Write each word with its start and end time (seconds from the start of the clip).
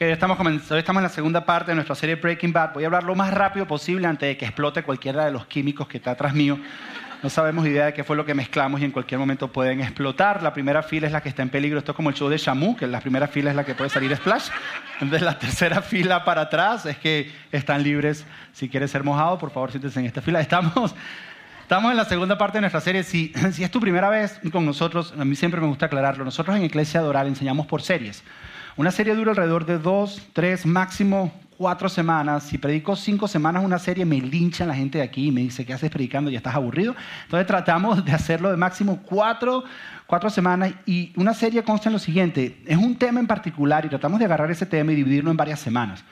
hoy 0.00 0.08
estamos, 0.08 0.38
hoy 0.40 0.78
estamos 0.78 1.00
en 1.00 1.04
la 1.04 1.08
segunda 1.08 1.44
parte 1.44 1.70
de 1.70 1.76
nuestra 1.76 1.94
serie 1.94 2.16
Breaking 2.16 2.52
Bad. 2.52 2.72
Voy 2.74 2.84
a 2.84 2.86
hablar 2.86 3.04
lo 3.04 3.14
más 3.14 3.32
rápido 3.32 3.66
posible 3.66 4.06
antes 4.06 4.28
de 4.28 4.36
que 4.36 4.44
explote 4.44 4.82
cualquiera 4.82 5.24
de 5.24 5.30
los 5.30 5.46
químicos 5.46 5.86
que 5.86 5.98
está 5.98 6.12
atrás 6.12 6.34
mío. 6.34 6.58
No 7.22 7.30
sabemos 7.30 7.66
idea 7.66 7.86
de 7.86 7.94
qué 7.94 8.04
fue 8.04 8.16
lo 8.16 8.26
que 8.26 8.34
mezclamos 8.34 8.80
y 8.82 8.84
en 8.84 8.90
cualquier 8.90 9.18
momento 9.18 9.50
pueden 9.50 9.80
explotar. 9.80 10.42
La 10.42 10.52
primera 10.52 10.82
fila 10.82 11.06
es 11.06 11.12
la 11.12 11.22
que 11.22 11.30
está 11.30 11.42
en 11.42 11.48
peligro. 11.48 11.78
Esto 11.78 11.92
es 11.92 11.96
como 11.96 12.10
el 12.10 12.14
show 12.14 12.28
de 12.28 12.36
Shamu, 12.36 12.76
que 12.76 12.86
la 12.86 13.00
primera 13.00 13.28
fila 13.28 13.50
es 13.50 13.56
la 13.56 13.64
que 13.64 13.74
puede 13.74 13.88
salir 13.88 14.14
splash. 14.14 14.48
Entonces 15.00 15.22
la 15.22 15.38
tercera 15.38 15.80
fila 15.80 16.24
para 16.24 16.42
atrás 16.42 16.84
es 16.84 16.98
que 16.98 17.32
están 17.50 17.82
libres. 17.82 18.26
Si 18.52 18.68
quieres 18.68 18.90
ser 18.90 19.04
mojado, 19.04 19.38
por 19.38 19.50
favor, 19.52 19.70
siéntese 19.70 20.00
en 20.00 20.06
esta 20.06 20.20
fila. 20.20 20.40
Estamos, 20.40 20.94
estamos 21.62 21.90
en 21.92 21.96
la 21.96 22.04
segunda 22.04 22.36
parte 22.36 22.58
de 22.58 22.62
nuestra 22.62 22.82
serie. 22.82 23.04
Si, 23.04 23.32
si 23.52 23.64
es 23.64 23.70
tu 23.70 23.80
primera 23.80 24.10
vez 24.10 24.38
con 24.52 24.66
nosotros, 24.66 25.14
a 25.18 25.24
mí 25.24 25.34
siempre 25.34 25.62
me 25.62 25.66
gusta 25.66 25.86
aclararlo. 25.86 26.26
Nosotros 26.26 26.56
en 26.56 26.64
Iglesia 26.64 27.00
Doral 27.00 27.26
enseñamos 27.26 27.66
por 27.66 27.80
series. 27.80 28.22
Una 28.76 28.90
serie 28.90 29.14
dura 29.14 29.30
alrededor 29.30 29.66
de 29.66 29.78
dos, 29.78 30.20
tres, 30.32 30.66
máximo 30.66 31.32
cuatro 31.56 31.88
semanas. 31.88 32.42
Si 32.42 32.58
predico 32.58 32.96
cinco 32.96 33.28
semanas 33.28 33.64
una 33.64 33.78
serie, 33.78 34.04
me 34.04 34.20
linchan 34.20 34.66
la 34.66 34.74
gente 34.74 34.98
de 34.98 35.04
aquí 35.04 35.28
y 35.28 35.30
me 35.30 35.42
dice, 35.42 35.64
¿qué 35.64 35.72
haces 35.72 35.92
predicando? 35.92 36.28
Ya 36.28 36.38
estás 36.38 36.56
aburrido. 36.56 36.96
Entonces 37.22 37.46
tratamos 37.46 38.04
de 38.04 38.10
hacerlo 38.10 38.50
de 38.50 38.56
máximo 38.56 39.00
cuatro, 39.04 39.62
cuatro 40.08 40.28
semanas. 40.28 40.72
Y 40.86 41.12
una 41.14 41.34
serie 41.34 41.62
consta 41.62 41.88
en 41.88 41.92
lo 41.92 42.00
siguiente. 42.00 42.60
Es 42.66 42.76
un 42.76 42.96
tema 42.96 43.20
en 43.20 43.28
particular 43.28 43.84
y 43.84 43.90
tratamos 43.90 44.18
de 44.18 44.24
agarrar 44.24 44.50
ese 44.50 44.66
tema 44.66 44.90
y 44.90 44.96
dividirlo 44.96 45.30
en 45.30 45.36
varias 45.36 45.60
semanas. 45.60 46.02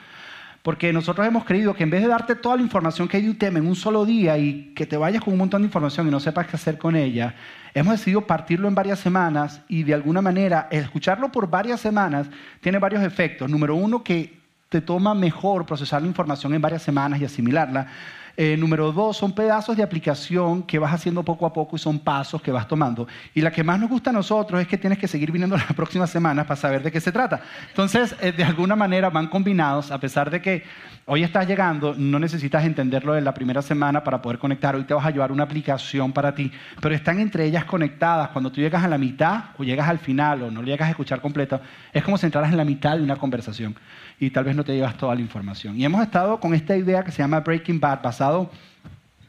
Porque 0.63 0.93
nosotros 0.93 1.27
hemos 1.27 1.43
creído 1.43 1.73
que 1.73 1.83
en 1.83 1.89
vez 1.89 2.01
de 2.01 2.07
darte 2.07 2.35
toda 2.35 2.55
la 2.55 2.61
información 2.61 3.09
que 3.09 3.17
hay 3.17 3.23
de 3.23 3.29
un 3.29 3.57
en 3.57 3.67
un 3.67 3.75
solo 3.75 4.05
día 4.05 4.37
y 4.37 4.71
que 4.73 4.85
te 4.85 4.95
vayas 4.95 5.21
con 5.21 5.33
un 5.33 5.39
montón 5.39 5.61
de 5.61 5.65
información 5.65 6.07
y 6.07 6.11
no 6.11 6.21
sepas 6.21 6.47
qué 6.47 6.55
hacer 6.55 6.77
con 6.77 6.95
ella, 6.95 7.35
hemos 7.73 7.99
decidido 7.99 8.21
partirlo 8.21 8.69
en 8.69 8.73
varias 8.73 8.99
semanas 8.99 9.61
y 9.67 9.83
de 9.83 9.93
alguna 9.93 10.21
manera 10.21 10.69
escucharlo 10.71 11.29
por 11.33 11.49
varias 11.49 11.81
semanas 11.81 12.29
tiene 12.61 12.79
varios 12.79 13.03
efectos. 13.03 13.51
Número 13.51 13.75
uno, 13.75 14.03
que 14.05 14.39
te 14.69 14.79
toma 14.79 15.13
mejor 15.13 15.65
procesar 15.65 16.01
la 16.01 16.07
información 16.07 16.53
en 16.53 16.61
varias 16.61 16.81
semanas 16.81 17.19
y 17.19 17.25
asimilarla. 17.25 17.87
Eh, 18.35 18.57
número 18.57 18.91
dos, 18.91 19.15
son 19.15 19.31
pedazos 19.31 19.77
de 19.77 19.83
aplicación 19.83 20.63
que 20.63 20.79
vas 20.79 20.91
haciendo 20.91 21.21
poco 21.21 21.45
a 21.45 21.53
poco 21.53 21.75
y 21.75 21.79
son 21.79 21.99
pasos 21.99 22.41
que 22.41 22.51
vas 22.51 22.67
tomando. 22.67 23.07
Y 23.35 23.41
la 23.41 23.51
que 23.51 23.63
más 23.63 23.79
nos 23.79 23.91
gusta 23.91 24.09
a 24.09 24.13
nosotros 24.13 24.59
es 24.59 24.67
que 24.67 24.75
tienes 24.75 24.97
que 24.97 25.07
seguir 25.07 25.31
viniendo 25.31 25.55
las 25.57 25.71
próximas 25.73 26.09
semanas 26.09 26.47
para 26.47 26.59
saber 26.59 26.81
de 26.81 26.91
qué 26.91 26.99
se 26.99 27.11
trata. 27.11 27.41
Entonces, 27.69 28.15
eh, 28.21 28.31
de 28.31 28.43
alguna 28.43 28.75
manera 28.75 29.11
van 29.11 29.27
combinados, 29.27 29.91
a 29.91 29.99
pesar 29.99 30.31
de 30.31 30.41
que 30.41 30.63
hoy 31.05 31.21
estás 31.21 31.47
llegando, 31.47 31.93
no 31.95 32.17
necesitas 32.17 32.65
entenderlo 32.65 33.15
en 33.15 33.23
la 33.23 33.35
primera 33.35 33.61
semana 33.61 34.03
para 34.03 34.19
poder 34.19 34.39
conectar. 34.39 34.75
Hoy 34.75 34.85
te 34.85 34.95
vas 34.95 35.05
a 35.05 35.11
llevar 35.11 35.31
una 35.31 35.43
aplicación 35.43 36.11
para 36.11 36.33
ti, 36.33 36.51
pero 36.81 36.95
están 36.95 37.19
entre 37.19 37.45
ellas 37.45 37.65
conectadas. 37.65 38.29
Cuando 38.29 38.51
tú 38.51 38.61
llegas 38.61 38.83
a 38.83 38.87
la 38.87 38.97
mitad 38.97 39.43
o 39.59 39.63
llegas 39.63 39.87
al 39.87 39.99
final 39.99 40.41
o 40.41 40.49
no 40.49 40.63
llegas 40.63 40.87
a 40.87 40.89
escuchar 40.89 41.21
completo, 41.21 41.61
es 41.91 42.03
como 42.03 42.17
si 42.17 42.25
entraras 42.25 42.49
en 42.49 42.57
la 42.57 42.65
mitad 42.65 42.97
de 42.97 43.03
una 43.03 43.15
conversación 43.15 43.75
y 44.19 44.29
tal 44.29 44.43
vez 44.43 44.55
no 44.55 44.63
te 44.63 44.73
llevas 44.73 44.97
toda 44.97 45.15
la 45.15 45.21
información. 45.21 45.79
Y 45.79 45.85
hemos 45.85 46.01
estado 46.01 46.39
con 46.39 46.53
esta 46.53 46.75
idea 46.75 47.03
que 47.03 47.11
se 47.11 47.19
llama 47.19 47.39
Breaking 47.39 47.79
Bad, 47.79 48.01
basado 48.01 48.49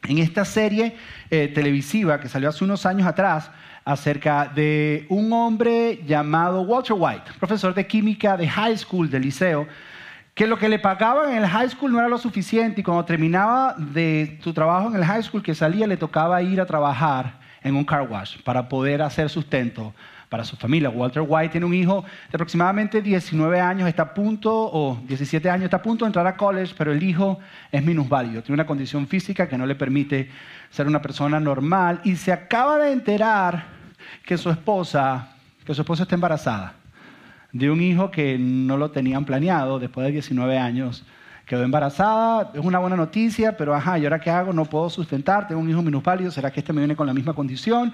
en 0.09 0.19
esta 0.19 0.45
serie 0.45 0.97
eh, 1.31 1.49
televisiva 1.55 2.21
que 2.21 2.29
salió 2.29 2.49
hace 2.49 2.65
unos 2.65 2.85
años 2.87 3.07
atrás 3.07 3.51
acerca 3.85 4.47
de 4.47 5.07
un 5.09 5.33
hombre 5.33 6.03
llamado 6.07 6.63
Walter 6.63 6.97
White, 6.99 7.33
profesor 7.39 7.75
de 7.75 7.87
química 7.87 8.37
de 8.37 8.49
high 8.49 8.77
school, 8.77 9.11
de 9.11 9.21
liceo, 9.21 9.67
que 10.35 10.47
lo 10.47 10.59
que 10.59 10.69
le 10.69 10.79
pagaban 10.79 11.31
en 11.31 11.39
el 11.39 11.47
high 11.47 11.69
school 11.69 11.93
no 11.93 11.99
era 11.99 12.09
lo 12.09 12.19
suficiente 12.19 12.81
y 12.81 12.85
cuando 12.85 13.05
terminaba 13.05 13.75
de 13.79 14.39
su 14.43 14.53
trabajo 14.53 14.89
en 14.89 14.97
el 14.97 15.05
high 15.05 15.23
school 15.23 15.43
que 15.43 15.55
salía 15.55 15.87
le 15.87 15.97
tocaba 15.97 16.43
ir 16.43 16.61
a 16.61 16.67
trabajar 16.67 17.39
en 17.63 17.77
un 17.77 17.85
car 17.85 18.09
wash 18.09 18.39
para 18.43 18.69
poder 18.69 19.01
hacer 19.01 19.31
sustento 19.31 19.95
para 20.35 20.43
su 20.43 20.57
familia. 20.57 20.91
Walter 20.91 21.23
White 21.25 21.51
tiene 21.51 21.65
un 21.65 21.75
hijo 21.75 22.03
de 22.03 22.35
aproximadamente 22.35 23.01
19 23.01 23.61
años, 23.61 23.89
está 23.89 24.03
a 24.03 24.15
punto, 24.15 24.53
o 24.53 25.01
17 25.07 25.49
años, 25.49 25.67
está 25.67 25.77
a 25.77 25.83
punto 25.83 26.05
de 26.05 26.09
entrar 26.09 26.27
a 26.27 26.37
college, 26.37 26.75
pero 26.77 26.91
el 26.91 27.01
hijo 27.05 27.39
es 27.71 27.85
minusválido, 27.85 28.43
tiene 28.43 28.55
una 28.55 28.67
condición 28.67 29.07
física 29.07 29.49
que 29.49 29.57
no 29.57 29.65
le 29.65 29.77
permite 29.77 30.29
ser 30.71 30.89
una 30.89 31.01
persona 31.01 31.39
normal 31.39 32.01
y 32.03 32.17
se 32.17 32.33
acaba 32.33 32.79
de 32.79 32.91
enterar 32.91 33.65
que 34.25 34.37
su 34.37 34.51
esposa, 34.51 35.37
que 35.65 35.73
su 35.73 35.83
esposa 35.83 36.03
está 36.03 36.17
embarazada 36.17 36.75
de 37.53 37.71
un 37.71 37.81
hijo 37.81 38.11
que 38.11 38.37
no 38.37 38.77
lo 38.77 38.91
tenían 38.91 39.25
planeado 39.25 39.79
después 39.79 40.05
de 40.05 40.11
19 40.15 40.59
años 40.59 41.05
quedó 41.47 41.63
embarazada, 41.63 42.53
es 42.55 42.65
una 42.65 42.79
buena 42.79 42.97
noticia, 42.97 43.57
pero 43.57 43.75
ajá, 43.75 43.99
¿y 43.99 44.05
ahora 44.05 44.21
qué 44.21 44.31
hago? 44.31 44.53
No 44.53 44.65
puedo 44.65 44.89
sustentar, 44.89 45.47
tengo 45.47 45.61
un 45.61 45.69
hijo 45.69 45.83
minusválido, 45.83 46.31
¿será 46.31 46.51
que 46.51 46.61
este 46.61 46.73
me 46.73 46.81
viene 46.81 46.97
con 46.97 47.07
la 47.07 47.15
misma 47.15 47.35
condición? 47.35 47.93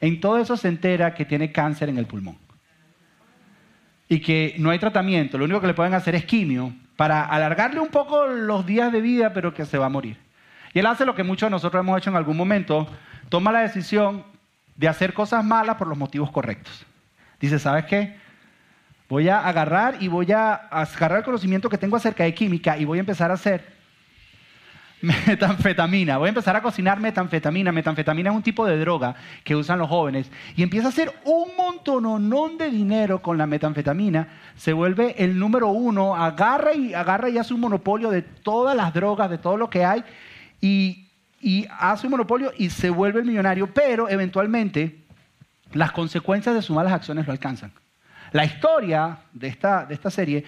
En 0.00 0.20
todo 0.20 0.38
eso 0.38 0.56
se 0.56 0.68
entera 0.68 1.14
que 1.14 1.24
tiene 1.24 1.50
cáncer 1.52 1.88
en 1.88 1.98
el 1.98 2.06
pulmón. 2.06 2.36
Y 4.08 4.20
que 4.20 4.56
no 4.58 4.70
hay 4.70 4.78
tratamiento, 4.78 5.38
lo 5.38 5.44
único 5.44 5.60
que 5.60 5.68
le 5.68 5.74
pueden 5.74 5.94
hacer 5.94 6.14
es 6.14 6.24
quimio 6.24 6.72
para 6.96 7.24
alargarle 7.24 7.80
un 7.80 7.88
poco 7.88 8.26
los 8.26 8.66
días 8.66 8.92
de 8.92 9.00
vida, 9.00 9.32
pero 9.32 9.54
que 9.54 9.64
se 9.64 9.78
va 9.78 9.86
a 9.86 9.90
morir. 9.90 10.18
Y 10.74 10.80
él 10.80 10.86
hace 10.86 11.06
lo 11.06 11.14
que 11.14 11.22
muchos 11.22 11.46
de 11.46 11.50
nosotros 11.50 11.80
hemos 11.80 11.96
hecho 11.98 12.10
en 12.10 12.16
algún 12.16 12.36
momento, 12.36 12.86
toma 13.28 13.52
la 13.52 13.60
decisión 13.60 14.24
de 14.76 14.88
hacer 14.88 15.14
cosas 15.14 15.44
malas 15.44 15.76
por 15.76 15.86
los 15.86 15.96
motivos 15.96 16.30
correctos. 16.30 16.84
Dice, 17.40 17.58
¿sabes 17.58 17.86
qué? 17.86 18.16
Voy 19.10 19.28
a 19.28 19.40
agarrar 19.40 19.96
y 20.00 20.06
voy 20.06 20.30
a 20.30 20.54
agarrar 20.54 21.18
el 21.18 21.24
conocimiento 21.24 21.68
que 21.68 21.76
tengo 21.76 21.96
acerca 21.96 22.22
de 22.22 22.32
química 22.32 22.78
y 22.78 22.84
voy 22.84 22.98
a 22.98 23.00
empezar 23.00 23.32
a 23.32 23.34
hacer 23.34 23.64
metanfetamina. 25.26 26.16
Voy 26.16 26.26
a 26.26 26.28
empezar 26.28 26.54
a 26.54 26.62
cocinar 26.62 27.00
metanfetamina. 27.00 27.72
Metanfetamina 27.72 28.30
es 28.30 28.36
un 28.36 28.44
tipo 28.44 28.64
de 28.64 28.78
droga 28.78 29.16
que 29.42 29.56
usan 29.56 29.80
los 29.80 29.88
jóvenes. 29.88 30.30
Y 30.54 30.62
empieza 30.62 30.86
a 30.86 30.90
hacer 30.90 31.12
un 31.24 31.56
montononón 31.56 32.56
de 32.56 32.70
dinero 32.70 33.20
con 33.20 33.36
la 33.36 33.46
metanfetamina. 33.46 34.28
Se 34.54 34.72
vuelve 34.72 35.16
el 35.18 35.36
número 35.36 35.70
uno. 35.70 36.14
Agarra 36.14 36.72
y, 36.72 36.94
agarra 36.94 37.30
y 37.30 37.38
hace 37.38 37.52
un 37.52 37.62
monopolio 37.62 38.10
de 38.10 38.22
todas 38.22 38.76
las 38.76 38.94
drogas, 38.94 39.28
de 39.28 39.38
todo 39.38 39.56
lo 39.56 39.68
que 39.68 39.84
hay. 39.84 40.04
Y, 40.60 41.08
y 41.40 41.66
hace 41.80 42.06
un 42.06 42.12
monopolio 42.12 42.52
y 42.56 42.70
se 42.70 42.90
vuelve 42.90 43.18
el 43.18 43.26
millonario. 43.26 43.74
Pero 43.74 44.08
eventualmente 44.08 45.02
las 45.72 45.90
consecuencias 45.90 46.54
de 46.54 46.62
sus 46.62 46.76
malas 46.76 46.92
acciones 46.92 47.26
lo 47.26 47.32
alcanzan. 47.32 47.72
La 48.32 48.44
historia 48.44 49.18
de 49.32 49.48
esta, 49.48 49.84
de 49.84 49.94
esta 49.94 50.10
serie 50.10 50.44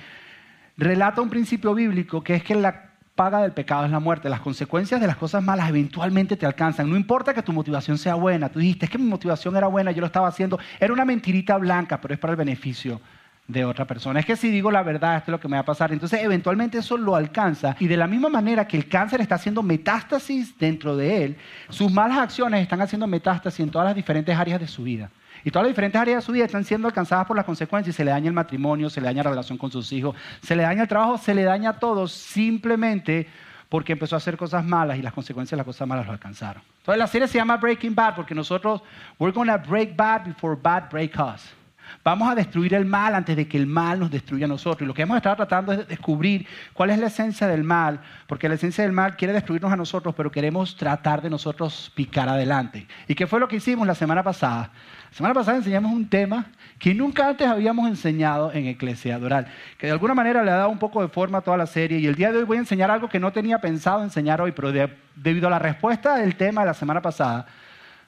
relata 0.77 1.21
un 1.21 1.31
principio 1.31 1.75
bíblico 1.75 2.23
que 2.23 2.37
es 2.37 2.45
que 2.45 2.55
la 2.55 2.93
paga 3.15 3.43
del 3.43 3.53
pecado 3.53 3.85
es 3.85 3.91
la 3.91 4.01
muerte. 4.01 4.29
Las 4.29 4.41
consecuencias 4.41 5.01
de 5.01 5.07
las 5.07 5.17
cosas 5.17 5.43
malas 5.43 5.69
eventualmente 5.69 6.37
te 6.37 6.47
alcanzan. 6.47 6.89
No 6.89 6.97
importa 6.97 7.35
que 7.35 7.43
tu 7.43 7.53
motivación 7.53 7.99
sea 7.99 8.15
buena. 8.15 8.49
Tú 8.49 8.59
dijiste, 8.59 8.89
que 8.89 8.99
mi 8.99 9.05
motivación 9.05 9.57
era 9.57 9.67
buena, 9.67 9.91
yo 9.93 10.01
lo 10.01 10.07
estaba 10.07 10.29
haciendo. 10.29 10.59
Era 10.81 10.93
una 10.93 11.05
mentirita 11.05 11.57
blanca, 11.59 12.01
pero 12.01 12.15
es 12.15 12.21
para 12.21 12.33
el 12.33 12.37
beneficio 12.37 13.01
de 13.49 13.65
otra 13.65 13.85
persona. 13.87 14.21
Es 14.21 14.27
que 14.27 14.37
si 14.37 14.51
digo 14.51 14.71
la 14.71 14.83
verdad, 14.83 15.17
esto 15.17 15.31
es 15.31 15.33
lo 15.33 15.41
que 15.41 15.49
me 15.49 15.57
va 15.57 15.61
a 15.61 15.65
pasar. 15.65 15.93
Entonces, 15.93 16.21
eventualmente 16.23 16.79
eso 16.79 16.97
lo 16.97 17.17
alcanza. 17.17 17.77
Y 17.81 17.87
de 17.87 17.97
la 17.97 18.07
misma 18.07 18.29
manera 18.29 18.67
que 18.67 18.77
el 18.77 18.89
cáncer 18.89 19.21
está 19.21 19.35
haciendo 19.35 19.63
metástasis 19.63 20.57
dentro 20.59 20.97
de 20.97 21.25
él, 21.25 21.37
sus 21.69 21.93
malas 21.93 22.19
acciones 22.19 22.63
están 22.63 22.81
haciendo 22.81 23.07
metástasis 23.07 23.61
en 23.61 23.71
todas 23.71 23.87
las 23.87 23.95
diferentes 23.95 24.37
áreas 24.37 24.61
de 24.61 24.69
su 24.69 24.85
vida. 24.85 25.11
Y 25.45 25.51
todas 25.51 25.65
las 25.65 25.73
diferentes 25.73 26.01
áreas 26.01 26.23
de 26.23 26.27
su 26.27 26.33
vida 26.33 26.45
están 26.45 26.65
siendo 26.65 26.89
alcanzadas 26.89 27.27
por 27.27 27.37
las 27.37 27.45
consecuencias. 27.45 27.97
Se 27.97 28.05
le 28.05 28.11
daña 28.11 28.29
el 28.29 28.35
matrimonio, 28.35 28.89
se 28.91 29.01
le 29.01 29.07
daña 29.07 29.23
la 29.23 29.31
relación 29.31 29.59
con 29.59 29.71
sus 29.71 29.93
hijos, 29.93 30.17
se 30.43 30.55
le 30.55 30.63
daña 30.63 30.83
el 30.83 30.89
trabajo, 30.89 31.19
se 31.19 31.35
le 31.35 31.43
daña 31.43 31.75
todo 31.75 32.07
simplemente 32.07 33.29
porque 33.69 33.93
empezó 33.93 34.17
a 34.17 34.19
hacer 34.19 34.37
cosas 34.37 34.65
malas 34.65 34.99
y 34.99 35.03
las 35.03 35.15
consecuencias 35.15 35.53
de 35.53 35.57
las 35.57 35.67
cosas 35.67 35.89
malas 35.89 36.07
lo 36.07 36.13
alcanzaron. 36.13 36.63
Entonces 36.79 36.99
la 36.99 37.07
serie 37.07 37.27
se 37.27 37.39
llama 37.39 37.57
Breaking 37.57 37.95
Bad 37.95 38.15
porque 38.15 38.35
nosotros, 38.35 38.83
we're 39.19 39.35
going 39.35 39.49
to 39.49 39.59
break 39.59 39.97
bad 39.97 40.25
before 40.25 40.55
bad 40.55 40.91
break 40.91 41.15
us. 41.19 41.55
Vamos 42.05 42.29
a 42.29 42.35
destruir 42.35 42.75
el 42.75 42.85
mal 42.85 43.15
antes 43.15 43.37
de 43.37 43.47
que 43.47 43.57
el 43.57 43.67
mal 43.67 44.01
nos 44.01 44.11
destruya 44.11 44.47
a 44.47 44.49
nosotros. 44.49 44.83
Y 44.83 44.87
lo 44.87 44.95
que 44.95 45.03
hemos 45.03 45.17
estado 45.17 45.37
tratando 45.37 45.73
es 45.73 45.87
descubrir 45.87 46.47
cuál 46.73 46.91
es 46.91 46.99
la 46.99 47.07
esencia 47.07 47.47
del 47.47 47.63
mal, 47.63 48.01
porque 48.27 48.49
la 48.49 48.57
esencia 48.57 48.83
del 48.83 48.93
mal 48.93 49.17
quiere 49.17 49.33
destruirnos 49.33 49.73
a 49.73 49.77
nosotros, 49.77 50.15
pero 50.17 50.31
queremos 50.31 50.77
tratar 50.77 51.23
de 51.23 51.31
nosotros 51.31 51.93
picar 51.95 52.29
adelante. 52.29 52.87
¿Y 53.07 53.15
qué 53.15 53.27
fue 53.27 53.39
lo 53.39 53.47
que 53.47 53.57
hicimos 53.57 53.87
la 53.87 53.95
semana 53.95 54.23
pasada? 54.23 54.71
La 55.11 55.17
semana 55.17 55.35
pasada 55.35 55.59
enseñamos 55.59 55.93
un 55.93 56.09
tema 56.09 56.47
que 56.79 56.95
nunca 56.95 57.29
antes 57.29 57.47
habíamos 57.47 57.87
enseñado 57.87 58.51
en 58.53 58.67
Eclesia 58.67 59.19
Doral, 59.19 59.47
que 59.79 59.87
de 59.87 59.93
alguna 59.93 60.15
manera 60.15 60.43
le 60.43 60.51
ha 60.51 60.57
dado 60.57 60.71
un 60.71 60.79
poco 60.79 61.03
de 61.03 61.09
forma 61.09 61.39
a 61.39 61.41
toda 61.43 61.57
la 61.57 61.67
serie. 61.67 61.99
Y 61.99 62.07
el 62.07 62.15
día 62.15 62.33
de 62.33 62.39
hoy 62.39 62.45
voy 62.45 62.57
a 62.57 62.61
enseñar 62.61 62.91
algo 62.91 63.09
que 63.09 63.21
no 63.21 63.31
tenía 63.31 63.61
pensado 63.61 64.03
enseñar 64.03 64.41
hoy, 64.41 64.53
pero 64.53 64.73
debido 65.15 65.47
a 65.47 65.51
la 65.51 65.59
respuesta 65.59 66.17
del 66.17 66.35
tema 66.35 66.63
de 66.63 66.69
la 66.69 66.75
semana 66.75 67.03
pasada, 67.03 67.47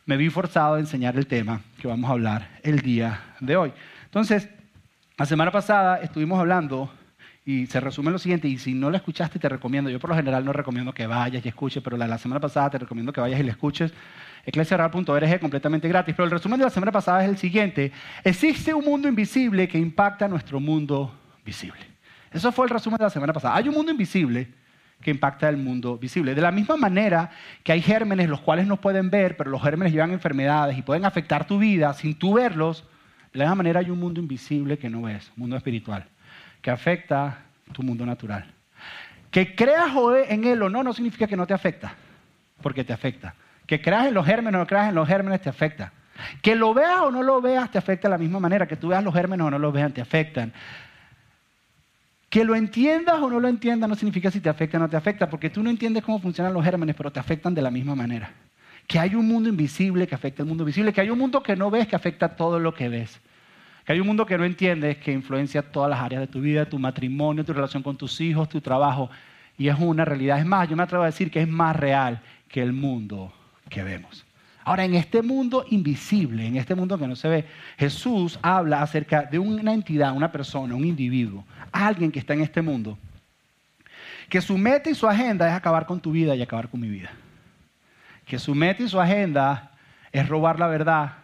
me 0.06 0.16
vi 0.16 0.28
forzado 0.28 0.74
a 0.74 0.80
enseñar 0.80 1.16
el 1.16 1.26
tema 1.26 1.60
que 1.78 1.88
vamos 1.88 2.08
a 2.10 2.12
hablar 2.12 2.48
el 2.62 2.80
día 2.80 3.20
de 3.46 3.56
hoy. 3.56 3.72
Entonces, 4.04 4.48
la 5.16 5.26
semana 5.26 5.50
pasada 5.50 5.98
estuvimos 5.98 6.38
hablando 6.38 6.90
y 7.46 7.66
se 7.66 7.78
resume 7.78 8.10
lo 8.10 8.18
siguiente, 8.18 8.48
y 8.48 8.56
si 8.56 8.72
no 8.72 8.90
la 8.90 8.96
escuchaste 8.96 9.38
te 9.38 9.48
recomiendo, 9.48 9.90
yo 9.90 10.00
por 10.00 10.10
lo 10.10 10.16
general 10.16 10.44
no 10.44 10.52
recomiendo 10.52 10.94
que 10.94 11.06
vayas 11.06 11.44
y 11.44 11.48
escuches, 11.48 11.82
pero 11.82 11.96
la, 11.96 12.06
la 12.06 12.16
semana 12.16 12.40
pasada 12.40 12.70
te 12.70 12.78
recomiendo 12.78 13.12
que 13.12 13.20
vayas 13.20 13.38
y 13.38 13.42
la 13.42 13.50
escuches, 13.50 13.92
eclesiaral.org 14.46 15.24
es 15.24 15.40
completamente 15.40 15.86
gratis, 15.86 16.14
pero 16.16 16.24
el 16.24 16.30
resumen 16.30 16.58
de 16.58 16.64
la 16.64 16.70
semana 16.70 16.90
pasada 16.90 17.22
es 17.22 17.28
el 17.28 17.36
siguiente, 17.36 17.92
existe 18.24 18.72
un 18.72 18.84
mundo 18.84 19.08
invisible 19.08 19.68
que 19.68 19.78
impacta 19.78 20.26
nuestro 20.26 20.58
mundo 20.58 21.12
visible. 21.44 21.80
Eso 22.32 22.50
fue 22.50 22.64
el 22.66 22.70
resumen 22.70 22.96
de 22.98 23.04
la 23.04 23.10
semana 23.10 23.32
pasada. 23.32 23.54
Hay 23.54 23.68
un 23.68 23.74
mundo 23.74 23.92
invisible 23.92 24.48
que 25.00 25.10
impacta 25.10 25.48
el 25.48 25.56
mundo 25.56 25.98
visible. 25.98 26.34
De 26.34 26.40
la 26.40 26.50
misma 26.50 26.76
manera 26.76 27.30
que 27.62 27.72
hay 27.72 27.80
gérmenes 27.80 28.28
los 28.28 28.40
cuales 28.40 28.66
no 28.66 28.80
pueden 28.80 29.10
ver, 29.10 29.36
pero 29.36 29.50
los 29.50 29.62
gérmenes 29.62 29.92
llevan 29.92 30.10
enfermedades 30.10 30.76
y 30.76 30.82
pueden 30.82 31.04
afectar 31.04 31.46
tu 31.46 31.58
vida 31.58 31.92
sin 31.94 32.18
tú 32.18 32.34
verlos, 32.34 32.84
de 33.34 33.38
la 33.40 33.46
misma 33.46 33.56
manera 33.56 33.80
hay 33.80 33.90
un 33.90 33.98
mundo 33.98 34.20
invisible 34.20 34.78
que 34.78 34.88
no 34.88 35.02
ves, 35.02 35.28
un 35.36 35.42
mundo 35.42 35.56
espiritual, 35.56 36.06
que 36.62 36.70
afecta 36.70 37.38
tu 37.72 37.82
mundo 37.82 38.06
natural. 38.06 38.46
Que 39.32 39.56
creas 39.56 39.88
en 40.28 40.44
él 40.44 40.62
o 40.62 40.70
no, 40.70 40.84
no 40.84 40.92
significa 40.92 41.26
que 41.26 41.36
no 41.36 41.44
te 41.44 41.52
afecta, 41.52 41.96
porque 42.62 42.84
te 42.84 42.92
afecta. 42.92 43.34
Que 43.66 43.82
creas 43.82 44.06
en 44.06 44.14
los 44.14 44.24
gérmenes 44.24 44.54
o 44.54 44.58
no 44.60 44.66
creas 44.68 44.88
en 44.88 44.94
los 44.94 45.08
gérmenes, 45.08 45.40
te 45.40 45.48
afecta. 45.48 45.92
Que 46.42 46.54
lo 46.54 46.72
veas 46.74 47.00
o 47.00 47.10
no 47.10 47.24
lo 47.24 47.40
veas, 47.40 47.72
te 47.72 47.78
afecta 47.78 48.06
de 48.06 48.12
la 48.12 48.18
misma 48.18 48.38
manera. 48.38 48.68
Que 48.68 48.76
tú 48.76 48.88
veas 48.88 49.02
los 49.02 49.12
gérmenes 49.12 49.44
o 49.44 49.50
no 49.50 49.58
los 49.58 49.72
veas, 49.72 49.92
te 49.92 50.00
afectan. 50.00 50.52
Que 52.30 52.44
lo 52.44 52.54
entiendas 52.54 53.16
o 53.20 53.28
no 53.28 53.40
lo 53.40 53.48
entiendas 53.48 53.88
no 53.88 53.96
significa 53.96 54.30
si 54.30 54.38
te 54.38 54.48
afecta 54.48 54.76
o 54.76 54.80
no 54.80 54.88
te 54.88 54.96
afecta, 54.96 55.28
porque 55.28 55.50
tú 55.50 55.60
no 55.60 55.70
entiendes 55.70 56.04
cómo 56.04 56.20
funcionan 56.20 56.54
los 56.54 56.62
gérmenes, 56.62 56.94
pero 56.94 57.10
te 57.10 57.18
afectan 57.18 57.52
de 57.52 57.62
la 57.62 57.72
misma 57.72 57.96
manera. 57.96 58.30
Que 58.86 58.98
hay 58.98 59.14
un 59.14 59.26
mundo 59.26 59.48
invisible 59.48 60.06
que 60.06 60.14
afecta 60.14 60.42
al 60.42 60.48
mundo 60.48 60.64
visible, 60.64 60.92
que 60.92 61.00
hay 61.00 61.10
un 61.10 61.18
mundo 61.18 61.42
que 61.42 61.56
no 61.56 61.70
ves 61.70 61.86
que 61.86 61.96
afecta 61.96 62.36
todo 62.36 62.58
lo 62.58 62.74
que 62.74 62.88
ves. 62.88 63.20
Que 63.84 63.92
hay 63.92 64.00
un 64.00 64.06
mundo 64.06 64.24
que 64.24 64.38
no 64.38 64.44
entiendes 64.44 64.98
que 64.98 65.12
influencia 65.12 65.62
todas 65.62 65.90
las 65.90 66.00
áreas 66.00 66.20
de 66.20 66.26
tu 66.26 66.40
vida, 66.40 66.64
tu 66.66 66.78
matrimonio, 66.78 67.44
tu 67.44 67.52
relación 67.52 67.82
con 67.82 67.96
tus 67.96 68.20
hijos, 68.20 68.48
tu 68.48 68.60
trabajo. 68.60 69.10
Y 69.58 69.68
es 69.68 69.76
una 69.78 70.04
realidad. 70.04 70.38
Es 70.38 70.46
más, 70.46 70.68
yo 70.68 70.76
me 70.76 70.82
atrevo 70.82 71.02
a 71.02 71.06
decir 71.06 71.30
que 71.30 71.40
es 71.40 71.48
más 71.48 71.76
real 71.76 72.20
que 72.48 72.62
el 72.62 72.72
mundo 72.72 73.32
que 73.68 73.82
vemos. 73.82 74.24
Ahora, 74.64 74.84
en 74.84 74.94
este 74.94 75.20
mundo 75.20 75.66
invisible, 75.70 76.46
en 76.46 76.56
este 76.56 76.74
mundo 76.74 76.98
que 76.98 77.06
no 77.06 77.16
se 77.16 77.28
ve, 77.28 77.44
Jesús 77.76 78.38
habla 78.40 78.80
acerca 78.80 79.22
de 79.22 79.38
una 79.38 79.74
entidad, 79.74 80.16
una 80.16 80.32
persona, 80.32 80.74
un 80.74 80.86
individuo, 80.86 81.44
alguien 81.70 82.10
que 82.10 82.18
está 82.18 82.32
en 82.32 82.40
este 82.40 82.62
mundo, 82.62 82.96
que 84.30 84.40
su 84.40 84.56
meta 84.56 84.88
y 84.88 84.94
su 84.94 85.06
agenda 85.06 85.48
es 85.48 85.54
acabar 85.54 85.84
con 85.84 86.00
tu 86.00 86.12
vida 86.12 86.34
y 86.34 86.40
acabar 86.40 86.70
con 86.70 86.80
mi 86.80 86.88
vida. 86.88 87.10
Que 88.24 88.38
su 88.38 88.54
meta 88.54 88.82
y 88.82 88.88
su 88.88 89.00
agenda 89.00 89.72
es 90.12 90.28
robar 90.28 90.58
la 90.58 90.66
verdad, 90.66 91.14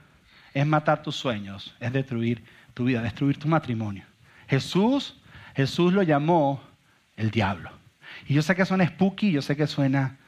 es 0.53 0.67
matar 0.67 1.03
tus 1.03 1.17
sueños, 1.17 1.75
es 1.81 1.93
destruir 1.93 2.45
tu 2.75 2.85
vida, 2.85 3.03
destruir 3.03 3.39
tu 3.39 3.49
matrimonio. 3.49 4.05
Jesús, 4.49 5.21
Jesús 5.55 5.93
lo 5.93 6.03
llamó 6.03 6.61
el 7.17 7.31
diablo. 7.31 7.71
Y 8.27 8.35
yo 8.35 8.43
sé 8.43 8.55
que 8.55 8.65
suena 8.65 8.87
spooky, 8.87 9.31
yo 9.33 9.43
sé 9.43 9.57
que 9.57 9.67
suena 9.67 10.19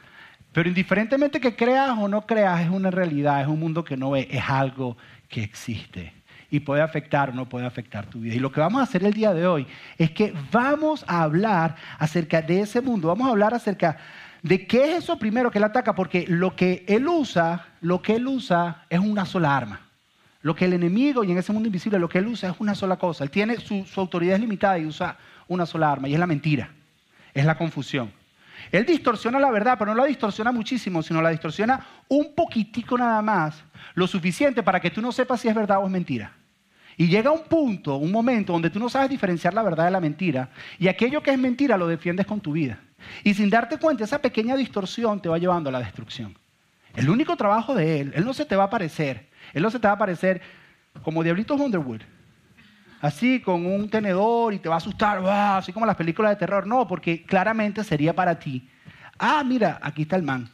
pero 0.52 0.69
indiferentemente 0.69 1.40
que 1.40 1.56
creas 1.56 1.96
o 1.98 2.08
no 2.08 2.26
creas, 2.26 2.60
es 2.60 2.69
una 2.69 2.90
realidad, 2.90 3.40
es 3.40 3.48
un 3.48 3.58
mundo 3.58 3.84
que 3.84 3.96
no 3.96 4.10
ve, 4.10 4.28
es 4.30 4.44
algo 4.48 4.96
que 5.28 5.42
existe. 5.42 6.12
Y 6.50 6.60
puede 6.60 6.82
afectar 6.82 7.30
o 7.30 7.32
no 7.32 7.48
puede 7.48 7.64
afectar 7.64 8.04
tu 8.04 8.20
vida. 8.20 8.34
Y 8.34 8.38
lo 8.38 8.52
que 8.52 8.60
vamos 8.60 8.80
a 8.80 8.84
hacer 8.84 9.02
el 9.04 9.14
día 9.14 9.32
de 9.32 9.46
hoy 9.46 9.66
es 9.96 10.10
que 10.10 10.34
vamos 10.50 11.02
a 11.08 11.22
hablar 11.22 11.76
acerca 11.98 12.42
de 12.42 12.60
ese 12.60 12.82
mundo. 12.82 13.08
Vamos 13.08 13.26
a 13.26 13.30
hablar 13.30 13.54
acerca 13.54 13.96
de 14.42 14.66
qué 14.66 14.90
es 14.90 15.04
eso 15.04 15.18
primero 15.18 15.50
que 15.50 15.58
él 15.58 15.64
ataca, 15.64 15.94
porque 15.94 16.26
lo 16.28 16.56
que 16.56 16.84
él 16.88 17.06
usa, 17.06 17.66
lo 17.80 18.02
que 18.02 18.16
él 18.16 18.26
usa 18.26 18.84
es 18.90 18.98
una 18.98 19.24
sola 19.24 19.56
arma. 19.56 19.80
Lo 20.40 20.56
que 20.56 20.64
el 20.64 20.72
enemigo 20.72 21.22
y 21.22 21.30
en 21.30 21.38
ese 21.38 21.52
mundo 21.52 21.68
invisible 21.68 22.00
lo 22.00 22.08
que 22.08 22.18
él 22.18 22.26
usa 22.26 22.50
es 22.50 22.56
una 22.58 22.74
sola 22.74 22.96
cosa. 22.96 23.22
Él 23.22 23.30
tiene 23.30 23.56
su, 23.58 23.84
su 23.86 24.00
autoridad 24.00 24.34
es 24.34 24.40
limitada 24.40 24.78
y 24.78 24.86
usa 24.86 25.16
una 25.46 25.66
sola 25.66 25.92
arma 25.92 26.08
y 26.08 26.14
es 26.14 26.18
la 26.18 26.26
mentira, 26.26 26.70
es 27.32 27.44
la 27.44 27.56
confusión. 27.56 28.12
Él 28.72 28.84
distorsiona 28.84 29.38
la 29.38 29.50
verdad, 29.50 29.76
pero 29.78 29.94
no 29.94 30.00
la 30.00 30.06
distorsiona 30.06 30.50
muchísimo, 30.50 31.02
sino 31.02 31.22
la 31.22 31.30
distorsiona 31.30 31.84
un 32.08 32.34
poquitico 32.34 32.98
nada 32.98 33.22
más, 33.22 33.62
lo 33.94 34.06
suficiente 34.06 34.62
para 34.62 34.80
que 34.80 34.90
tú 34.90 35.00
no 35.00 35.12
sepas 35.12 35.40
si 35.40 35.48
es 35.48 35.54
verdad 35.54 35.78
o 35.80 35.86
es 35.86 35.90
mentira. 35.90 36.32
Y 36.96 37.08
llega 37.08 37.30
un 37.30 37.44
punto, 37.44 37.96
un 37.96 38.12
momento 38.12 38.52
donde 38.52 38.70
tú 38.70 38.78
no 38.78 38.88
sabes 38.88 39.08
diferenciar 39.08 39.54
la 39.54 39.62
verdad 39.62 39.86
de 39.86 39.90
la 39.90 40.00
mentira 40.00 40.50
y 40.78 40.88
aquello 40.88 41.22
que 41.22 41.30
es 41.30 41.38
mentira 41.38 41.76
lo 41.76 41.86
defiendes 41.86 42.26
con 42.26 42.40
tu 42.40 42.52
vida. 42.52 42.78
Y 43.25 43.34
sin 43.34 43.50
darte 43.50 43.78
cuenta, 43.78 44.04
esa 44.04 44.20
pequeña 44.20 44.56
distorsión 44.56 45.20
te 45.20 45.28
va 45.28 45.38
llevando 45.38 45.69
a 45.69 45.72
la 45.72 45.81
destrucción. 45.81 46.37
El 46.94 47.08
único 47.08 47.37
trabajo 47.37 47.75
de 47.75 48.00
él, 48.00 48.12
él 48.14 48.25
no 48.25 48.34
se 48.34 48.44
te 48.44 48.56
va 48.56 48.64
a 48.64 48.66
aparecer, 48.66 49.28
él 49.54 49.62
no 49.62 49.70
se 49.70 49.78
te 49.78 49.87
va 49.87 49.93
a 49.93 49.96
aparecer 49.96 50.43
como 51.02 51.22
Diablito 51.22 51.54
Wonderwood, 51.54 52.02
así 53.00 53.40
con 53.40 53.64
un 53.64 53.88
tenedor 53.88 54.52
y 54.52 54.58
te 54.58 54.69
va 54.69 54.76
a 54.76 54.78
asustar, 54.78 55.22
así 55.26 55.72
como 55.72 55.87
las 55.87 55.96
películas 55.96 56.32
de 56.32 56.37
terror. 56.37 56.66
No, 56.66 56.87
porque 56.87 57.22
claramente 57.25 57.82
sería 57.82 58.14
para 58.14 58.38
ti. 58.38 58.69
Ah, 59.19 59.43
mira, 59.44 59.78
aquí 59.82 60.02
está 60.02 60.16
el 60.16 60.22
man. 60.22 60.50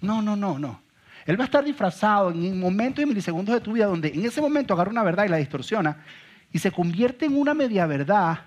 No, 0.00 0.20
no, 0.20 0.36
no, 0.36 0.58
no. 0.58 0.82
Él 1.24 1.38
va 1.38 1.44
a 1.44 1.46
estar 1.46 1.64
disfrazado 1.64 2.30
en 2.30 2.60
momentos 2.60 3.02
y 3.02 3.06
milisegundos 3.06 3.54
de 3.54 3.60
tu 3.60 3.72
vida 3.72 3.86
donde 3.86 4.08
en 4.08 4.24
ese 4.24 4.42
momento 4.42 4.74
agarra 4.74 4.90
una 4.90 5.02
verdad 5.02 5.24
y 5.24 5.28
la 5.28 5.38
distorsiona 5.38 5.96
y 6.52 6.58
se 6.58 6.70
convierte 6.70 7.24
en 7.24 7.36
una 7.36 7.54
media 7.54 7.86
verdad 7.86 8.40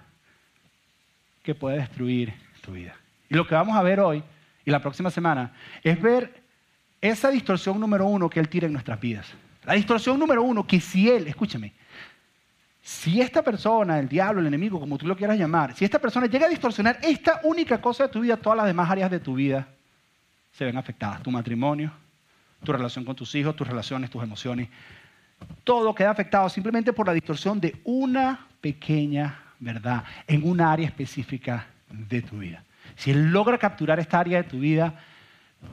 que 1.47 1.55
puede 1.55 1.77
destruir 1.77 2.33
tu 2.59 2.73
vida. 2.73 2.93
Y 3.29 3.33
lo 3.33 3.47
que 3.47 3.55
vamos 3.55 3.73
a 3.77 3.81
ver 3.81 4.01
hoy 4.01 4.21
y 4.65 4.69
la 4.69 4.81
próxima 4.81 5.09
semana 5.09 5.53
es 5.81 6.01
ver 6.01 6.43
esa 6.99 7.31
distorsión 7.31 7.79
número 7.79 8.05
uno 8.05 8.29
que 8.29 8.41
Él 8.41 8.49
tira 8.49 8.67
en 8.67 8.73
nuestras 8.73 8.99
vidas. 8.99 9.27
La 9.63 9.75
distorsión 9.75 10.19
número 10.19 10.43
uno 10.43 10.67
que 10.67 10.81
si 10.81 11.09
Él, 11.09 11.25
escúchame, 11.25 11.71
si 12.81 13.21
esta 13.21 13.41
persona, 13.41 13.97
el 13.97 14.09
diablo, 14.09 14.41
el 14.41 14.47
enemigo, 14.47 14.77
como 14.77 14.97
tú 14.97 15.07
lo 15.07 15.15
quieras 15.15 15.39
llamar, 15.39 15.73
si 15.73 15.85
esta 15.85 15.99
persona 15.99 16.25
llega 16.25 16.47
a 16.47 16.49
distorsionar 16.49 16.99
esta 17.01 17.39
única 17.45 17.79
cosa 17.79 18.03
de 18.03 18.09
tu 18.09 18.19
vida, 18.19 18.35
todas 18.35 18.57
las 18.57 18.65
demás 18.65 18.91
áreas 18.91 19.09
de 19.09 19.21
tu 19.21 19.33
vida 19.33 19.69
se 20.51 20.65
ven 20.65 20.75
afectadas. 20.75 21.23
Tu 21.23 21.31
matrimonio, 21.31 21.93
tu 22.61 22.73
relación 22.73 23.05
con 23.05 23.15
tus 23.15 23.33
hijos, 23.35 23.55
tus 23.55 23.65
relaciones, 23.65 24.09
tus 24.09 24.21
emociones. 24.21 24.67
Todo 25.63 25.95
queda 25.95 26.11
afectado 26.11 26.49
simplemente 26.49 26.91
por 26.91 27.07
la 27.07 27.13
distorsión 27.13 27.57
de 27.61 27.79
una 27.85 28.47
pequeña 28.59 29.46
verdad 29.59 30.03
en 30.27 30.47
una 30.47 30.71
área 30.71 30.87
específica 30.87 31.67
de 31.89 32.21
tu 32.21 32.39
vida. 32.39 32.63
Si 32.95 33.11
él 33.11 33.31
logra 33.31 33.57
capturar 33.57 33.99
esta 33.99 34.19
área 34.19 34.41
de 34.41 34.49
tu 34.49 34.59
vida, 34.59 34.93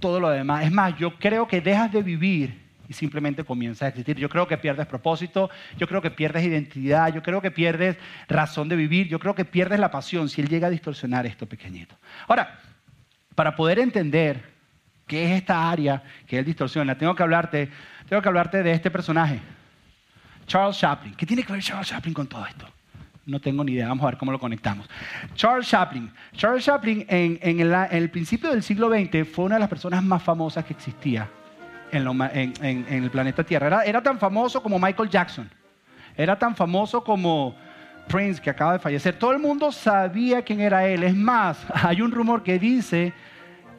todo 0.00 0.20
lo 0.20 0.30
demás. 0.30 0.64
Es 0.64 0.72
más, 0.72 0.96
yo 0.98 1.18
creo 1.18 1.46
que 1.46 1.60
dejas 1.60 1.92
de 1.92 2.02
vivir 2.02 2.64
y 2.88 2.92
simplemente 2.92 3.44
comienza 3.44 3.86
a 3.86 3.88
existir. 3.88 4.16
Yo 4.18 4.28
creo 4.28 4.46
que 4.46 4.58
pierdes 4.58 4.86
propósito, 4.86 5.50
yo 5.78 5.86
creo 5.86 6.02
que 6.02 6.10
pierdes 6.10 6.44
identidad, 6.44 7.12
yo 7.12 7.22
creo 7.22 7.40
que 7.40 7.50
pierdes 7.50 7.96
razón 8.28 8.68
de 8.68 8.76
vivir, 8.76 9.08
yo 9.08 9.18
creo 9.18 9.34
que 9.34 9.44
pierdes 9.44 9.78
la 9.80 9.90
pasión 9.90 10.28
si 10.28 10.40
él 10.40 10.48
llega 10.48 10.66
a 10.66 10.70
distorsionar 10.70 11.26
esto 11.26 11.46
pequeñito. 11.46 11.96
Ahora, 12.28 12.60
para 13.34 13.56
poder 13.56 13.78
entender 13.78 14.52
qué 15.06 15.24
es 15.24 15.32
esta 15.32 15.70
área 15.70 16.02
que 16.26 16.38
él 16.38 16.44
distorsiona, 16.44 16.96
tengo 16.96 17.14
que 17.14 17.22
hablarte, 17.22 17.70
tengo 18.08 18.22
que 18.22 18.28
hablarte 18.28 18.62
de 18.62 18.72
este 18.72 18.90
personaje, 18.90 19.40
Charles 20.46 20.78
Chaplin. 20.78 21.14
¿Qué 21.14 21.26
tiene 21.26 21.42
que 21.42 21.52
ver 21.52 21.62
Charles 21.62 21.88
Chaplin 21.88 22.14
con 22.14 22.26
todo 22.26 22.46
esto? 22.46 22.73
No 23.26 23.40
tengo 23.40 23.64
ni 23.64 23.72
idea, 23.72 23.88
vamos 23.88 24.04
a 24.04 24.08
ver 24.08 24.18
cómo 24.18 24.32
lo 24.32 24.38
conectamos. 24.38 24.88
Charles 25.34 25.66
Chaplin. 25.68 26.10
Charles 26.32 26.64
Chaplin 26.64 27.06
en, 27.08 27.60
el, 27.90 28.10
principio 28.10 28.50
del 28.50 28.62
siglo 28.62 28.90
XX 28.90 29.26
fue 29.26 29.46
una 29.46 29.54
de 29.54 29.60
las 29.60 29.68
personas 29.68 30.02
más 30.02 30.22
famosas 30.22 30.64
que 30.64 30.74
existía 30.74 31.28
en, 31.90 32.86
el 32.88 33.10
planeta 33.10 33.42
Tierra. 33.42 33.82
Era, 33.84 34.02
tan 34.02 34.18
famoso 34.18 34.62
como 34.62 34.78
Michael 34.78 35.08
Jackson. 35.08 35.48
Era 36.16 36.38
tan 36.38 36.54
famoso 36.54 37.02
como 37.02 37.54
Prince, 38.08 38.42
que 38.42 38.50
acaba 38.50 38.74
de 38.74 38.78
fallecer. 38.78 39.18
Todo 39.18 39.32
el 39.32 39.38
mundo 39.38 39.72
sabía 39.72 40.42
quién 40.42 40.60
era 40.60 40.86
él. 40.86 41.02
Es 41.02 41.16
más, 41.16 41.64
hay 41.74 42.02
un 42.02 42.12
rumor 42.12 42.42
que 42.42 42.58
dice 42.58 43.14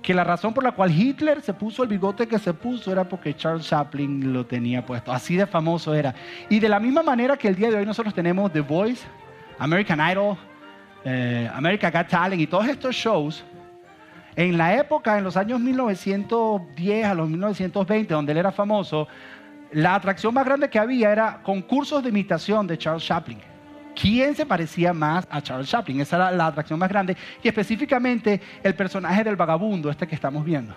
que 0.01 0.13
la 0.13 0.23
razón 0.23 0.53
por 0.53 0.63
la 0.63 0.71
cual 0.71 0.91
Hitler 0.91 1.41
se 1.41 1.53
puso 1.53 1.83
el 1.83 1.89
bigote 1.89 2.27
que 2.27 2.37
se 2.37 2.53
puso 2.53 2.91
era 2.91 3.03
porque 3.03 3.35
Charles 3.35 3.67
Chaplin 3.67 4.33
lo 4.33 4.45
tenía 4.45 4.85
puesto. 4.85 5.11
Así 5.11 5.35
de 5.35 5.45
famoso 5.47 5.93
era. 5.93 6.13
Y 6.49 6.59
de 6.59 6.69
la 6.69 6.79
misma 6.79 7.03
manera 7.03 7.37
que 7.37 7.47
el 7.47 7.55
día 7.55 7.69
de 7.69 7.77
hoy 7.77 7.85
nosotros 7.85 8.13
tenemos 8.13 8.51
The 8.53 8.61
Voice, 8.61 9.05
American 9.59 9.99
Idol, 10.11 10.37
eh, 11.03 11.49
America 11.53 11.89
Got 11.91 12.07
Talent 12.07 12.41
y 12.41 12.47
todos 12.47 12.67
estos 12.67 12.95
shows, 12.95 13.43
en 14.35 14.57
la 14.57 14.75
época, 14.75 15.17
en 15.17 15.23
los 15.23 15.37
años 15.37 15.59
1910 15.59 17.05
a 17.05 17.13
los 17.13 17.29
1920, 17.29 18.13
donde 18.13 18.31
él 18.33 18.37
era 18.39 18.51
famoso, 18.51 19.07
la 19.71 19.95
atracción 19.95 20.33
más 20.33 20.45
grande 20.45 20.69
que 20.69 20.77
había 20.77 21.11
era 21.11 21.41
concursos 21.41 22.03
de 22.03 22.09
imitación 22.09 22.67
de 22.67 22.77
Charles 22.77 23.05
Chaplin. 23.05 23.39
¿Quién 23.95 24.35
se 24.35 24.45
parecía 24.45 24.93
más 24.93 25.25
a 25.29 25.41
Charles 25.41 25.69
Chaplin? 25.69 26.01
Esa 26.01 26.17
era 26.17 26.31
la 26.31 26.47
atracción 26.47 26.77
más 26.77 26.89
grande. 26.89 27.15
Y 27.41 27.47
específicamente 27.47 28.41
el 28.61 28.75
personaje 28.75 29.23
del 29.23 29.37
vagabundo, 29.37 29.89
este 29.89 30.05
que 30.05 30.15
estamos 30.15 30.43
viendo. 30.43 30.75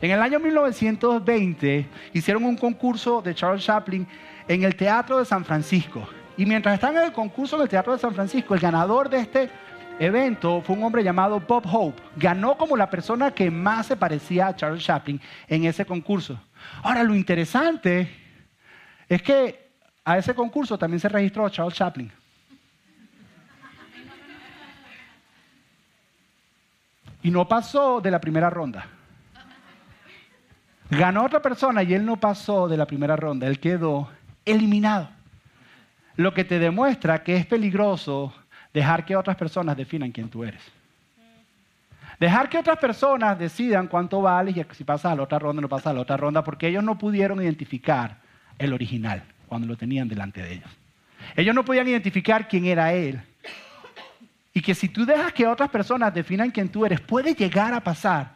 En 0.00 0.10
el 0.10 0.20
año 0.20 0.40
1920 0.40 1.86
hicieron 2.14 2.44
un 2.44 2.56
concurso 2.56 3.20
de 3.20 3.34
Charles 3.34 3.64
Chaplin 3.64 4.06
en 4.48 4.62
el 4.62 4.74
Teatro 4.76 5.18
de 5.18 5.24
San 5.24 5.44
Francisco. 5.44 6.08
Y 6.36 6.46
mientras 6.46 6.74
están 6.74 6.96
en 6.96 7.04
el 7.04 7.12
concurso 7.12 7.56
en 7.56 7.62
el 7.62 7.68
Teatro 7.68 7.92
de 7.92 7.98
San 7.98 8.14
Francisco, 8.14 8.54
el 8.54 8.60
ganador 8.60 9.08
de 9.08 9.20
este 9.20 9.50
evento 9.98 10.60
fue 10.62 10.76
un 10.76 10.82
hombre 10.82 11.04
llamado 11.04 11.40
Bob 11.40 11.64
Hope. 11.70 12.02
Ganó 12.16 12.56
como 12.56 12.76
la 12.76 12.90
persona 12.90 13.30
que 13.30 13.50
más 13.50 13.86
se 13.86 13.96
parecía 13.96 14.48
a 14.48 14.56
Charles 14.56 14.84
Chaplin 14.84 15.20
en 15.48 15.64
ese 15.64 15.86
concurso. 15.86 16.40
Ahora, 16.82 17.04
lo 17.04 17.14
interesante 17.14 18.10
es 19.08 19.22
que 19.22 19.70
a 20.04 20.18
ese 20.18 20.34
concurso 20.34 20.76
también 20.76 21.00
se 21.00 21.08
registró 21.08 21.48
Charles 21.48 21.74
Chaplin. 21.74 22.10
Y 27.22 27.30
no 27.30 27.48
pasó 27.48 28.00
de 28.00 28.10
la 28.10 28.20
primera 28.20 28.50
ronda. 28.50 28.86
Ganó 30.90 31.24
otra 31.24 31.40
persona 31.40 31.82
y 31.82 31.94
él 31.94 32.04
no 32.04 32.16
pasó 32.16 32.68
de 32.68 32.76
la 32.76 32.86
primera 32.86 33.16
ronda. 33.16 33.46
Él 33.46 33.58
quedó 33.58 34.10
eliminado. 34.44 35.08
Lo 36.16 36.32
que 36.32 36.44
te 36.44 36.58
demuestra 36.58 37.22
que 37.22 37.36
es 37.36 37.46
peligroso 37.46 38.32
dejar 38.72 39.04
que 39.04 39.16
otras 39.16 39.36
personas 39.36 39.76
definan 39.76 40.12
quién 40.12 40.28
tú 40.28 40.44
eres. 40.44 40.62
Dejar 42.20 42.48
que 42.48 42.58
otras 42.58 42.78
personas 42.78 43.38
decidan 43.38 43.88
cuánto 43.88 44.22
vales 44.22 44.56
y 44.56 44.64
si 44.74 44.84
pasas 44.84 45.12
a 45.12 45.16
la 45.16 45.22
otra 45.22 45.38
ronda 45.38 45.60
o 45.60 45.62
no 45.62 45.68
pasas 45.68 45.88
a 45.88 45.92
la 45.94 46.00
otra 46.00 46.16
ronda, 46.16 46.44
porque 46.44 46.68
ellos 46.68 46.84
no 46.84 46.96
pudieron 46.96 47.42
identificar 47.42 48.18
el 48.58 48.72
original 48.72 49.22
cuando 49.48 49.66
lo 49.66 49.76
tenían 49.76 50.08
delante 50.08 50.40
de 50.40 50.54
ellos. 50.54 50.70
Ellos 51.36 51.54
no 51.54 51.64
podían 51.64 51.88
identificar 51.88 52.46
quién 52.46 52.66
era 52.66 52.92
él 52.92 53.20
que 54.64 54.74
si 54.74 54.88
tú 54.88 55.04
dejas 55.04 55.32
que 55.32 55.46
otras 55.46 55.68
personas 55.68 56.12
definan 56.12 56.50
quién 56.50 56.70
tú 56.70 56.86
eres, 56.86 57.00
puede 57.00 57.34
llegar 57.34 57.74
a 57.74 57.80
pasar 57.80 58.34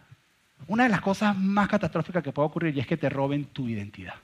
una 0.67 0.83
de 0.85 0.91
las 0.91 1.01
cosas 1.01 1.37
más 1.37 1.69
catastróficas 1.69 2.23
que 2.23 2.33
puede 2.33 2.47
ocurrir 2.47 2.77
y 2.77 2.81
es 2.81 2.87
que 2.87 2.99
te 2.99 3.09
roben 3.09 3.47
tu 3.47 3.67
identidad. 3.67 4.15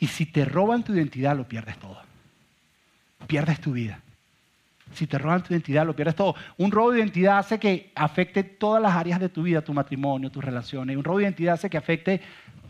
Y 0.00 0.08
si 0.08 0.26
te 0.26 0.44
roban 0.44 0.82
tu 0.82 0.92
identidad, 0.92 1.36
lo 1.36 1.44
pierdes 1.44 1.78
todo. 1.78 2.00
Pierdes 3.26 3.60
tu 3.60 3.72
vida. 3.72 4.00
Si 4.94 5.06
te 5.06 5.18
roban 5.18 5.42
tu 5.42 5.52
identidad, 5.52 5.84
lo 5.84 5.94
pierdes 5.94 6.16
todo. 6.16 6.34
Un 6.56 6.70
robo 6.70 6.92
de 6.92 7.00
identidad 7.00 7.38
hace 7.38 7.58
que 7.58 7.92
afecte 7.94 8.42
todas 8.42 8.82
las 8.82 8.94
áreas 8.94 9.20
de 9.20 9.28
tu 9.28 9.42
vida, 9.42 9.60
tu 9.60 9.74
matrimonio, 9.74 10.30
tus 10.30 10.44
relaciones. 10.44 10.96
Un 10.96 11.04
robo 11.04 11.18
de 11.18 11.24
identidad 11.24 11.54
hace 11.54 11.68
que 11.68 11.76
afecte 11.76 12.20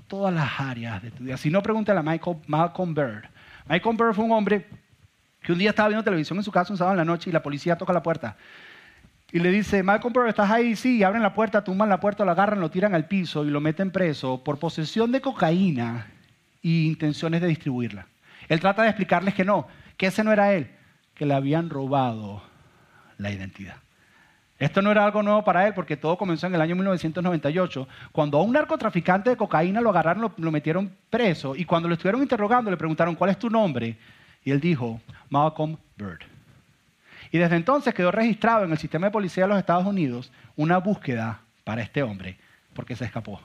todas 0.09 0.35
las 0.35 0.59
áreas 0.59 1.02
de 1.02 1.11
tu 1.11 1.25
vida. 1.25 1.37
Si 1.37 1.50
no, 1.50 1.62
pregúntale 1.62 2.00
a 2.00 2.02
Michael, 2.02 2.38
Malcolm 2.47 2.95
Bird. 2.95 3.25
Malcolm 3.69 3.97
Bird 3.97 4.14
fue 4.14 4.25
un 4.25 4.33
hombre 4.33 4.67
que 5.43 5.52
un 5.52 5.59
día 5.59 5.71
estaba 5.71 5.88
viendo 5.88 6.02
televisión 6.02 6.38
en 6.38 6.45
su 6.45 6.50
casa 6.50 6.73
un 6.73 6.78
sábado 6.78 6.95
en 6.95 6.99
la 6.99 7.05
noche 7.05 7.31
y 7.31 7.33
la 7.33 7.43
policía 7.43 7.76
toca 7.76 7.93
la 7.93 8.02
puerta. 8.02 8.37
Y 9.31 9.38
le 9.40 9.50
dice, 9.50 9.83
Malcolm 9.83 10.12
Bird, 10.12 10.28
¿estás 10.28 10.50
ahí? 10.50 10.75
Sí, 10.75 11.02
abren 11.02 11.23
la 11.23 11.35
puerta, 11.35 11.62
tumban 11.62 11.88
la 11.88 12.00
puerta, 12.00 12.25
lo 12.25 12.31
agarran, 12.31 12.61
lo 12.61 12.71
tiran 12.71 12.95
al 12.95 13.07
piso 13.07 13.45
y 13.45 13.50
lo 13.50 13.61
meten 13.61 13.90
preso 13.90 14.43
por 14.43 14.59
posesión 14.59 15.12
de 15.12 15.21
cocaína 15.21 16.07
e 16.62 16.69
intenciones 16.69 17.40
de 17.43 17.47
distribuirla. 17.47 18.07
Él 18.49 18.59
trata 18.59 18.83
de 18.83 18.88
explicarles 18.88 19.35
que 19.35 19.45
no, 19.45 19.69
que 19.99 20.07
ese 20.07 20.25
no 20.25 20.33
era 20.33 20.55
él, 20.55 20.71
que 21.14 21.26
le 21.26 21.35
habían 21.35 21.69
robado 21.69 22.43
la 23.19 23.31
identidad. 23.31 23.76
Esto 24.59 24.81
no 24.81 24.90
era 24.90 25.05
algo 25.05 25.23
nuevo 25.23 25.45
para 25.45 25.67
él 25.67 25.75
porque 25.75 25.97
todo 25.97 26.17
comenzó 26.17 26.47
en 26.47 26.55
el 26.55 26.61
año 26.61 26.75
1998, 26.75 27.87
cuando 28.11 28.38
a 28.38 28.43
un 28.43 28.52
narcotraficante 28.52 29.31
de 29.31 29.37
cocaína 29.37 29.81
lo 29.81 29.90
agarraron, 29.90 30.23
lo, 30.23 30.33
lo, 30.37 30.50
metieron 30.50 30.90
preso 31.11 31.55
y 31.55 31.64
cuando 31.64 31.88
lo 31.88 31.95
estuvieron 31.95 32.23
interrogando 32.23 32.71
le 32.71 32.76
preguntaron, 32.76 33.14
¿cuál 33.14 33.31
es 33.31 33.38
tu 33.38 33.50
nombre? 33.50 33.99
Y 34.45 34.50
él 34.50 34.61
dijo, 34.61 35.00
Malcolm 35.28 35.76
Bird. 35.97 36.23
Y 37.31 37.38
desde 37.38 37.57
entonces 37.57 37.95
quedó 37.95 38.11
registrado 38.11 38.64
en 38.64 38.73
el 38.73 38.78
sistema 38.78 39.09
de 39.09 39.12
policía 39.12 39.45
de 39.45 39.49
los 39.49 39.59
Estados 39.59 39.87
Unidos 39.87 40.33
una 40.57 40.78
búsqueda 40.78 41.40
para 41.64 41.83
este 41.83 42.02
hombre, 42.02 42.38
porque 42.73 42.97
se 42.97 43.05
escapó. 43.05 43.40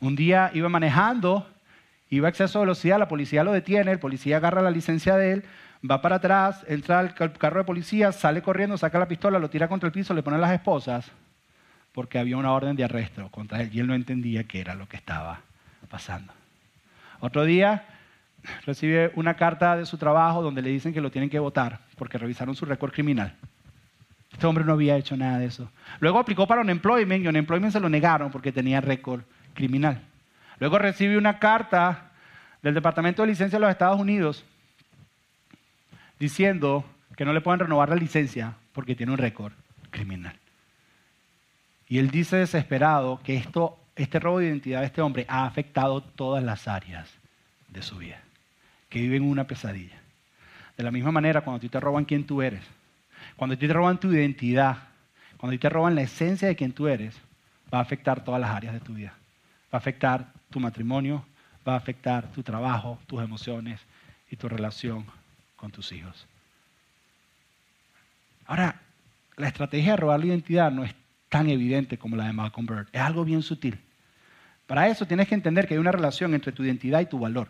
Un 0.00 0.16
día 0.16 0.50
iba 0.54 0.68
manejando, 0.68 1.46
iba 2.10 2.28
a 2.28 2.30
exceso 2.30 2.58
de 2.58 2.66
velocidad, 2.66 2.98
la 2.98 3.08
policía 3.08 3.44
lo 3.44 3.52
detiene, 3.52 3.92
el 3.92 3.98
policía 3.98 4.36
agarra 4.36 4.62
la 4.62 4.70
licencia 4.70 5.16
de 5.16 5.32
él, 5.32 5.44
va 5.88 6.02
para 6.02 6.16
atrás, 6.16 6.64
entra 6.68 7.00
al 7.00 7.14
carro 7.14 7.58
de 7.58 7.64
policía, 7.64 8.12
sale 8.12 8.42
corriendo, 8.42 8.76
saca 8.76 8.98
la 8.98 9.08
pistola, 9.08 9.38
lo 9.38 9.50
tira 9.50 9.68
contra 9.68 9.86
el 9.86 9.92
piso, 9.92 10.14
le 10.14 10.22
pone 10.22 10.38
las 10.38 10.52
esposas, 10.52 11.10
porque 11.92 12.18
había 12.18 12.36
una 12.36 12.52
orden 12.52 12.76
de 12.76 12.84
arresto 12.84 13.28
contra 13.30 13.60
él 13.62 13.70
y 13.72 13.80
él 13.80 13.86
no 13.86 13.94
entendía 13.94 14.44
qué 14.44 14.60
era 14.60 14.74
lo 14.74 14.88
que 14.88 14.96
estaba 14.96 15.40
pasando. 15.88 16.32
Otro 17.20 17.44
día 17.44 17.84
recibe 18.64 19.12
una 19.14 19.34
carta 19.34 19.76
de 19.76 19.86
su 19.86 19.96
trabajo 19.98 20.42
donde 20.42 20.62
le 20.62 20.70
dicen 20.70 20.92
que 20.92 21.00
lo 21.00 21.10
tienen 21.10 21.30
que 21.30 21.38
votar 21.38 21.80
porque 21.96 22.18
revisaron 22.18 22.54
su 22.54 22.66
récord 22.66 22.92
criminal. 22.92 23.34
Este 24.32 24.46
hombre 24.46 24.64
no 24.64 24.74
había 24.74 24.96
hecho 24.96 25.16
nada 25.16 25.38
de 25.38 25.46
eso. 25.46 25.70
Luego 26.00 26.18
aplicó 26.18 26.46
para 26.46 26.60
un 26.60 26.66
unemployment 26.66 27.24
y 27.24 27.26
un 27.26 27.30
unemployment 27.30 27.72
se 27.72 27.80
lo 27.80 27.88
negaron 27.88 28.30
porque 28.30 28.52
tenía 28.52 28.80
récord 28.80 29.22
criminal. 29.54 30.02
Luego 30.58 30.78
recibe 30.78 31.18
una 31.18 31.38
carta 31.38 32.12
del 32.62 32.74
Departamento 32.74 33.22
de 33.22 33.28
Licencia 33.28 33.58
de 33.58 33.64
los 33.64 33.70
Estados 33.70 34.00
Unidos 34.00 34.44
diciendo 36.18 36.84
que 37.16 37.24
no 37.24 37.32
le 37.32 37.40
pueden 37.40 37.60
renovar 37.60 37.88
la 37.88 37.96
licencia 37.96 38.54
porque 38.72 38.94
tiene 38.94 39.12
un 39.12 39.18
récord 39.18 39.52
criminal. 39.90 40.34
Y 41.88 41.98
él 41.98 42.10
dice 42.10 42.36
desesperado 42.36 43.20
que 43.22 43.36
esto, 43.36 43.78
este 43.94 44.18
robo 44.18 44.38
de 44.38 44.46
identidad 44.46 44.80
de 44.80 44.86
este 44.86 45.02
hombre 45.02 45.24
ha 45.28 45.46
afectado 45.46 46.02
todas 46.02 46.42
las 46.42 46.66
áreas 46.66 47.08
de 47.68 47.82
su 47.82 47.98
vida, 47.98 48.20
que 48.88 49.00
vive 49.00 49.16
en 49.16 49.24
una 49.24 49.46
pesadilla. 49.46 49.96
De 50.76 50.84
la 50.84 50.90
misma 50.90 51.12
manera, 51.12 51.42
cuando 51.42 51.58
a 51.58 51.60
ti 51.60 51.68
te 51.68 51.80
roban 51.80 52.04
quién 52.04 52.26
tú 52.26 52.42
eres, 52.42 52.64
cuando 53.36 53.54
a 53.54 53.58
ti 53.58 53.66
te 53.66 53.72
roban 53.72 53.98
tu 53.98 54.12
identidad, 54.12 54.78
cuando 55.36 55.52
a 55.52 55.56
ti 55.56 55.58
te 55.58 55.68
roban 55.68 55.94
la 55.94 56.02
esencia 56.02 56.48
de 56.48 56.56
quién 56.56 56.72
tú 56.72 56.88
eres, 56.88 57.16
va 57.72 57.78
a 57.78 57.82
afectar 57.82 58.24
todas 58.24 58.40
las 58.40 58.50
áreas 58.50 58.74
de 58.74 58.80
tu 58.80 58.94
vida. 58.94 59.14
Va 59.72 59.76
a 59.76 59.76
afectar 59.78 60.32
tu 60.50 60.60
matrimonio, 60.60 61.24
va 61.66 61.74
a 61.74 61.76
afectar 61.76 62.30
tu 62.32 62.42
trabajo, 62.42 62.98
tus 63.06 63.22
emociones 63.22 63.80
y 64.30 64.36
tu 64.36 64.48
relación 64.48 65.04
con 65.56 65.70
tus 65.70 65.92
hijos. 65.92 66.26
Ahora, 68.46 68.80
la 69.36 69.48
estrategia 69.48 69.92
de 69.92 69.96
robar 69.96 70.20
la 70.20 70.26
identidad 70.26 70.70
no 70.70 70.84
es 70.84 70.94
tan 71.28 71.48
evidente 71.50 71.98
como 71.98 72.16
la 72.16 72.26
de 72.26 72.32
Malcolm 72.32 72.66
Bird. 72.66 72.88
Es 72.92 73.00
algo 73.00 73.24
bien 73.24 73.42
sutil. 73.42 73.78
Para 74.66 74.88
eso 74.88 75.06
tienes 75.06 75.28
que 75.28 75.34
entender 75.34 75.66
que 75.66 75.74
hay 75.74 75.80
una 75.80 75.92
relación 75.92 76.34
entre 76.34 76.52
tu 76.52 76.64
identidad 76.64 77.00
y 77.00 77.06
tu 77.06 77.18
valor. 77.18 77.48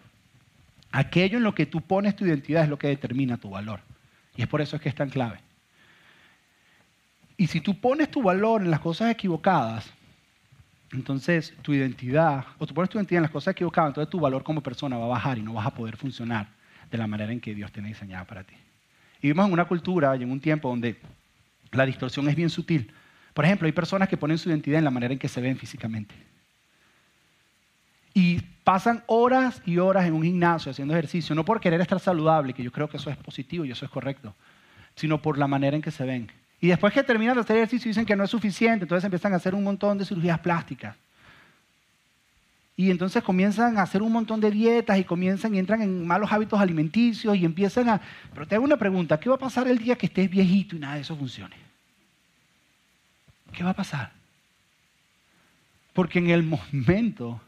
Aquello 0.93 1.39
en 1.39 1.45
lo 1.45 1.55
que 1.55 1.67
tú 1.67 1.81
pones 1.81 2.17
tu 2.17 2.25
identidad 2.25 2.65
es 2.65 2.69
lo 2.69 2.79
que 2.79 2.89
determina 2.89 3.37
tu 3.37 3.51
valor. 3.51 3.81
Y 4.37 4.43
es 4.43 4.49
por 4.49 4.61
eso 4.61 4.77
es 4.77 4.83
que 4.83 4.89
es 4.89 4.95
tan 4.95 5.11
clave. 5.11 5.39
Y 7.37 7.49
si 7.49 7.61
tú 7.61 7.79
pones 7.79 8.11
tu 8.11 8.23
valor 8.23 8.63
en 8.63 8.71
las 8.71 8.81
cosas 8.81 9.11
equivocadas, 9.11 9.91
entonces 10.93 11.55
tu 11.63 11.75
identidad, 11.75 12.45
o 12.59 12.67
tú 12.67 12.75
pones 12.75 12.91
tu 12.91 12.99
identidad 12.99 13.19
en 13.19 13.23
las 13.23 13.31
cosas 13.31 13.53
equivocadas, 13.53 13.91
entonces 13.91 14.11
tu 14.11 14.21
valor 14.21 14.43
como 14.43 14.63
persona 14.63 14.97
va 14.97 15.07
a 15.07 15.09
bajar 15.09 15.39
y 15.39 15.43
no 15.43 15.55
vas 15.55 15.67
a 15.67 15.75
poder 15.75 15.97
funcionar 15.97 16.49
de 16.91 16.99
la 16.99 17.07
manera 17.07 17.33
en 17.33 17.41
que 17.41 17.55
Dios 17.55 17.73
tiene 17.73 17.89
diseñada 17.89 18.25
para 18.25 18.45
ti. 18.45 18.55
Y 19.19 19.29
vivimos 19.29 19.47
en 19.47 19.53
una 19.53 19.65
cultura 19.65 20.17
y 20.17 20.23
en 20.23 20.31
un 20.31 20.41
tiempo 20.41 20.69
donde 20.69 20.99
la 21.73 21.87
distorsión 21.87 22.29
es 22.29 22.37
bien 22.37 22.51
sutil. 22.51 22.93
Por 23.35 23.45
ejemplo, 23.45 23.67
hay 23.67 23.73
personas 23.73 24.09
que 24.09 24.17
ponen 24.17 24.39
su 24.39 24.49
identidad 24.49 24.79
en 24.79 24.85
la 24.85 24.91
manera 24.91 25.13
en 25.13 25.19
que 25.19 25.29
se 25.29 25.41
ven 25.41 25.57
físicamente. 25.57 26.15
Y 28.15 28.41
pasan 28.65 29.05
horas 29.07 29.61
y 29.67 29.79
horas 29.79 30.07
en 30.07 30.15
un 30.15 30.23
gimnasio 30.23 30.71
haciendo 30.71 30.95
ejercicio, 30.95 31.35
no 31.35 31.45
por 31.45 31.61
querer 31.61 31.81
estar 31.81 32.01
saludable, 32.01 32.55
que 32.55 32.63
yo 32.63 32.73
creo 32.73 32.89
que 32.89 32.97
eso 32.97 33.11
es 33.11 33.17
positivo 33.17 33.65
y 33.65 33.71
eso 33.71 33.85
es 33.85 33.91
correcto, 33.91 34.35
sino 34.95 35.21
por 35.21 35.37
la 35.37 35.47
manera 35.47 35.77
en 35.77 35.83
que 35.83 35.91
se 35.91 36.05
ven. 36.05 36.31
Y 36.61 36.69
después 36.69 36.93
que 36.93 37.03
terminan 37.03 37.35
de 37.35 37.43
hacer 37.43 37.57
ejercicio 37.57 37.89
dicen 37.89 38.07
que 38.07 38.17
no 38.17 38.25
es 38.25 38.31
suficiente, 38.31 38.85
entonces 38.85 39.05
empiezan 39.05 39.33
a 39.33 39.37
hacer 39.37 39.55
un 39.55 39.65
montón 39.65 39.99
de 39.99 40.05
cirugías 40.05 40.39
plásticas. 40.39 40.97
Y 42.79 42.91
entonces 42.91 43.23
comienzan 43.23 43.79
a 43.79 43.83
hacer 43.83 44.03
un 44.03 44.13
montón 44.13 44.41
de 44.41 44.51
dietas 44.51 44.99
y 44.99 45.05
comienzan 45.05 45.55
y 45.55 45.59
entran 45.59 45.81
en 45.81 46.07
malos 46.07 46.31
hábitos 46.31 46.61
alimenticios 46.61 47.37
y 47.37 47.45
empiezan 47.45 47.89
a... 47.89 48.01
Pero 48.35 48.47
te 48.47 48.55
hago 48.55 48.65
una 48.65 48.77
pregunta, 48.77 49.19
¿qué 49.19 49.31
va 49.31 49.37
a 49.37 49.39
pasar 49.39 49.67
el 49.67 49.79
día 49.79 49.97
que 49.97 50.07
estés 50.07 50.29
viejito 50.29 50.77
y 50.77 50.79
nada 50.79 50.97
de 50.97 51.01
eso 51.01 51.17
funcione? 51.17 51.57
¿Qué 53.53 53.65
va 53.65 53.71
a 53.71 53.75
pasar? 53.75 54.13
Porque 55.95 56.19
en 56.19 56.29
el 56.29 56.43
momento 56.43 57.41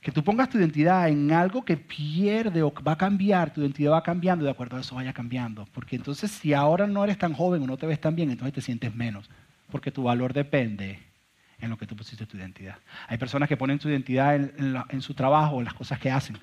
que 0.00 0.12
tú 0.12 0.22
pongas 0.22 0.48
tu 0.48 0.58
identidad 0.58 1.08
en 1.08 1.32
algo 1.32 1.64
que 1.64 1.76
pierde 1.76 2.62
o 2.62 2.72
va 2.72 2.92
a 2.92 2.98
cambiar, 2.98 3.52
tu 3.52 3.60
identidad 3.60 3.92
va 3.92 4.02
cambiando 4.02 4.44
de 4.44 4.50
acuerdo 4.50 4.76
a 4.76 4.80
eso 4.80 4.94
vaya 4.94 5.12
cambiando. 5.12 5.66
Porque 5.74 5.96
entonces 5.96 6.30
si 6.30 6.54
ahora 6.54 6.86
no 6.86 7.02
eres 7.02 7.18
tan 7.18 7.34
joven 7.34 7.62
o 7.62 7.66
no 7.66 7.76
te 7.76 7.86
ves 7.86 8.00
tan 8.00 8.14
bien, 8.14 8.30
entonces 8.30 8.54
te 8.54 8.60
sientes 8.60 8.94
menos. 8.94 9.28
Porque 9.70 9.90
tu 9.90 10.04
valor 10.04 10.32
depende 10.32 11.00
en 11.60 11.70
lo 11.70 11.76
que 11.76 11.86
tú 11.86 11.96
pusiste 11.96 12.26
tu 12.26 12.36
identidad. 12.36 12.76
Hay 13.08 13.18
personas 13.18 13.48
que 13.48 13.56
ponen 13.56 13.80
su 13.80 13.88
identidad 13.88 14.36
en, 14.36 15.02
su 15.02 15.14
trabajo, 15.14 15.58
en 15.58 15.64
las 15.64 15.74
cosas 15.74 15.98
que 15.98 16.10
hacen. 16.10 16.38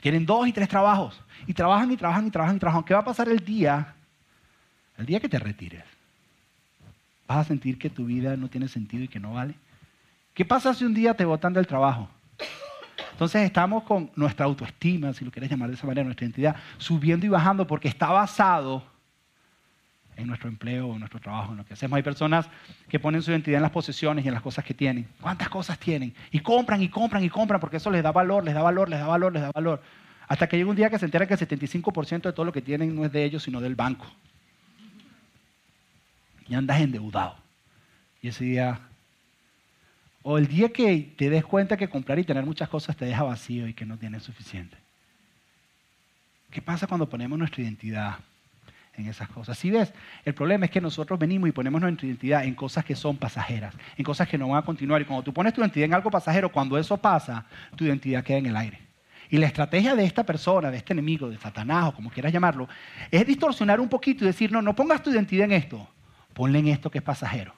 Tienen 0.00 0.24
dos 0.24 0.46
y 0.46 0.52
tres 0.52 0.68
trabajos. 0.68 1.20
Y 1.46 1.54
trabajan 1.54 1.90
y 1.90 1.96
trabajan 1.96 2.26
y 2.26 2.30
trabajan 2.30 2.56
y 2.56 2.58
trabajan. 2.60 2.84
¿Qué 2.84 2.94
va 2.94 3.00
a 3.00 3.04
pasar 3.04 3.28
el 3.28 3.40
día? 3.40 3.94
El 4.96 5.06
día 5.06 5.18
que 5.18 5.28
te 5.28 5.40
retires. 5.40 5.84
¿Vas 7.26 7.38
a 7.38 7.44
sentir 7.44 7.78
que 7.78 7.90
tu 7.90 8.04
vida 8.04 8.36
no 8.36 8.48
tiene 8.48 8.68
sentido 8.68 9.02
y 9.02 9.08
que 9.08 9.18
no 9.18 9.32
vale? 9.34 9.54
¿Qué 10.34 10.44
pasa 10.44 10.72
si 10.72 10.84
un 10.84 10.94
día 10.94 11.14
te 11.14 11.24
botan 11.24 11.52
del 11.52 11.66
trabajo? 11.66 12.08
Entonces 13.14 13.42
estamos 13.42 13.84
con 13.84 14.10
nuestra 14.16 14.44
autoestima, 14.44 15.12
si 15.12 15.24
lo 15.24 15.30
quieres 15.30 15.48
llamar 15.48 15.68
de 15.68 15.76
esa 15.76 15.86
manera, 15.86 16.02
nuestra 16.02 16.26
identidad, 16.26 16.56
subiendo 16.78 17.24
y 17.24 17.28
bajando 17.28 17.64
porque 17.64 17.86
está 17.86 18.08
basado 18.08 18.82
en 20.16 20.26
nuestro 20.26 20.48
empleo, 20.48 20.92
en 20.94 20.98
nuestro 20.98 21.20
trabajo, 21.20 21.52
en 21.52 21.58
lo 21.58 21.64
que 21.64 21.74
hacemos. 21.74 21.96
Hay 21.96 22.02
personas 22.02 22.48
que 22.88 22.98
ponen 22.98 23.22
su 23.22 23.30
identidad 23.30 23.58
en 23.58 23.62
las 23.62 23.70
posesiones 23.70 24.24
y 24.24 24.28
en 24.28 24.34
las 24.34 24.42
cosas 24.42 24.64
que 24.64 24.74
tienen. 24.74 25.06
¿Cuántas 25.20 25.48
cosas 25.48 25.78
tienen? 25.78 26.12
Y 26.32 26.40
compran 26.40 26.82
y 26.82 26.88
compran 26.88 27.22
y 27.22 27.30
compran 27.30 27.60
porque 27.60 27.76
eso 27.76 27.88
les 27.88 28.02
da 28.02 28.10
valor, 28.10 28.44
les 28.44 28.52
da 28.52 28.62
valor, 28.62 28.88
les 28.88 28.98
da 28.98 29.06
valor, 29.06 29.32
les 29.32 29.42
da 29.42 29.52
valor. 29.54 29.80
Hasta 30.26 30.48
que 30.48 30.56
llega 30.56 30.70
un 30.70 30.74
día 30.74 30.90
que 30.90 30.98
se 30.98 31.04
enteran 31.04 31.28
que 31.28 31.34
el 31.34 31.40
75% 31.40 32.22
de 32.22 32.32
todo 32.32 32.44
lo 32.44 32.52
que 32.52 32.62
tienen 32.62 32.96
no 32.96 33.04
es 33.04 33.12
de 33.12 33.22
ellos, 33.22 33.44
sino 33.44 33.60
del 33.60 33.76
banco. 33.76 34.06
Y 36.48 36.54
andas 36.56 36.80
endeudado. 36.80 37.36
Y 38.20 38.28
ese 38.28 38.44
día, 38.44 38.80
o 40.24 40.38
el 40.38 40.48
día 40.48 40.70
que 40.70 41.14
te 41.16 41.30
des 41.30 41.44
cuenta 41.44 41.76
que 41.76 41.88
comprar 41.88 42.18
y 42.18 42.24
tener 42.24 42.44
muchas 42.44 42.68
cosas 42.68 42.96
te 42.96 43.04
deja 43.04 43.22
vacío 43.22 43.68
y 43.68 43.74
que 43.74 43.86
no 43.86 43.96
tienes 43.96 44.24
suficiente. 44.24 44.76
¿Qué 46.50 46.60
pasa 46.60 46.86
cuando 46.86 47.08
ponemos 47.08 47.38
nuestra 47.38 47.62
identidad 47.62 48.16
en 48.96 49.08
esas 49.08 49.28
cosas. 49.28 49.58
Si 49.58 49.70
ves, 49.70 49.92
el 50.24 50.34
problema 50.34 50.66
es 50.66 50.70
que 50.70 50.80
nosotros 50.80 51.18
venimos 51.18 51.48
y 51.48 51.52
ponemos 51.52 51.80
nuestra 51.80 52.06
identidad 52.06 52.44
en 52.44 52.54
cosas 52.54 52.84
que 52.84 52.94
son 52.94 53.16
pasajeras, 53.16 53.74
en 53.96 54.04
cosas 54.04 54.28
que 54.28 54.38
no 54.38 54.48
van 54.48 54.58
a 54.58 54.64
continuar. 54.64 55.00
Y 55.02 55.04
cuando 55.04 55.22
tú 55.22 55.32
pones 55.32 55.52
tu 55.52 55.60
identidad 55.60 55.86
en 55.86 55.94
algo 55.94 56.10
pasajero, 56.10 56.50
cuando 56.50 56.78
eso 56.78 56.96
pasa, 56.96 57.44
tu 57.76 57.84
identidad 57.84 58.22
queda 58.22 58.38
en 58.38 58.46
el 58.46 58.56
aire. 58.56 58.78
Y 59.30 59.38
la 59.38 59.46
estrategia 59.46 59.96
de 59.96 60.04
esta 60.04 60.24
persona, 60.24 60.70
de 60.70 60.76
este 60.76 60.92
enemigo, 60.92 61.28
de 61.28 61.38
Satanás 61.38 61.88
o 61.88 61.94
como 61.94 62.10
quieras 62.10 62.32
llamarlo, 62.32 62.68
es 63.10 63.26
distorsionar 63.26 63.80
un 63.80 63.88
poquito 63.88 64.24
y 64.24 64.28
decir, 64.28 64.52
no, 64.52 64.62
no 64.62 64.76
pongas 64.76 65.02
tu 65.02 65.10
identidad 65.10 65.46
en 65.46 65.52
esto, 65.52 65.88
ponle 66.32 66.60
en 66.60 66.68
esto 66.68 66.90
que 66.90 66.98
es 66.98 67.04
pasajero. 67.04 67.54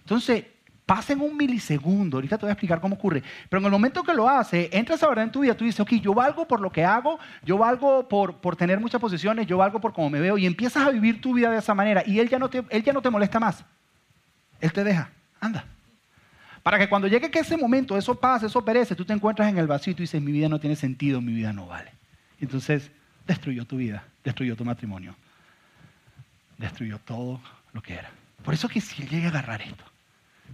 Entonces, 0.00 0.44
Pasa 0.88 1.12
en 1.12 1.20
un 1.20 1.36
milisegundo, 1.36 2.16
ahorita 2.16 2.38
te 2.38 2.46
voy 2.46 2.48
a 2.48 2.54
explicar 2.54 2.80
cómo 2.80 2.94
ocurre, 2.94 3.22
pero 3.50 3.60
en 3.60 3.66
el 3.66 3.70
momento 3.70 4.02
que 4.02 4.14
lo 4.14 4.26
hace, 4.26 4.70
entra 4.72 4.94
esa 4.94 5.06
verdad 5.06 5.24
en 5.26 5.30
tu 5.30 5.40
vida, 5.40 5.54
tú 5.54 5.66
dices, 5.66 5.80
ok, 5.80 5.92
yo 6.00 6.14
valgo 6.14 6.48
por 6.48 6.62
lo 6.62 6.72
que 6.72 6.82
hago, 6.82 7.18
yo 7.44 7.58
valgo 7.58 8.08
por, 8.08 8.36
por 8.36 8.56
tener 8.56 8.80
muchas 8.80 8.98
posiciones, 8.98 9.46
yo 9.46 9.58
valgo 9.58 9.82
por 9.82 9.92
cómo 9.92 10.08
me 10.08 10.18
veo, 10.18 10.38
y 10.38 10.46
empiezas 10.46 10.86
a 10.86 10.90
vivir 10.90 11.20
tu 11.20 11.34
vida 11.34 11.50
de 11.50 11.58
esa 11.58 11.74
manera, 11.74 12.02
y 12.06 12.20
él 12.20 12.30
ya 12.30 12.38
no 12.38 12.48
te, 12.48 12.64
él 12.70 12.82
ya 12.82 12.94
no 12.94 13.02
te 13.02 13.10
molesta 13.10 13.38
más, 13.38 13.66
él 14.62 14.72
te 14.72 14.82
deja, 14.82 15.10
anda. 15.40 15.66
Para 16.62 16.78
que 16.78 16.88
cuando 16.88 17.06
llegue 17.06 17.30
que 17.30 17.40
ese 17.40 17.58
momento, 17.58 17.94
eso 17.98 18.14
pasa, 18.14 18.46
eso 18.46 18.64
perece, 18.64 18.96
tú 18.96 19.04
te 19.04 19.12
encuentras 19.12 19.50
en 19.50 19.58
el 19.58 19.66
vacío 19.66 19.90
y 19.90 19.94
tú 19.94 20.02
dices, 20.04 20.22
mi 20.22 20.32
vida 20.32 20.48
no 20.48 20.58
tiene 20.58 20.74
sentido, 20.74 21.20
mi 21.20 21.34
vida 21.34 21.52
no 21.52 21.66
vale. 21.66 21.92
Entonces, 22.40 22.90
destruyó 23.26 23.66
tu 23.66 23.76
vida, 23.76 24.04
destruyó 24.24 24.56
tu 24.56 24.64
matrimonio, 24.64 25.14
destruyó 26.56 26.98
todo 26.98 27.42
lo 27.74 27.82
que 27.82 27.92
era. 27.92 28.10
Por 28.42 28.54
eso 28.54 28.70
que 28.70 28.80
si 28.80 29.02
él 29.02 29.10
llega 29.10 29.26
a 29.26 29.30
agarrar 29.32 29.60
esto, 29.60 29.84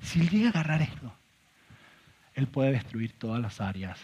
si 0.03 0.21
él 0.21 0.31
llega 0.31 0.47
a 0.47 0.51
agarrar 0.51 0.83
esto, 0.83 1.13
él 2.35 2.47
puede 2.47 2.73
destruir 2.73 3.13
todas 3.13 3.41
las 3.41 3.61
áreas 3.61 3.99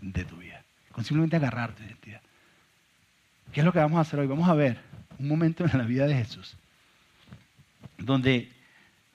de 0.00 0.24
tu 0.24 0.36
vida. 0.36 0.62
Con 0.92 1.04
simplemente 1.04 1.36
agarrar 1.36 1.72
tu 1.72 1.82
identidad. 1.82 2.20
¿Qué 3.52 3.60
es 3.60 3.64
lo 3.64 3.72
que 3.72 3.78
vamos 3.78 3.98
a 3.98 4.02
hacer 4.02 4.18
hoy? 4.18 4.26
Vamos 4.26 4.48
a 4.48 4.54
ver 4.54 4.80
un 5.18 5.28
momento 5.28 5.64
en 5.64 5.78
la 5.78 5.84
vida 5.84 6.06
de 6.06 6.14
Jesús 6.14 6.56
donde 8.00 8.50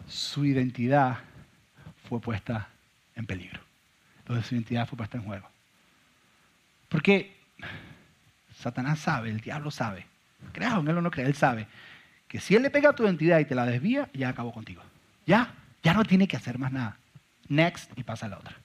su 0.07 0.45
identidad 0.45 1.17
fue 2.07 2.22
puesta 2.22 2.69
en 3.15 3.25
peligro, 3.25 3.60
donde 4.25 4.43
su 4.43 4.55
identidad 4.55 4.88
fue 4.88 4.98
puesta 4.98 5.17
en 5.17 5.24
juego. 5.24 5.50
Porque 6.89 7.36
Satanás 8.57 9.00
sabe, 9.00 9.29
el 9.29 9.41
diablo 9.41 9.72
sabe, 9.72 10.05
creas 10.53 10.79
en 10.79 10.88
él 10.88 10.98
o 10.98 11.01
no 11.01 11.12
creas, 11.12 11.29
él 11.29 11.36
sabe 11.36 11.67
que 12.27 12.39
si 12.39 12.55
él 12.55 12.63
le 12.63 12.69
pega 12.69 12.89
a 12.89 12.93
tu 12.93 13.03
identidad 13.03 13.39
y 13.39 13.45
te 13.45 13.55
la 13.55 13.65
desvía, 13.65 14.10
ya 14.13 14.29
acabó 14.29 14.53
contigo. 14.53 14.81
Ya, 15.25 15.53
ya 15.86 15.94
no 15.94 16.04
tiene 16.04 16.27
que 16.27 16.36
hacer 16.36 16.58
más 16.58 16.72
nada. 16.72 16.98
Next 17.48 17.92
y 17.96 18.01
pasa 18.01 18.25
a 18.25 18.30
la 18.30 18.39
otra. 18.39 18.56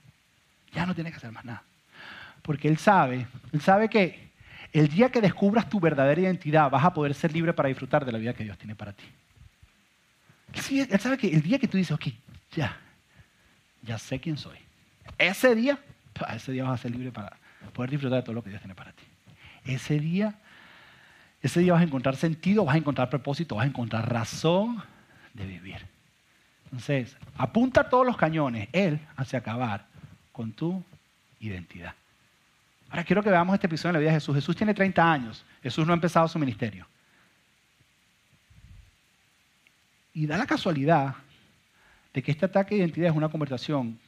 Ya 0.73 0.87
no 0.87 0.95
tiene 0.95 1.11
que 1.11 1.19
hacer 1.19 1.31
más 1.31 1.45
nada. 1.45 1.63
Porque 2.41 2.67
él 2.67 2.79
sabe, 2.79 3.27
él 3.53 3.61
sabe 3.61 3.91
que 3.91 4.31
el 4.73 4.89
día 4.89 5.11
que 5.11 5.21
descubras 5.21 5.69
tu 5.69 5.81
verdadera 5.81 6.23
identidad 6.23 6.71
vas 6.71 6.83
a 6.83 6.95
poder 6.95 7.13
ser 7.13 7.35
libre 7.35 7.53
para 7.53 7.69
disfrutar 7.69 8.07
de 8.07 8.13
la 8.13 8.17
vida 8.17 8.33
que 8.33 8.43
Dios 8.43 8.57
tiene 8.57 8.75
para 8.75 8.95
ti. 8.95 9.05
Él 10.71 10.99
sabe 10.99 11.19
que 11.19 11.29
el 11.29 11.43
día 11.43 11.59
que 11.59 11.69
tú 11.69 11.77
dices, 11.77 11.93
ok, 11.93 12.07
ya, 12.53 12.75
ya 13.83 13.99
sé 13.99 14.19
quién 14.19 14.39
soy. 14.39 14.57
Ese 15.19 15.55
día, 15.55 15.79
ese 16.35 16.53
día 16.53 16.65
vas 16.65 16.81
a 16.81 16.83
ser 16.83 16.93
libre 16.93 17.13
para 17.13 17.37
poder 17.75 17.91
disfrutar 17.91 18.21
de 18.21 18.23
todo 18.23 18.35
lo 18.35 18.43
que 18.43 18.49
Dios 18.49 18.63
tiene 18.63 18.75
para 18.75 18.93
ti. 18.93 19.05
Ese 19.67 19.99
día, 19.99 20.37
ese 21.43 21.61
día 21.61 21.75
vas 21.75 21.83
a 21.83 21.85
encontrar 21.85 22.17
sentido, 22.17 22.65
vas 22.65 22.77
a 22.77 22.79
encontrar 22.79 23.11
propósito, 23.11 23.57
vas 23.57 23.67
a 23.67 23.69
encontrar 23.69 24.11
razón 24.11 24.83
de 25.35 25.45
vivir. 25.45 26.00
Entonces, 26.71 27.17
apunta 27.37 27.89
todos 27.89 28.07
los 28.07 28.17
cañones, 28.17 28.69
Él, 28.73 29.01
hacia 29.17 29.41
acabar 29.41 29.87
con 30.33 30.53
tu 30.53 30.83
identidad. 31.41 31.95
Ahora 32.91 33.05
quiero 33.05 33.23
que 33.23 33.31
veamos 33.31 33.55
este 33.55 33.67
episodio 33.67 33.91
en 33.91 33.95
la 33.95 34.01
vida 34.01 34.11
de 34.11 34.17
Jesús. 34.17 34.35
Jesús 34.35 34.57
tiene 34.57 34.75
30 34.75 35.13
años. 35.13 35.45
Jesús 35.63 35.87
no 35.87 35.93
ha 35.93 35.95
empezado 35.95 36.27
su 36.29 36.39
ministerio. 36.39 36.87
Y 40.13 40.27
da 40.27 40.37
la 40.37 40.47
casualidad 40.47 41.15
de 42.13 42.23
que 42.23 42.33
este 42.33 42.47
ataque 42.47 42.75
de 42.75 42.81
identidad 42.81 43.11
es 43.11 43.17
una 43.17 43.29
conversación 43.29 43.99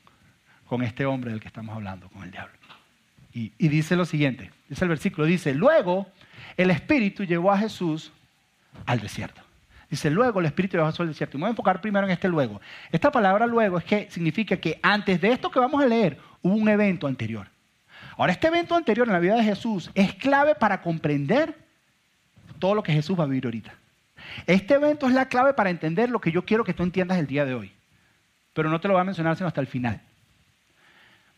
con 0.66 0.82
este 0.82 1.04
hombre 1.04 1.30
del 1.30 1.40
que 1.40 1.48
estamos 1.48 1.74
hablando, 1.74 2.08
con 2.08 2.24
el 2.24 2.30
diablo. 2.30 2.54
Y, 3.32 3.52
y 3.58 3.68
dice 3.68 3.96
lo 3.96 4.04
siguiente, 4.04 4.50
dice 4.68 4.84
el 4.84 4.88
versículo, 4.88 5.26
dice, 5.26 5.54
luego 5.54 6.10
el 6.56 6.70
Espíritu 6.70 7.24
llevó 7.24 7.52
a 7.52 7.58
Jesús 7.58 8.12
al 8.86 9.00
desierto. 9.00 9.41
Dice, 9.92 10.08
luego 10.08 10.40
el 10.40 10.46
Espíritu 10.46 10.78
llevó 10.78 10.86
a 10.86 10.90
Jesús 10.90 11.00
al 11.00 11.08
desierto. 11.08 11.36
Y 11.36 11.38
me 11.38 11.42
voy 11.42 11.48
a 11.48 11.50
enfocar 11.50 11.82
primero 11.82 12.06
en 12.06 12.12
este 12.14 12.26
luego. 12.26 12.62
Esta 12.90 13.12
palabra 13.12 13.46
luego 13.46 13.76
es 13.76 13.84
que 13.84 14.10
significa 14.10 14.56
que 14.56 14.80
antes 14.82 15.20
de 15.20 15.30
esto 15.30 15.50
que 15.50 15.58
vamos 15.58 15.82
a 15.82 15.86
leer, 15.86 16.18
hubo 16.40 16.54
un 16.54 16.66
evento 16.70 17.06
anterior. 17.06 17.46
Ahora, 18.16 18.32
este 18.32 18.46
evento 18.46 18.74
anterior 18.74 19.06
en 19.06 19.12
la 19.12 19.18
vida 19.18 19.36
de 19.36 19.44
Jesús 19.44 19.90
es 19.94 20.14
clave 20.14 20.54
para 20.54 20.80
comprender 20.80 21.54
todo 22.58 22.74
lo 22.74 22.82
que 22.82 22.94
Jesús 22.94 23.20
va 23.20 23.24
a 23.24 23.26
vivir 23.26 23.44
ahorita. 23.44 23.74
Este 24.46 24.72
evento 24.72 25.06
es 25.08 25.12
la 25.12 25.28
clave 25.28 25.52
para 25.52 25.68
entender 25.68 26.08
lo 26.08 26.22
que 26.22 26.32
yo 26.32 26.46
quiero 26.46 26.64
que 26.64 26.72
tú 26.72 26.84
entiendas 26.84 27.18
el 27.18 27.26
día 27.26 27.44
de 27.44 27.52
hoy. 27.52 27.70
Pero 28.54 28.70
no 28.70 28.80
te 28.80 28.88
lo 28.88 28.94
voy 28.94 29.02
a 29.02 29.04
mencionar 29.04 29.36
sino 29.36 29.48
hasta 29.48 29.60
el 29.60 29.66
final. 29.66 30.00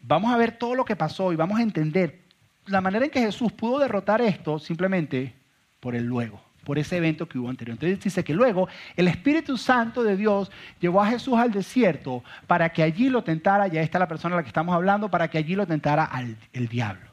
Vamos 0.00 0.32
a 0.32 0.36
ver 0.36 0.52
todo 0.52 0.76
lo 0.76 0.84
que 0.84 0.94
pasó 0.94 1.32
y 1.32 1.36
vamos 1.36 1.58
a 1.58 1.62
entender 1.62 2.20
la 2.66 2.80
manera 2.80 3.04
en 3.04 3.10
que 3.10 3.20
Jesús 3.20 3.50
pudo 3.50 3.80
derrotar 3.80 4.20
esto 4.20 4.60
simplemente 4.60 5.34
por 5.80 5.96
el 5.96 6.04
luego 6.04 6.40
por 6.64 6.78
ese 6.78 6.96
evento 6.96 7.28
que 7.28 7.38
hubo 7.38 7.48
anterior. 7.48 7.74
Entonces 7.74 8.02
dice 8.02 8.24
que 8.24 8.34
luego 8.34 8.68
el 8.96 9.08
Espíritu 9.08 9.56
Santo 9.56 10.02
de 10.02 10.16
Dios 10.16 10.50
llevó 10.80 11.02
a 11.02 11.06
Jesús 11.06 11.34
al 11.34 11.52
desierto 11.52 12.24
para 12.46 12.70
que 12.70 12.82
allí 12.82 13.08
lo 13.08 13.22
tentara, 13.22 13.68
ya 13.68 13.82
está 13.82 13.98
la 13.98 14.08
persona 14.08 14.34
a 14.34 14.38
la 14.38 14.42
que 14.42 14.48
estamos 14.48 14.74
hablando, 14.74 15.10
para 15.10 15.28
que 15.28 15.38
allí 15.38 15.54
lo 15.54 15.66
tentara 15.66 16.04
al, 16.04 16.36
el 16.52 16.68
diablo. 16.68 17.08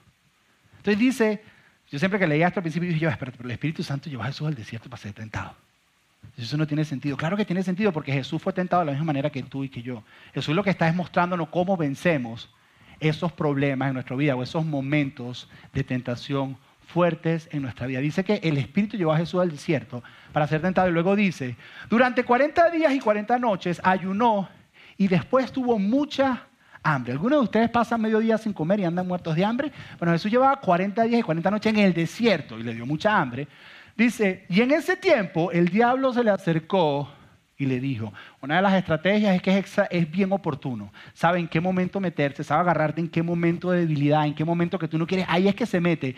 Entonces 0.78 1.00
dice, 1.00 1.44
yo 1.92 2.00
siempre 2.00 2.20
que 2.20 2.26
leía 2.26 2.48
esto 2.48 2.60
al 2.60 2.64
principio 2.64 2.90
dije, 2.90 3.08
pero 3.20 3.32
el 3.44 3.52
Espíritu 3.52 3.84
Santo 3.84 4.10
llevó 4.10 4.24
a 4.24 4.28
Jesús 4.28 4.48
al 4.48 4.56
desierto 4.56 4.90
para 4.90 5.02
ser 5.02 5.14
tentado. 5.14 5.54
Eso 6.38 6.58
no 6.58 6.66
tiene 6.66 6.86
sentido. 6.86 7.18
Claro 7.18 7.36
que 7.36 7.46
tiene 7.46 7.64
sentido 7.64 7.92
porque 7.92 8.12
Jesús 8.14 8.42
fue 8.42 8.54
tentado 8.54 8.82
de 8.82 8.88
la 8.88 8.92
misma 8.94 9.06
manera 9.06 9.30
que 9.30 9.44
tú 9.44 9.64
y 9.64 9.70
que 9.70 9.82
yo. 9.82 10.04
Jesús 10.34 10.56
lo 10.56 10.64
que 10.64 10.70
está 10.70 10.88
es 10.88 10.96
mostrándonos 10.96 11.50
cómo 11.50 11.78
vencemos 11.78 12.50
esos 13.00 13.32
problemas 13.32 13.90
en 13.90 13.96
nuestra 13.96 14.16
vida 14.16 14.36
o 14.36 14.44
esos 14.44 14.66
momentos 14.66 15.50
de 15.74 15.84
tentación 15.84 16.58
fuertes 16.92 17.50
en 17.52 17.62
nuestra 17.62 17.88
vida. 17.88 18.00
Dice 18.00 18.24
que 18.24 18.40
el 18.44 18.58
Espíritu 18.58 18.98
llevó 18.98 19.14
a 19.14 19.18
Jesús 19.18 19.42
al 19.42 19.50
desierto 19.50 20.04
para 20.32 20.46
ser 20.46 20.62
tentado 20.62 20.90
y 20.90 20.92
luego 20.92 21.16
dice, 21.16 21.56
durante 21.90 22.24
40 22.24 22.70
días 22.70 22.94
y 22.94 23.00
40 23.00 23.40
noches 23.40 23.82
ayunó 23.84 24.50
y 24.98 25.08
después 25.08 25.52
tuvo 25.52 25.80
mucha 25.80 26.48
hambre. 26.84 27.14
¿Algunos 27.14 27.40
de 27.40 27.44
ustedes 27.44 27.70
pasan 27.70 28.02
medio 28.02 28.20
día 28.20 28.38
sin 28.38 28.54
comer 28.54 28.82
y 28.82 28.86
andan 28.86 29.08
muertos 29.08 29.36
de 29.36 29.46
hambre? 29.46 29.72
Bueno, 29.98 30.14
Jesús 30.14 30.30
llevaba 30.30 30.60
40 30.60 31.04
días 31.04 31.20
y 31.22 31.24
40 31.24 31.52
noches 31.52 31.74
en 31.74 31.80
el 31.80 31.94
desierto 31.94 32.60
y 32.60 32.64
le 32.64 32.74
dio 32.76 32.86
mucha 32.86 33.20
hambre. 33.20 33.48
Dice, 33.96 34.46
y 34.50 34.62
en 34.62 34.72
ese 34.72 34.96
tiempo 34.98 35.52
el 35.52 35.70
diablo 35.70 36.14
se 36.14 36.24
le 36.24 36.32
acercó 36.32 37.10
y 37.58 37.66
le 37.66 37.80
dijo, 37.80 38.12
una 38.42 38.56
de 38.56 38.62
las 38.64 38.74
estrategias 38.74 39.36
es 39.36 39.42
que 39.42 39.58
es, 39.58 39.82
es, 39.92 40.10
bien 40.10 40.32
oportuno, 40.32 40.92
sabe 41.14 41.40
en 41.40 41.48
qué 41.48 41.62
momento 41.62 42.00
meterse, 42.00 42.44
sabe 42.44 42.62
agarrarte 42.62 43.02
en 43.02 43.08
qué 43.08 43.22
momento 43.22 43.70
de 43.70 43.82
debilidad, 43.82 44.26
en 44.26 44.34
qué 44.34 44.44
momento 44.44 44.80
que 44.80 44.88
tú 44.88 44.98
no 44.98 45.06
quieres, 45.06 45.28
ahí 45.30 45.48
es 45.48 45.54
que 45.54 45.68
se 45.68 45.80
mete. 45.80 46.16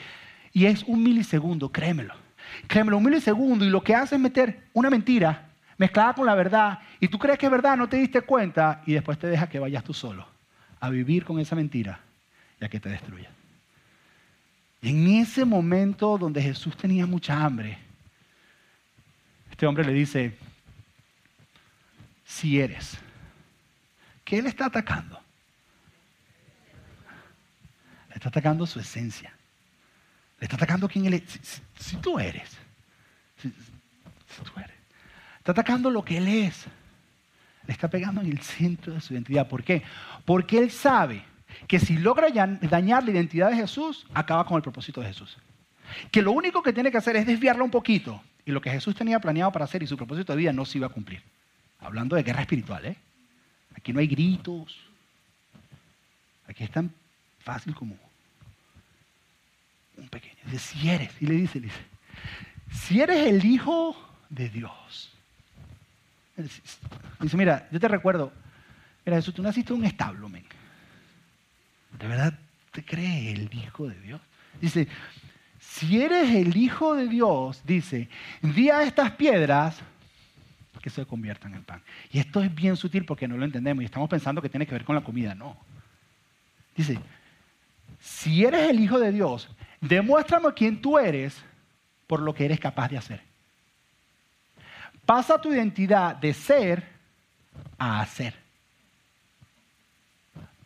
Y 0.54 0.66
es 0.66 0.84
un 0.84 1.04
milisegundo, 1.04 1.70
créemelo. 1.70 2.14
Créemelo, 2.68 2.98
un 2.98 3.04
milisegundo 3.04 3.66
y 3.66 3.70
lo 3.70 3.84
que 3.84 3.96
hace 3.96 4.16
es 4.16 4.22
meter 4.22 4.68
una 4.74 4.90
mentira 4.90 5.50
mezclada 5.78 6.14
con 6.14 6.26
la 6.26 6.36
verdad 6.36 6.80
y 7.00 7.08
tú 7.08 7.18
crees 7.18 7.38
que 7.38 7.48
es 7.48 7.52
verdad, 7.52 7.76
no 7.76 7.90
te 7.90 7.98
diste 7.98 8.22
cuenta 8.22 8.82
y 8.86 8.94
después 8.94 9.18
te 9.18 9.28
deja 9.28 9.50
que 9.50 9.60
vayas 9.60 9.84
tú 9.84 9.94
solo 9.94 10.28
a 10.80 10.90
vivir 10.90 11.26
con 11.26 11.40
esa 11.40 11.56
mentira 11.56 12.00
y 12.62 12.66
a 12.66 12.70
que 12.70 12.80
te 12.80 12.90
destruya. 12.90 13.30
En 14.82 15.08
ese 15.08 15.46
momento 15.46 16.18
donde 16.18 16.42
Jesús 16.42 16.76
tenía 16.76 17.06
mucha 17.06 17.44
hambre, 17.44 17.78
este 19.50 19.66
hombre 19.66 19.86
le 19.86 19.94
dice, 19.94 20.38
si 22.26 22.60
eres, 22.60 22.98
¿qué 24.26 24.42
le 24.42 24.50
está 24.50 24.66
atacando? 24.66 25.20
Le 28.10 28.16
está 28.16 28.30
atacando 28.30 28.66
su 28.66 28.80
esencia. 28.80 29.33
Le 30.44 30.46
está 30.46 30.58
atacando 30.58 30.90
quién 30.90 31.06
él 31.06 31.14
es. 31.14 31.24
Si, 31.80 31.96
tú 31.96 32.20
eres. 32.20 32.50
Si, 33.42 33.48
tú 33.48 34.52
eres. 34.58 34.76
Está 35.38 35.54
atacando 35.54 35.90
lo 35.90 36.04
que 36.04 36.18
él 36.18 36.28
es. 36.28 36.66
Le 37.66 37.72
está 37.72 37.88
pegando 37.88 38.20
en 38.20 38.28
el 38.28 38.42
centro 38.42 38.94
de 38.94 39.00
su 39.00 39.14
identidad. 39.14 39.48
¿Por 39.48 39.64
qué? 39.64 39.84
Porque 40.26 40.58
él 40.58 40.70
sabe 40.70 41.24
que 41.66 41.80
si 41.80 41.98
logra 41.98 42.28
dañar 42.30 43.06
la 43.06 43.12
identidad 43.12 43.52
de 43.52 43.56
Jesús, 43.56 44.06
acaba 44.14 44.46
con 44.46 44.58
el 44.58 44.64
propósito 44.64 45.00
de 45.00 45.08
Jesús. 45.08 45.38
Que 46.12 46.22
lo 46.22 46.34
único 46.34 46.62
que 46.62 46.74
tiene 46.74 46.92
que 46.92 46.98
hacer 46.98 47.16
es 47.16 47.26
desviarla 47.26 47.64
un 47.64 47.72
poquito. 47.72 48.22
Y 48.46 48.52
lo 48.52 48.60
que 48.60 48.70
Jesús 48.70 48.96
tenía 48.96 49.22
planeado 49.22 49.54
para 49.54 49.64
hacer 49.64 49.82
y 49.82 49.88
su 49.88 49.96
propósito 49.96 50.34
de 50.34 50.40
vida 50.40 50.52
no 50.52 50.66
se 50.66 50.78
iba 50.78 50.88
a 50.88 50.90
cumplir. 50.90 51.24
Hablando 51.80 52.18
de 52.18 52.24
guerra 52.24 52.42
espiritual, 52.42 52.86
¿eh? 52.86 52.98
Aquí 53.78 53.94
no 53.94 54.02
hay 54.02 54.08
gritos. 54.08 54.78
Aquí 56.50 56.66
es 56.66 56.70
tan 56.70 56.92
fácil 57.40 57.74
como 57.74 57.96
pequeño. 60.10 60.36
Dice, 60.46 60.60
si 60.60 60.90
eres, 60.90 61.12
y 61.22 61.26
le 61.26 61.36
dice, 61.36 61.60
dice, 61.60 61.80
si 62.72 63.02
eres 63.02 63.28
el 63.28 63.44
hijo 63.46 63.96
de 64.30 64.50
Dios. 64.50 65.12
Dice, 67.20 67.38
mira, 67.38 67.68
yo 67.72 67.80
te 67.80 67.88
recuerdo, 67.88 68.34
mira 69.06 69.18
Jesús, 69.18 69.34
tú 69.34 69.44
naciste 69.44 69.74
en 69.74 69.80
un 69.80 69.86
establo, 69.86 70.30
men. 70.30 70.46
¿De 72.00 72.08
verdad 72.08 72.38
te 72.72 72.84
crees 72.84 73.38
el 73.38 73.54
hijo 73.54 73.88
de 73.88 74.00
Dios? 74.00 74.22
Dice, 74.60 74.88
si 75.60 76.02
eres 76.02 76.30
el 76.32 76.58
hijo 76.58 76.96
de 76.96 77.08
Dios, 77.08 77.62
dice, 77.66 78.10
di 78.42 78.70
a 78.70 78.84
estas 78.84 79.12
piedras 79.12 79.80
que 80.82 80.90
se 80.90 81.06
conviertan 81.06 81.54
en 81.54 81.64
pan. 81.64 81.82
Y 82.12 82.20
esto 82.20 82.44
es 82.44 82.54
bien 82.54 82.76
sutil 82.76 83.06
porque 83.06 83.28
no 83.28 83.38
lo 83.38 83.46
entendemos 83.46 83.82
y 83.82 83.86
estamos 83.86 84.10
pensando 84.10 84.42
que 84.42 84.50
tiene 84.50 84.66
que 84.66 84.74
ver 84.74 84.84
con 84.84 84.96
la 84.96 85.04
comida. 85.04 85.34
No. 85.34 85.56
Dice, 86.76 87.00
si 88.02 88.44
eres 88.44 88.70
el 88.70 88.80
hijo 88.82 89.00
de 89.00 89.12
Dios, 89.14 89.50
Demuéstrame 89.84 90.54
quién 90.54 90.82
tú 90.82 90.98
eres 90.98 91.44
por 92.08 92.22
lo 92.22 92.34
que 92.34 92.46
eres 92.46 92.58
capaz 92.58 92.88
de 92.88 92.98
hacer. 92.98 93.22
Pasa 95.06 95.40
tu 95.42 95.52
identidad 95.52 96.16
de 96.16 96.34
ser 96.34 96.88
a 97.78 98.00
hacer. 98.00 98.34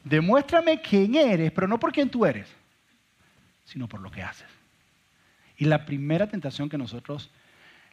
demuéstrame 0.03 0.80
quién 0.82 1.15
eres, 1.15 1.51
pero 1.51 1.67
no 1.67 1.80
por 1.80 1.91
quién 1.91 2.10
tú 2.10 2.25
eres, 2.25 2.47
sino 3.65 3.88
por 3.88 3.99
lo 3.99 4.10
que 4.10 4.21
haces. 4.21 4.47
Y 5.58 5.65
la 5.65 5.86
primera 5.86 6.27
tentación 6.27 6.69
que 6.69 6.77
nosotros, 6.77 7.30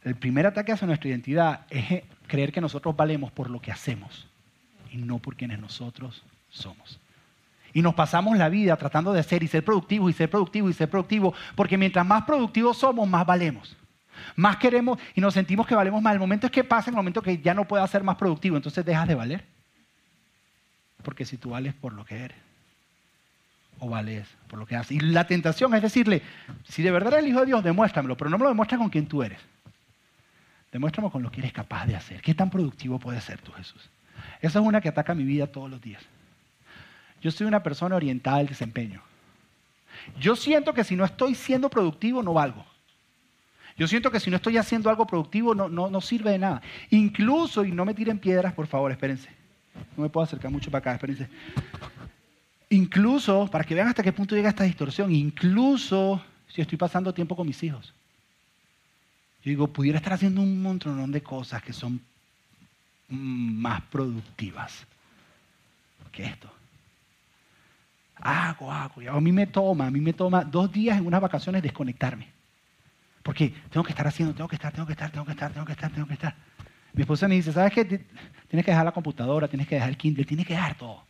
el 0.02 0.14
primer 0.14 0.46
ataque 0.46 0.72
hacia 0.72 0.86
nuestra 0.86 1.08
identidad 1.08 1.66
es 1.70 2.04
creer 2.28 2.52
que 2.52 2.60
nosotros 2.60 2.94
valemos 2.94 3.32
por 3.32 3.50
lo 3.50 3.60
que 3.60 3.72
hacemos 3.72 4.28
y 4.92 4.98
no 4.98 5.18
por 5.18 5.34
quienes 5.34 5.58
nosotros 5.58 6.22
somos. 6.50 7.00
Y 7.74 7.82
nos 7.82 7.94
pasamos 7.94 8.38
la 8.38 8.48
vida 8.48 8.76
tratando 8.76 9.12
de 9.12 9.22
ser 9.22 9.42
y 9.42 9.48
ser 9.48 9.64
productivos 9.64 10.10
y 10.10 10.14
ser 10.14 10.30
productivos 10.30 10.70
y 10.70 10.74
ser 10.74 10.88
productivos, 10.88 11.36
porque 11.54 11.76
mientras 11.76 12.06
más 12.06 12.24
productivos 12.24 12.78
somos, 12.78 13.06
más 13.06 13.26
valemos. 13.26 13.76
Más 14.36 14.56
queremos 14.56 14.98
y 15.14 15.20
nos 15.20 15.34
sentimos 15.34 15.66
que 15.66 15.74
valemos 15.74 16.00
más. 16.00 16.14
El 16.14 16.20
momento 16.20 16.46
es 16.46 16.52
que 16.52 16.64
pasa, 16.64 16.88
el 16.88 16.96
momento 16.96 17.20
que 17.20 17.38
ya 17.38 17.52
no 17.52 17.66
puedas 17.66 17.90
ser 17.90 18.02
más 18.02 18.16
productivo, 18.16 18.56
entonces 18.56 18.84
dejas 18.84 19.08
de 19.08 19.16
valer. 19.16 19.44
Porque 21.02 21.26
si 21.26 21.36
tú 21.36 21.50
vales 21.50 21.74
por 21.74 21.92
lo 21.92 22.04
que 22.04 22.16
eres, 22.16 22.38
o 23.80 23.88
vales 23.88 24.26
por 24.48 24.58
lo 24.58 24.66
que 24.66 24.76
haces. 24.76 24.92
Y 24.92 25.00
la 25.00 25.26
tentación 25.26 25.74
es 25.74 25.82
decirle, 25.82 26.22
si 26.64 26.82
de 26.82 26.90
verdad 26.90 27.14
eres 27.14 27.24
el 27.24 27.30
Hijo 27.30 27.40
de 27.40 27.46
Dios, 27.46 27.64
demuéstramelo, 27.64 28.16
pero 28.16 28.30
no 28.30 28.38
me 28.38 28.44
lo 28.44 28.50
demuestres 28.50 28.78
con 28.78 28.88
quien 28.88 29.06
tú 29.06 29.22
eres. 29.22 29.40
Demuéstrame 30.72 31.10
con 31.10 31.22
lo 31.22 31.30
que 31.30 31.40
eres 31.40 31.52
capaz 31.52 31.86
de 31.86 31.96
hacer. 31.96 32.20
¿Qué 32.20 32.34
tan 32.34 32.50
productivo 32.50 32.98
puedes 32.98 33.22
ser 33.22 33.40
tú, 33.40 33.52
Jesús? 33.52 33.90
Esa 34.40 34.58
es 34.60 34.64
una 34.64 34.80
que 34.80 34.88
ataca 34.88 35.14
mi 35.14 35.24
vida 35.24 35.46
todos 35.46 35.70
los 35.70 35.80
días. 35.80 36.02
Yo 37.24 37.30
soy 37.30 37.46
una 37.46 37.62
persona 37.62 37.96
orientada 37.96 38.36
al 38.36 38.46
desempeño. 38.46 39.00
Yo 40.20 40.36
siento 40.36 40.74
que 40.74 40.84
si 40.84 40.94
no 40.94 41.06
estoy 41.06 41.34
siendo 41.34 41.70
productivo, 41.70 42.22
no 42.22 42.34
valgo. 42.34 42.66
Yo 43.78 43.88
siento 43.88 44.10
que 44.10 44.20
si 44.20 44.28
no 44.28 44.36
estoy 44.36 44.58
haciendo 44.58 44.90
algo 44.90 45.06
productivo, 45.06 45.54
no, 45.54 45.70
no, 45.70 46.00
sirve 46.02 46.32
de 46.32 46.38
nada. 46.38 46.60
Incluso, 46.90 47.64
y 47.64 47.72
no 47.72 47.86
me 47.86 47.94
tiren 47.94 48.18
piedras, 48.18 48.52
por 48.52 48.66
favor, 48.66 48.92
espérense. 48.92 49.30
No 49.96 50.02
me 50.02 50.10
puedo 50.10 50.22
acercar 50.22 50.50
mucho 50.50 50.70
para 50.70 50.80
acá, 50.80 50.92
espérense. 50.92 51.26
Incluso, 52.68 53.48
para 53.50 53.64
que 53.64 53.74
vean 53.74 53.88
hasta 53.88 54.02
qué 54.02 54.12
punto 54.12 54.36
llega 54.36 54.50
esta 54.50 54.64
distorsión, 54.64 55.10
incluso 55.10 56.22
si 56.46 56.60
estoy 56.60 56.76
pasando 56.76 57.14
tiempo 57.14 57.34
con 57.34 57.46
mis 57.46 57.62
hijos. 57.62 57.94
Yo 59.42 59.48
digo, 59.48 59.66
pudiera 59.68 59.96
estar 59.96 60.12
haciendo 60.12 60.42
un 60.42 60.60
montón 60.60 61.10
de 61.10 61.22
cosas 61.22 61.62
que 61.62 61.72
son 61.72 62.02
más 63.08 63.80
productivas 63.80 64.86
que 66.12 66.24
esto 66.24 66.53
hago, 68.16 68.72
hago. 68.72 69.02
Y 69.02 69.06
a 69.06 69.12
mí 69.12 69.32
me 69.32 69.46
toma, 69.46 69.86
a 69.86 69.90
mí 69.90 70.00
me 70.00 70.12
toma 70.12 70.44
dos 70.44 70.72
días 70.72 70.98
en 70.98 71.06
unas 71.06 71.20
vacaciones 71.20 71.62
desconectarme. 71.62 72.28
Porque 73.22 73.54
tengo 73.70 73.84
que 73.84 73.92
estar 73.92 74.06
haciendo, 74.06 74.34
tengo 74.34 74.48
que 74.48 74.56
estar, 74.56 74.72
tengo 74.72 74.86
que 74.86 74.92
estar, 74.92 75.10
tengo 75.10 75.24
que 75.24 75.32
estar, 75.32 75.52
tengo 75.52 75.66
que 75.66 75.72
estar, 75.72 75.90
tengo 75.90 76.06
que 76.06 76.14
estar. 76.14 76.34
Mi 76.92 77.02
esposa 77.02 77.26
me 77.26 77.34
dice, 77.34 77.52
¿sabes 77.52 77.72
qué? 77.72 77.84
Tienes 77.84 78.64
que 78.64 78.70
dejar 78.70 78.84
la 78.84 78.92
computadora, 78.92 79.48
tienes 79.48 79.66
que 79.66 79.74
dejar 79.74 79.90
el 79.90 79.96
Kindle, 79.96 80.24
tienes 80.24 80.46
que 80.46 80.54
dejar 80.54 80.76
todo. 80.76 81.02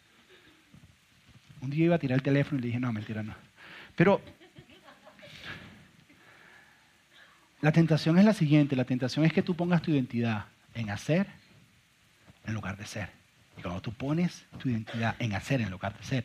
Un 1.60 1.70
día 1.70 1.86
iba 1.86 1.96
a 1.96 1.98
tirar 1.98 2.16
el 2.16 2.22
teléfono 2.22 2.58
y 2.58 2.62
le 2.62 2.66
dije, 2.68 2.80
no, 2.80 2.92
mentira, 2.92 3.22
no. 3.22 3.34
Pero 3.96 4.20
la 7.60 7.72
tentación 7.72 8.18
es 8.18 8.24
la 8.24 8.32
siguiente, 8.32 8.76
la 8.76 8.84
tentación 8.84 9.24
es 9.24 9.32
que 9.32 9.42
tú 9.42 9.54
pongas 9.54 9.82
tu 9.82 9.90
identidad 9.90 10.46
en 10.74 10.90
hacer 10.90 11.26
en 12.46 12.54
lugar 12.54 12.76
de 12.76 12.86
ser. 12.86 13.08
Y 13.56 13.62
cuando 13.62 13.80
tú 13.80 13.92
pones 13.92 14.44
tu 14.58 14.68
identidad 14.68 15.16
en 15.18 15.34
hacer 15.34 15.60
en 15.60 15.70
lugar 15.70 15.96
de 15.96 16.04
ser, 16.04 16.24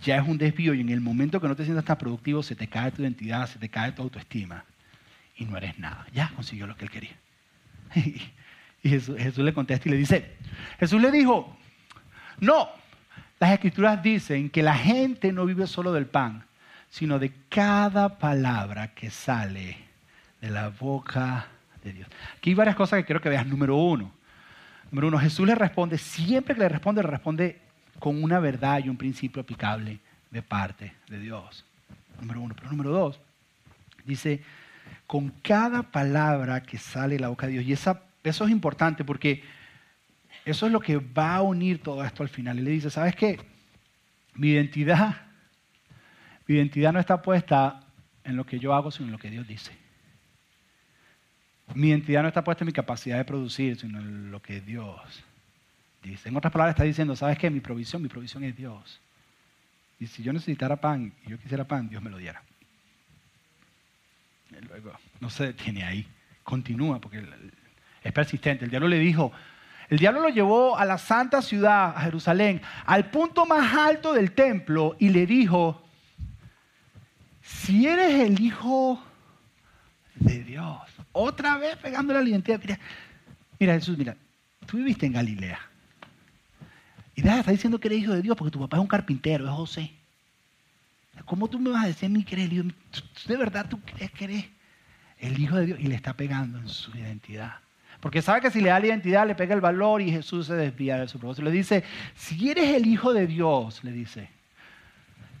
ya 0.00 0.16
es 0.16 0.26
un 0.26 0.38
desvío 0.38 0.74
y 0.74 0.80
en 0.80 0.88
el 0.88 1.00
momento 1.00 1.40
que 1.40 1.48
no 1.48 1.56
te 1.56 1.64
sientas 1.64 1.84
tan 1.84 1.98
productivo 1.98 2.42
se 2.42 2.54
te 2.54 2.68
cae 2.68 2.90
tu 2.92 3.02
identidad, 3.02 3.46
se 3.46 3.58
te 3.58 3.68
cae 3.68 3.92
tu 3.92 4.02
autoestima 4.02 4.64
y 5.36 5.44
no 5.44 5.56
eres 5.56 5.78
nada. 5.78 6.06
Ya 6.12 6.30
consiguió 6.34 6.66
lo 6.66 6.76
que 6.76 6.84
él 6.84 6.90
quería. 6.90 7.16
Y 8.84 8.88
Jesús, 8.88 9.16
Jesús 9.16 9.44
le 9.44 9.54
contesta 9.54 9.88
y 9.88 9.92
le 9.92 9.96
dice, 9.96 10.32
Jesús 10.80 11.00
le 11.00 11.12
dijo, 11.12 11.56
no, 12.40 12.68
las 13.38 13.52
escrituras 13.52 14.02
dicen 14.02 14.50
que 14.50 14.60
la 14.60 14.74
gente 14.74 15.32
no 15.32 15.46
vive 15.46 15.68
solo 15.68 15.92
del 15.92 16.06
pan, 16.06 16.44
sino 16.90 17.20
de 17.20 17.32
cada 17.48 18.18
palabra 18.18 18.88
que 18.88 19.08
sale 19.08 19.76
de 20.40 20.50
la 20.50 20.70
boca 20.70 21.46
de 21.84 21.92
Dios. 21.92 22.08
Aquí 22.36 22.50
hay 22.50 22.54
varias 22.54 22.74
cosas 22.74 22.98
que 22.98 23.04
quiero 23.04 23.20
que 23.20 23.28
veas. 23.28 23.46
Número 23.46 23.76
uno, 23.76 24.12
número 24.90 25.06
uno, 25.08 25.18
Jesús 25.18 25.46
le 25.46 25.54
responde, 25.54 25.96
siempre 25.96 26.54
que 26.54 26.60
le 26.60 26.68
responde, 26.68 27.02
le 27.02 27.08
responde 27.08 27.61
con 28.02 28.20
una 28.20 28.40
verdad 28.40 28.82
y 28.84 28.88
un 28.88 28.96
principio 28.96 29.42
aplicable 29.42 30.00
de 30.28 30.42
parte 30.42 30.92
de 31.08 31.20
Dios. 31.20 31.64
Número 32.20 32.40
uno. 32.40 32.52
Pero 32.56 32.68
número 32.68 32.90
dos, 32.90 33.20
dice, 34.04 34.42
con 35.06 35.28
cada 35.40 35.84
palabra 35.84 36.64
que 36.64 36.78
sale 36.78 37.14
de 37.14 37.20
la 37.20 37.28
boca 37.28 37.46
de 37.46 37.52
Dios. 37.52 37.64
Y 37.64 37.72
esa, 37.72 38.02
eso 38.24 38.44
es 38.44 38.50
importante 38.50 39.04
porque 39.04 39.44
eso 40.44 40.66
es 40.66 40.72
lo 40.72 40.80
que 40.80 40.96
va 40.96 41.36
a 41.36 41.42
unir 41.42 41.80
todo 41.80 42.04
esto 42.04 42.24
al 42.24 42.28
final. 42.28 42.58
Y 42.58 42.62
le 42.62 42.72
dice, 42.72 42.90
¿sabes 42.90 43.14
qué? 43.14 43.38
Mi 44.34 44.48
identidad, 44.48 45.18
mi 46.48 46.56
identidad 46.56 46.92
no 46.92 46.98
está 46.98 47.22
puesta 47.22 47.84
en 48.24 48.34
lo 48.34 48.44
que 48.44 48.58
yo 48.58 48.74
hago, 48.74 48.90
sino 48.90 49.06
en 49.06 49.12
lo 49.12 49.18
que 49.18 49.30
Dios 49.30 49.46
dice. 49.46 49.70
Mi 51.76 51.90
identidad 51.90 52.22
no 52.22 52.28
está 52.28 52.42
puesta 52.42 52.64
en 52.64 52.66
mi 52.66 52.72
capacidad 52.72 53.18
de 53.18 53.24
producir, 53.24 53.78
sino 53.78 54.00
en 54.00 54.32
lo 54.32 54.42
que 54.42 54.60
Dios 54.60 55.22
En 56.04 56.36
otras 56.36 56.52
palabras 56.52 56.74
está 56.74 56.84
diciendo, 56.84 57.14
¿sabes 57.14 57.38
qué? 57.38 57.48
Mi 57.50 57.60
provisión, 57.60 58.02
mi 58.02 58.08
provisión 58.08 58.42
es 58.44 58.56
Dios. 58.56 59.00
Y 60.00 60.06
si 60.06 60.22
yo 60.22 60.32
necesitara 60.32 60.76
pan 60.76 61.12
y 61.24 61.30
yo 61.30 61.38
quisiera 61.38 61.64
pan, 61.64 61.88
Dios 61.88 62.02
me 62.02 62.10
lo 62.10 62.18
diera. 62.18 62.42
Luego, 64.68 64.92
no 65.20 65.30
se 65.30 65.46
detiene 65.46 65.84
ahí, 65.84 66.06
continúa 66.42 67.00
porque 67.00 67.24
es 68.02 68.12
persistente. 68.12 68.64
El 68.64 68.70
diablo 68.70 68.88
le 68.88 68.98
dijo, 68.98 69.32
el 69.88 69.98
diablo 69.98 70.20
lo 70.20 70.28
llevó 70.28 70.76
a 70.76 70.84
la 70.84 70.98
santa 70.98 71.40
ciudad, 71.40 71.94
a 71.96 72.00
Jerusalén, 72.00 72.60
al 72.84 73.10
punto 73.10 73.46
más 73.46 73.74
alto 73.76 74.12
del 74.12 74.32
templo 74.32 74.96
y 74.98 75.10
le 75.10 75.26
dijo, 75.26 75.82
si 77.40 77.86
eres 77.86 78.20
el 78.20 78.40
hijo 78.40 79.02
de 80.16 80.42
Dios, 80.42 80.80
otra 81.12 81.58
vez 81.58 81.76
pegándole 81.76 82.18
a 82.18 82.22
la 82.22 82.28
identidad, 82.28 82.60
mira 83.58 83.74
Jesús, 83.74 83.96
mira, 83.96 84.16
tú 84.66 84.78
viviste 84.78 85.06
en 85.06 85.12
Galilea. 85.12 85.71
Y 87.14 87.22
deja, 87.22 87.40
está 87.40 87.50
diciendo 87.50 87.78
que 87.78 87.88
eres 87.88 88.00
hijo 88.00 88.12
de 88.12 88.22
Dios 88.22 88.36
porque 88.36 88.50
tu 88.50 88.60
papá 88.60 88.76
es 88.76 88.80
un 88.80 88.86
carpintero, 88.86 89.44
es 89.44 89.50
José. 89.50 89.92
¿Cómo 91.24 91.48
tú 91.48 91.58
me 91.58 91.70
vas 91.70 91.84
a 91.84 91.88
decir 91.88 92.06
a 92.06 92.08
mí 92.08 92.24
el 92.30 92.52
hijo? 92.52 92.68
¿De 93.26 93.36
verdad 93.36 93.66
tú 93.68 93.80
crees 93.80 94.10
que 94.12 94.24
eres 94.24 94.44
el 95.18 95.38
hijo 95.38 95.56
de 95.56 95.66
Dios? 95.66 95.80
Y 95.80 95.84
le 95.84 95.94
está 95.94 96.14
pegando 96.14 96.58
en 96.58 96.68
su 96.68 96.90
identidad. 96.96 97.56
Porque 98.00 98.22
sabe 98.22 98.40
que 98.40 98.50
si 98.50 98.60
le 98.60 98.70
da 98.70 98.80
la 98.80 98.86
identidad, 98.86 99.26
le 99.26 99.34
pega 99.34 99.54
el 99.54 99.60
valor 99.60 100.00
y 100.00 100.10
Jesús 100.10 100.46
se 100.46 100.54
desvía 100.54 100.98
de 100.98 101.06
su 101.06 101.18
propósito. 101.18 101.44
Le 101.44 101.52
dice, 101.52 101.84
si 102.16 102.50
eres 102.50 102.74
el 102.74 102.86
hijo 102.86 103.12
de 103.12 103.26
Dios, 103.26 103.84
le 103.84 103.92
dice, 103.92 104.28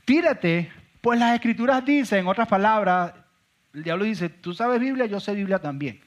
tírate, 0.04 0.70
pues 1.00 1.18
las 1.18 1.34
escrituras 1.34 1.84
dicen, 1.84 2.20
en 2.20 2.28
otras 2.28 2.46
palabras, 2.46 3.14
el 3.74 3.82
diablo 3.82 4.04
dice, 4.04 4.28
tú 4.28 4.54
sabes 4.54 4.78
Biblia, 4.78 5.06
yo 5.06 5.18
sé 5.18 5.34
Biblia 5.34 5.58
también. 5.58 6.00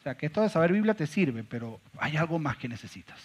O 0.00 0.02
sea, 0.04 0.14
que 0.16 0.26
esto 0.26 0.40
de 0.40 0.48
saber 0.48 0.72
Biblia 0.72 0.94
te 0.94 1.06
sirve, 1.06 1.44
pero 1.44 1.80
hay 1.98 2.16
algo 2.16 2.38
más 2.38 2.56
que 2.56 2.68
necesitas. 2.68 3.18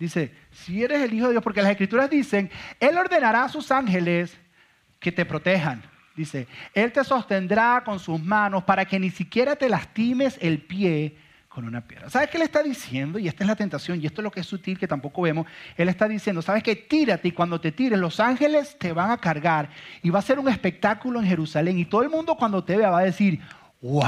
Dice, 0.00 0.32
si 0.50 0.82
eres 0.82 1.02
el 1.02 1.12
Hijo 1.12 1.26
de 1.26 1.32
Dios, 1.32 1.44
porque 1.44 1.60
las 1.60 1.70
escrituras 1.70 2.08
dicen, 2.08 2.50
Él 2.80 2.96
ordenará 2.96 3.44
a 3.44 3.48
sus 3.50 3.70
ángeles 3.70 4.34
que 4.98 5.12
te 5.12 5.26
protejan. 5.26 5.82
Dice, 6.16 6.48
Él 6.72 6.90
te 6.90 7.04
sostendrá 7.04 7.82
con 7.84 8.00
sus 8.00 8.18
manos 8.18 8.64
para 8.64 8.86
que 8.86 8.98
ni 8.98 9.10
siquiera 9.10 9.56
te 9.56 9.68
lastimes 9.68 10.38
el 10.40 10.62
pie 10.62 11.18
con 11.50 11.66
una 11.66 11.82
piedra. 11.82 12.08
¿Sabes 12.08 12.30
qué 12.30 12.38
le 12.38 12.44
está 12.44 12.62
diciendo? 12.62 13.18
Y 13.18 13.28
esta 13.28 13.44
es 13.44 13.48
la 13.48 13.56
tentación, 13.56 14.00
y 14.00 14.06
esto 14.06 14.22
es 14.22 14.24
lo 14.24 14.30
que 14.30 14.40
es 14.40 14.46
sutil, 14.46 14.78
que 14.78 14.88
tampoco 14.88 15.20
vemos. 15.20 15.46
Él 15.76 15.90
está 15.90 16.08
diciendo, 16.08 16.40
¿sabes 16.40 16.62
qué? 16.62 16.76
Tírate 16.76 17.28
y 17.28 17.32
cuando 17.32 17.60
te 17.60 17.70
tires, 17.70 17.98
los 17.98 18.20
ángeles 18.20 18.78
te 18.78 18.94
van 18.94 19.10
a 19.10 19.18
cargar 19.18 19.68
y 20.02 20.08
va 20.08 20.20
a 20.20 20.22
ser 20.22 20.38
un 20.38 20.48
espectáculo 20.48 21.20
en 21.20 21.26
Jerusalén. 21.26 21.78
Y 21.78 21.84
todo 21.84 22.02
el 22.02 22.08
mundo 22.08 22.36
cuando 22.36 22.64
te 22.64 22.78
vea 22.78 22.88
va 22.88 23.00
a 23.00 23.04
decir, 23.04 23.38
wow. 23.82 24.02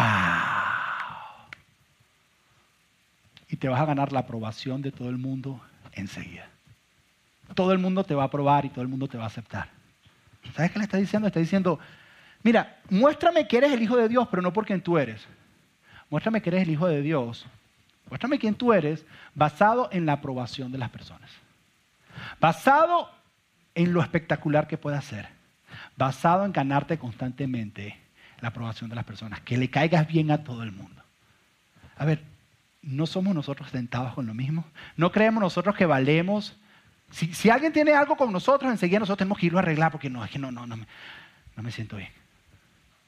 Y 3.50 3.56
te 3.56 3.68
vas 3.68 3.78
a 3.78 3.84
ganar 3.84 4.10
la 4.10 4.20
aprobación 4.20 4.80
de 4.80 4.90
todo 4.90 5.10
el 5.10 5.18
mundo 5.18 5.60
enseguida. 5.92 6.48
Todo 7.54 7.72
el 7.72 7.78
mundo 7.78 8.04
te 8.04 8.14
va 8.14 8.22
a 8.22 8.26
aprobar 8.26 8.64
y 8.64 8.70
todo 8.70 8.82
el 8.82 8.88
mundo 8.88 9.08
te 9.08 9.18
va 9.18 9.24
a 9.24 9.28
aceptar. 9.28 9.68
¿Sabes 10.54 10.70
qué 10.72 10.78
le 10.78 10.84
está 10.84 10.96
diciendo? 10.96 11.28
Está 11.28 11.40
diciendo, 11.40 11.78
mira, 12.42 12.78
muéstrame 12.90 13.46
que 13.46 13.58
eres 13.58 13.72
el 13.72 13.82
Hijo 13.82 13.96
de 13.96 14.08
Dios, 14.08 14.26
pero 14.30 14.42
no 14.42 14.52
por 14.52 14.66
quien 14.66 14.80
tú 14.80 14.98
eres. 14.98 15.26
Muéstrame 16.10 16.42
que 16.42 16.50
eres 16.50 16.62
el 16.62 16.70
Hijo 16.70 16.86
de 16.86 17.02
Dios. 17.02 17.46
Muéstrame 18.08 18.38
quién 18.38 18.54
tú 18.54 18.72
eres 18.72 19.04
basado 19.34 19.88
en 19.92 20.06
la 20.06 20.14
aprobación 20.14 20.72
de 20.72 20.78
las 20.78 20.90
personas. 20.90 21.30
Basado 22.40 23.10
en 23.74 23.92
lo 23.92 24.02
espectacular 24.02 24.66
que 24.66 24.78
puedas 24.78 25.04
ser. 25.04 25.28
Basado 25.96 26.44
en 26.44 26.52
ganarte 26.52 26.98
constantemente 26.98 27.98
la 28.40 28.48
aprobación 28.48 28.90
de 28.90 28.96
las 28.96 29.04
personas. 29.04 29.40
Que 29.40 29.56
le 29.56 29.70
caigas 29.70 30.06
bien 30.06 30.30
a 30.30 30.44
todo 30.44 30.62
el 30.62 30.72
mundo. 30.72 31.02
A 31.96 32.04
ver, 32.04 32.22
¿no 32.82 33.06
somos 33.06 33.34
nosotros 33.34 33.70
tentados 33.70 34.14
con 34.14 34.26
lo 34.26 34.34
mismo? 34.34 34.64
¿No 34.96 35.12
creemos 35.12 35.40
nosotros 35.40 35.76
que 35.76 35.86
valemos? 35.86 36.56
Si, 37.10 37.50
alguien 37.50 37.72
tiene 37.72 37.92
algo 37.92 38.16
con 38.16 38.32
nosotros, 38.32 38.70
enseguida 38.70 38.98
nosotros 38.98 39.18
tenemos 39.18 39.38
que 39.38 39.46
irlo 39.46 39.58
a 39.58 39.62
arreglar 39.62 39.92
porque 39.92 40.10
no, 40.10 40.24
es 40.24 40.30
que 40.30 40.38
no, 40.38 40.50
no, 40.50 40.66
no 40.66 40.76
me, 40.76 40.86
no 41.56 41.62
me 41.62 41.70
siento 41.70 41.96
bien. 41.96 42.10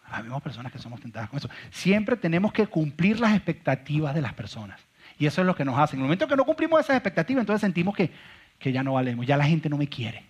Habemos 0.06 0.42
personas 0.42 0.70
que 0.70 0.78
somos 0.78 1.00
tentadas 1.00 1.30
con 1.30 1.38
eso. 1.38 1.48
Siempre 1.70 2.16
tenemos 2.16 2.52
que 2.52 2.66
cumplir 2.66 3.18
las 3.18 3.34
expectativas 3.34 4.14
de 4.14 4.22
las 4.22 4.34
personas. 4.34 4.78
Y 5.18 5.26
eso 5.26 5.40
es 5.40 5.46
lo 5.46 5.56
que 5.56 5.64
nos 5.64 5.78
hace. 5.78 5.96
En 5.96 6.00
el 6.00 6.04
momento 6.04 6.28
que 6.28 6.36
no 6.36 6.44
cumplimos 6.44 6.80
esas 6.80 6.96
expectativas, 6.96 7.42
entonces 7.42 7.62
sentimos 7.62 7.96
que, 7.96 8.12
que 8.58 8.72
ya 8.72 8.82
no 8.82 8.92
valemos, 8.92 9.26
ya 9.26 9.36
la 9.36 9.46
gente 9.46 9.68
no 9.68 9.78
me 9.78 9.88
quiere. 9.88 10.24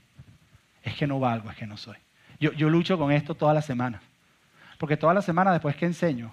Es 0.83 0.95
que 0.95 1.07
no 1.07 1.19
valgo, 1.19 1.51
es 1.51 1.57
que 1.57 1.67
no 1.67 1.77
soy. 1.77 1.97
Yo, 2.39 2.53
yo 2.53 2.71
lucho 2.71 2.97
con 2.97 3.11
esto 3.11 3.35
toda 3.35 3.53
la 3.53 3.63
semana. 3.63 4.01
Porque 4.79 4.97
toda 4.97 5.15
la 5.15 5.23
semana 5.23 5.53
después 5.53 5.75
que 5.77 5.87
enseño, 5.87 6.33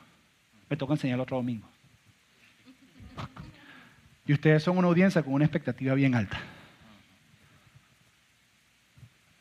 me 0.69 0.77
toca 0.77 0.93
enseñar 0.93 1.15
el 1.15 1.21
otro 1.21 1.37
domingo. 1.37 1.70
Y 4.25 4.33
ustedes 4.33 4.63
son 4.63 4.77
una 4.77 4.87
audiencia 4.87 5.23
con 5.23 5.33
una 5.33 5.45
expectativa 5.45 5.93
bien 5.93 6.15
alta. 6.15 6.39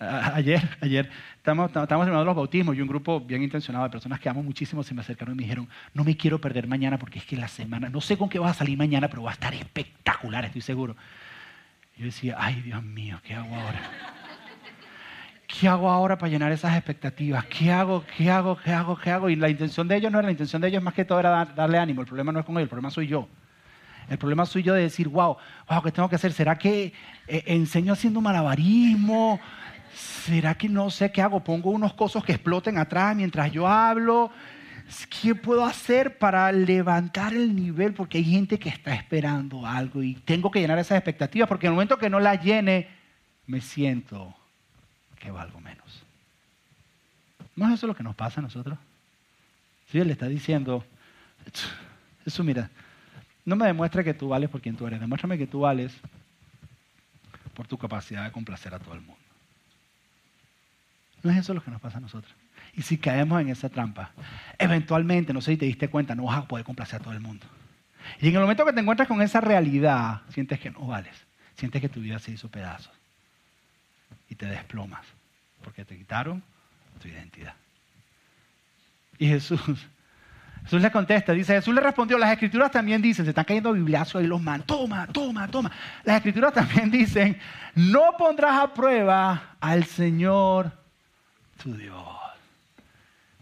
Ayer, 0.00 0.66
ayer, 0.80 1.10
estamos, 1.36 1.70
estamos 1.76 2.08
los 2.08 2.34
bautismos 2.34 2.74
y 2.74 2.80
un 2.80 2.88
grupo 2.88 3.20
bien 3.20 3.42
intencionado 3.42 3.84
de 3.84 3.90
personas 3.90 4.18
que 4.18 4.30
amo 4.30 4.42
muchísimo 4.42 4.82
se 4.82 4.94
me 4.94 5.02
acercaron 5.02 5.34
y 5.34 5.36
me 5.36 5.42
dijeron, 5.42 5.68
no 5.92 6.04
me 6.04 6.16
quiero 6.16 6.40
perder 6.40 6.66
mañana 6.66 6.98
porque 6.98 7.18
es 7.18 7.26
que 7.26 7.36
la 7.36 7.48
semana, 7.48 7.90
no 7.90 8.00
sé 8.00 8.16
con 8.16 8.30
qué 8.30 8.38
vas 8.38 8.52
a 8.52 8.54
salir 8.60 8.78
mañana, 8.78 9.08
pero 9.08 9.22
va 9.22 9.30
a 9.30 9.34
estar 9.34 9.52
espectacular, 9.52 10.46
estoy 10.46 10.62
seguro. 10.62 10.96
Yo 11.98 12.06
decía, 12.06 12.36
ay 12.38 12.62
Dios 12.62 12.82
mío, 12.82 13.20
¿qué 13.22 13.34
hago 13.34 13.54
ahora? 13.54 13.80
¿Qué 15.46 15.68
hago 15.68 15.90
ahora 15.90 16.16
para 16.16 16.30
llenar 16.30 16.50
esas 16.50 16.74
expectativas? 16.74 17.44
¿Qué 17.44 17.70
hago? 17.70 18.02
¿Qué 18.16 18.30
hago? 18.30 18.56
¿Qué 18.56 18.72
hago? 18.72 18.96
¿Qué 18.96 19.10
hago? 19.10 19.28
Y 19.28 19.36
la 19.36 19.50
intención 19.50 19.86
de 19.86 19.96
ellos 19.96 20.10
no 20.10 20.18
era, 20.18 20.26
la 20.28 20.32
intención 20.32 20.62
de 20.62 20.68
ellos 20.68 20.82
más 20.82 20.94
que 20.94 21.04
todo 21.04 21.20
era 21.20 21.44
darle 21.44 21.76
ánimo. 21.76 22.00
El 22.00 22.06
problema 22.06 22.32
no 22.32 22.40
es 22.40 22.46
con 22.46 22.54
ellos, 22.54 22.62
el 22.62 22.68
problema 22.70 22.90
soy 22.90 23.08
yo. 23.08 23.28
El 24.10 24.18
problema 24.18 24.44
soy 24.44 24.64
yo 24.64 24.74
de 24.74 24.82
decir, 24.82 25.08
wow, 25.08 25.36
wow, 25.68 25.82
¿qué 25.82 25.92
tengo 25.92 26.08
que 26.08 26.16
hacer? 26.16 26.32
¿Será 26.32 26.58
que 26.58 26.92
eh, 27.28 27.44
enseño 27.46 27.92
haciendo 27.92 28.20
malabarismo? 28.20 29.38
¿Será 29.94 30.56
que 30.56 30.68
no 30.68 30.90
sé 30.90 31.12
qué 31.12 31.22
hago? 31.22 31.44
Pongo 31.44 31.70
unos 31.70 31.94
cosos 31.94 32.24
que 32.24 32.32
exploten 32.32 32.76
atrás 32.76 33.14
mientras 33.14 33.52
yo 33.52 33.68
hablo. 33.68 34.32
¿Qué 35.22 35.36
puedo 35.36 35.64
hacer 35.64 36.18
para 36.18 36.50
levantar 36.50 37.32
el 37.32 37.54
nivel? 37.54 37.94
Porque 37.94 38.18
hay 38.18 38.24
gente 38.24 38.58
que 38.58 38.68
está 38.68 38.92
esperando 38.92 39.64
algo 39.64 40.02
y 40.02 40.14
tengo 40.14 40.50
que 40.50 40.58
llenar 40.60 40.80
esas 40.80 40.98
expectativas 40.98 41.48
porque 41.48 41.66
en 41.66 41.72
el 41.72 41.74
momento 41.76 41.96
que 41.96 42.10
no 42.10 42.18
las 42.18 42.42
llene, 42.42 42.88
me 43.46 43.60
siento 43.60 44.34
que 45.20 45.30
valgo 45.30 45.60
menos. 45.60 46.02
¿No 47.54 47.68
es 47.68 47.74
eso 47.74 47.86
lo 47.86 47.94
que 47.94 48.02
nos 48.02 48.16
pasa 48.16 48.40
a 48.40 48.42
nosotros? 48.42 48.76
Si 49.88 49.98
él 49.98 50.08
le 50.08 50.14
está 50.14 50.26
diciendo, 50.26 50.84
eso 52.26 52.42
mira, 52.42 52.70
no 53.50 53.56
me 53.56 53.66
demuestra 53.66 54.04
que 54.04 54.14
tú 54.14 54.28
vales 54.28 54.48
por 54.48 54.60
quien 54.60 54.76
tú 54.76 54.86
eres, 54.86 55.00
demuéstrame 55.00 55.36
que 55.36 55.48
tú 55.48 55.60
vales 55.60 55.92
por 57.52 57.66
tu 57.66 57.76
capacidad 57.76 58.22
de 58.24 58.30
complacer 58.30 58.72
a 58.72 58.78
todo 58.78 58.94
el 58.94 59.00
mundo. 59.00 59.20
No 61.24 61.32
es 61.32 61.38
eso 61.38 61.52
lo 61.52 61.60
que 61.60 61.72
nos 61.72 61.80
pasa 61.80 61.98
a 61.98 62.00
nosotros. 62.00 62.32
Y 62.74 62.82
si 62.82 62.96
caemos 62.96 63.40
en 63.40 63.48
esa 63.48 63.68
trampa, 63.68 64.12
eventualmente, 64.56 65.32
no 65.32 65.40
sé 65.40 65.50
si 65.50 65.56
te 65.56 65.66
diste 65.66 65.88
cuenta, 65.88 66.14
no 66.14 66.26
vas 66.26 66.38
a 66.38 66.46
poder 66.46 66.64
complacer 66.64 67.00
a 67.00 67.02
todo 67.02 67.12
el 67.12 67.18
mundo. 67.18 67.44
Y 68.20 68.28
en 68.28 68.36
el 68.36 68.40
momento 68.40 68.64
que 68.64 68.72
te 68.72 68.80
encuentras 68.80 69.08
con 69.08 69.20
esa 69.20 69.40
realidad, 69.40 70.22
sientes 70.28 70.60
que 70.60 70.70
no 70.70 70.86
vales, 70.86 71.16
sientes 71.56 71.80
que 71.80 71.88
tu 71.88 72.00
vida 72.00 72.20
se 72.20 72.30
hizo 72.30 72.48
pedazos 72.48 72.92
y 74.28 74.36
te 74.36 74.46
desplomas, 74.46 75.04
porque 75.64 75.84
te 75.84 75.98
quitaron 75.98 76.40
tu 77.02 77.08
identidad. 77.08 77.54
Y 79.18 79.26
Jesús, 79.26 79.88
Jesús 80.64 80.82
le 80.82 80.90
contesta, 80.90 81.32
dice, 81.32 81.54
Jesús 81.54 81.74
le 81.74 81.80
respondió, 81.80 82.18
las 82.18 82.32
escrituras 82.32 82.70
también 82.70 83.02
dicen, 83.02 83.24
se 83.24 83.30
están 83.30 83.44
cayendo 83.44 83.72
bibliazos 83.72 84.20
ahí 84.20 84.26
los 84.26 84.40
man, 84.40 84.62
toma, 84.62 85.06
toma, 85.06 85.48
toma. 85.48 85.70
Las 86.04 86.16
escrituras 86.16 86.52
también 86.52 86.90
dicen, 86.90 87.38
no 87.74 88.16
pondrás 88.18 88.58
a 88.60 88.74
prueba 88.74 89.56
al 89.60 89.84
Señor 89.84 90.72
tu 91.62 91.74
Dios. 91.74 92.04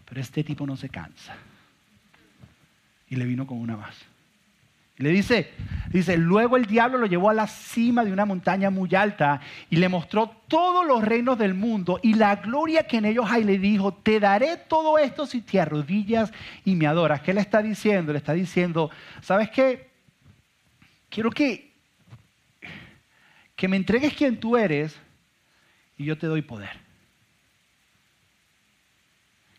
Pero 0.05 0.21
este 0.21 0.43
tipo 0.43 0.65
no 0.65 0.75
se 0.75 0.89
cansa. 0.89 1.35
Y 3.09 3.15
le 3.15 3.25
vino 3.25 3.45
con 3.45 3.59
una 3.59 3.77
más. 3.77 3.95
Le 4.99 5.11
dice, 5.11 5.49
dice, 5.91 6.17
luego 6.17 6.57
el 6.57 6.65
diablo 6.65 6.97
lo 6.97 7.05
llevó 7.07 7.29
a 7.29 7.33
la 7.33 7.47
cima 7.47 8.03
de 8.03 8.11
una 8.11 8.25
montaña 8.25 8.69
muy 8.69 8.93
alta 8.93 9.39
y 9.69 9.77
le 9.77 9.87
mostró 9.87 10.27
todos 10.49 10.85
los 10.85 11.01
reinos 11.01 11.37
del 11.37 11.53
mundo 11.53 12.01
y 12.03 12.15
la 12.15 12.35
gloria 12.35 12.83
que 12.83 12.97
en 12.97 13.05
ellos 13.05 13.25
hay. 13.29 13.45
Le 13.45 13.57
dijo, 13.57 13.93
te 13.93 14.19
daré 14.19 14.57
todo 14.57 14.97
esto 14.97 15.25
si 15.25 15.39
te 15.39 15.61
arrodillas 15.61 16.33
y 16.65 16.75
me 16.75 16.85
adoras. 16.85 17.21
¿Qué 17.21 17.33
le 17.33 17.39
está 17.39 17.61
diciendo? 17.61 18.11
Le 18.11 18.17
está 18.17 18.33
diciendo, 18.33 18.91
¿sabes 19.21 19.49
qué? 19.49 19.89
Quiero 21.09 21.31
que, 21.31 21.71
que 23.55 23.67
me 23.69 23.77
entregues 23.77 24.13
quien 24.13 24.37
tú 24.37 24.57
eres 24.57 24.99
y 25.97 26.03
yo 26.03 26.17
te 26.17 26.27
doy 26.27 26.41
poder. 26.41 26.77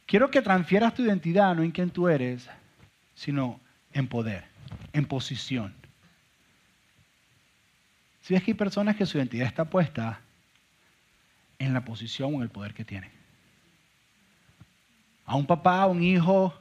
Quiero 0.05 0.31
que 0.31 0.43
transfieras 0.43 0.93
tu 0.93 1.03
identidad 1.03 1.55
no 1.55 1.63
en 1.63 1.71
quién 1.71 1.89
tú 1.89 2.09
eres, 2.09 2.47
sino 3.15 3.59
en 3.93 4.07
poder, 4.07 4.50
en 4.93 5.07
posición. 5.07 5.75
Si 8.23 8.35
ves 8.35 8.43
que 8.43 8.53
hay 8.53 8.57
personas 8.57 8.97
que 8.97 9.07
su 9.07 9.19
identidad 9.19 9.47
está 9.47 9.65
puesta 9.65 10.21
en 11.59 11.75
la 11.75 11.85
posición 11.85 12.35
o 12.35 12.37
en 12.39 12.43
el 12.43 12.49
poder 12.49 12.75
que 12.75 12.85
tienen. 12.85 13.11
A 15.27 15.37
un 15.37 15.47
papá, 15.47 15.83
a 15.83 15.87
un 15.87 16.03
hijo, 16.03 16.55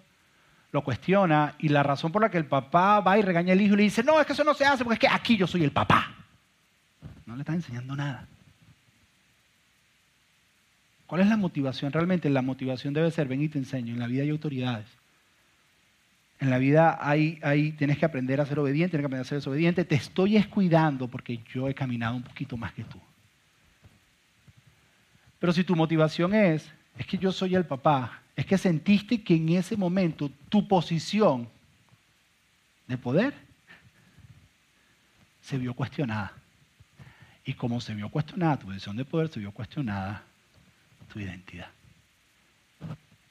lo 0.72 0.84
cuestiona 0.84 1.56
y 1.58 1.70
la 1.70 1.84
razón 1.84 2.12
por 2.12 2.22
la 2.22 2.30
que 2.30 2.38
el 2.38 2.46
papá 2.46 3.00
va 3.00 3.18
y 3.18 3.22
regaña 3.22 3.54
al 3.54 3.62
hijo 3.62 3.74
y 3.74 3.78
le 3.78 3.84
dice, 3.84 4.04
no, 4.04 4.20
es 4.20 4.28
que 4.28 4.34
eso 4.34 4.44
no 4.44 4.54
se 4.54 4.66
hace 4.66 4.84
porque 4.84 4.96
es 4.96 5.00
que 5.00 5.16
aquí 5.16 5.38
yo 5.38 5.48
soy 5.48 5.64
el 5.64 5.72
papá. 5.72 6.14
No 7.26 7.36
le 7.36 7.42
está 7.42 7.54
enseñando 7.54 7.96
nada. 7.96 8.28
¿Cuál 11.08 11.22
es 11.22 11.28
la 11.28 11.38
motivación? 11.38 11.92
Realmente 11.92 12.30
la 12.30 12.44
motivación 12.44 12.94
debe 12.94 13.10
ser, 13.10 13.28
ven 13.28 13.42
y 13.42 13.50
te 13.50 13.58
enseño, 13.58 13.94
en 13.94 14.00
la 14.00 14.06
vida 14.06 14.22
hay 14.22 14.30
autoridades. 14.30 14.86
En 16.40 16.50
la 16.50 16.58
vida 16.58 16.98
hay, 17.02 17.38
hay, 17.44 17.74
tienes 17.74 17.98
que 17.98 18.06
aprender 18.06 18.40
a 18.40 18.46
ser 18.46 18.60
obediente, 18.60 18.92
tienes 18.92 19.04
que 19.04 19.08
aprender 19.08 19.26
a 19.26 19.30
ser 19.30 19.38
desobediente. 19.40 19.84
Te 19.84 19.96
estoy 19.96 20.38
escuidando 20.38 21.08
porque 21.08 21.42
yo 21.54 21.68
he 21.68 21.74
caminado 21.74 22.16
un 22.16 22.24
poquito 22.24 22.56
más 22.56 22.74
que 22.74 22.84
tú. 22.86 23.00
Pero 25.38 25.52
si 25.52 25.64
tu 25.64 25.76
motivación 25.76 26.34
es, 26.34 26.70
es 26.98 27.06
que 27.06 27.18
yo 27.18 27.32
soy 27.32 27.56
el 27.56 27.66
papá, 27.66 28.22
es 28.36 28.46
que 28.46 28.58
sentiste 28.58 29.22
que 29.22 29.36
en 29.36 29.50
ese 29.50 29.76
momento 29.76 30.32
tu 30.48 30.66
posición 30.66 31.50
de 32.88 32.98
poder 32.98 33.34
se 35.42 35.58
vio 35.58 35.74
cuestionada. 35.74 36.34
Y 37.44 37.54
como 37.54 37.82
se 37.82 37.94
vio 37.96 38.10
cuestionada, 38.10 38.60
tu 38.60 38.68
posición 38.68 38.96
de 38.96 39.04
poder 39.04 39.30
se 39.30 39.40
vio 39.40 39.52
cuestionada, 39.52 40.24
tu 41.12 41.20
identidad. 41.20 41.70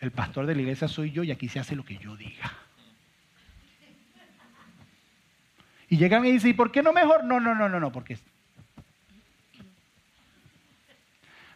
El 0.00 0.10
pastor 0.10 0.44
de 0.46 0.54
la 0.54 0.60
iglesia 0.60 0.88
soy 0.88 1.10
yo 1.10 1.22
y 1.24 1.30
aquí 1.30 1.48
se 1.48 1.58
hace 1.58 1.74
lo 1.74 1.84
que 1.84 1.96
yo 1.96 2.16
diga. 2.16 2.67
Y 5.88 5.96
llegan 5.96 6.24
y 6.26 6.32
dicen, 6.32 6.50
¿y 6.50 6.54
por 6.54 6.70
qué 6.70 6.82
no 6.82 6.92
mejor? 6.92 7.24
No, 7.24 7.40
no, 7.40 7.54
no, 7.54 7.68
no, 7.68 7.80
no, 7.80 7.92
porque... 7.92 8.18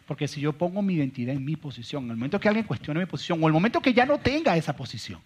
Porque 0.07 0.27
si 0.27 0.41
yo 0.41 0.51
pongo 0.53 0.81
mi 0.81 0.95
identidad 0.95 1.33
en 1.33 1.45
mi 1.45 1.55
posición, 1.55 2.05
en 2.05 2.11
el 2.11 2.17
momento 2.17 2.39
que 2.39 2.49
alguien 2.49 2.65
cuestione 2.65 2.99
mi 2.99 3.05
posición, 3.05 3.41
o 3.41 3.47
el 3.47 3.53
momento 3.53 3.81
que 3.81 3.93
ya 3.93 4.05
no 4.05 4.19
tenga 4.19 4.57
esa 4.57 4.75
posición, 4.75 5.21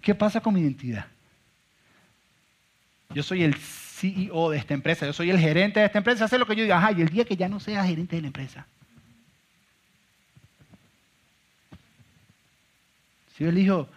¿qué 0.00 0.14
pasa 0.14 0.40
con 0.40 0.54
mi 0.54 0.60
identidad? 0.60 1.06
Yo 3.10 3.22
soy 3.22 3.42
el 3.42 3.54
CEO 3.54 4.50
de 4.50 4.58
esta 4.58 4.72
empresa, 4.72 5.04
yo 5.04 5.12
soy 5.12 5.30
el 5.30 5.38
gerente 5.38 5.80
de 5.80 5.86
esta 5.86 5.98
empresa, 5.98 6.24
hace 6.24 6.38
lo 6.38 6.46
que 6.46 6.56
yo 6.56 6.62
diga, 6.62 6.78
ajá, 6.78 6.92
y 6.92 7.02
el 7.02 7.08
día 7.10 7.24
que 7.24 7.36
ya 7.36 7.48
no 7.48 7.60
sea 7.60 7.84
gerente 7.84 8.16
de 8.16 8.22
la 8.22 8.28
empresa, 8.28 8.66
Si 13.40 13.46
él 13.46 13.54
dijo, 13.54 13.88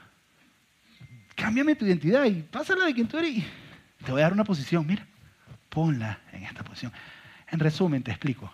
cámbiame 1.36 1.76
tu 1.76 1.86
identidad 1.86 2.26
y 2.26 2.42
pásala 2.42 2.86
de 2.86 2.94
quien 2.94 3.08
tú 3.08 3.18
eres. 3.18 3.44
te 4.06 4.12
voy 4.12 4.22
a 4.22 4.26
dar 4.26 4.34
una 4.34 4.44
posición, 4.44 4.86
mira, 4.86 5.06
ponla 5.70 6.20
en 6.32 6.44
esta 6.44 6.64
posición. 6.64 6.92
En 7.50 7.60
resumen, 7.60 8.04
te 8.04 8.12
explico. 8.12 8.52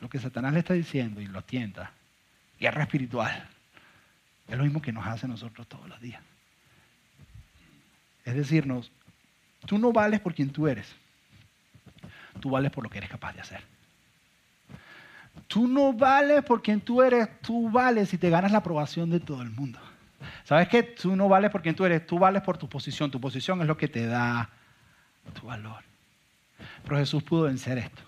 Lo 0.00 0.08
que 0.08 0.18
Satanás 0.18 0.52
le 0.52 0.60
está 0.60 0.74
diciendo 0.74 1.20
y 1.20 1.26
lo 1.26 1.42
tienta, 1.42 1.92
guerra 2.58 2.82
espiritual, 2.82 3.48
es 4.48 4.56
lo 4.56 4.64
mismo 4.64 4.82
que 4.82 4.92
nos 4.92 5.06
hace 5.06 5.28
nosotros 5.28 5.66
todos 5.68 5.88
los 5.88 6.00
días. 6.00 6.20
Es 8.24 8.34
decirnos, 8.34 8.90
tú 9.66 9.78
no 9.78 9.92
vales 9.92 10.20
por 10.20 10.34
quien 10.34 10.50
tú 10.50 10.66
eres, 10.66 10.94
tú 12.40 12.50
vales 12.50 12.70
por 12.70 12.84
lo 12.84 12.90
que 12.90 12.98
eres 12.98 13.10
capaz 13.10 13.32
de 13.32 13.40
hacer. 13.40 13.62
Tú 15.46 15.66
no 15.66 15.92
vales 15.92 16.42
por 16.44 16.62
quien 16.62 16.80
tú 16.80 17.02
eres, 17.02 17.28
tú 17.40 17.70
vales 17.70 18.08
si 18.08 18.18
te 18.18 18.30
ganas 18.30 18.52
la 18.52 18.58
aprobación 18.58 19.10
de 19.10 19.20
todo 19.20 19.42
el 19.42 19.50
mundo. 19.50 19.78
¿Sabes 20.44 20.68
qué? 20.68 20.82
Tú 20.82 21.16
no 21.16 21.28
vales 21.28 21.50
por 21.50 21.62
quien 21.62 21.74
tú 21.74 21.84
eres, 21.84 22.06
tú 22.06 22.18
vales 22.18 22.42
por 22.42 22.58
tu 22.58 22.68
posición. 22.68 23.10
Tu 23.10 23.20
posición 23.20 23.60
es 23.60 23.66
lo 23.66 23.76
que 23.76 23.88
te 23.88 24.06
da 24.06 24.48
tu 25.38 25.46
valor. 25.46 25.82
Pero 26.84 26.96
Jesús 26.96 27.22
pudo 27.22 27.42
vencer 27.42 27.78
esto. 27.78 28.02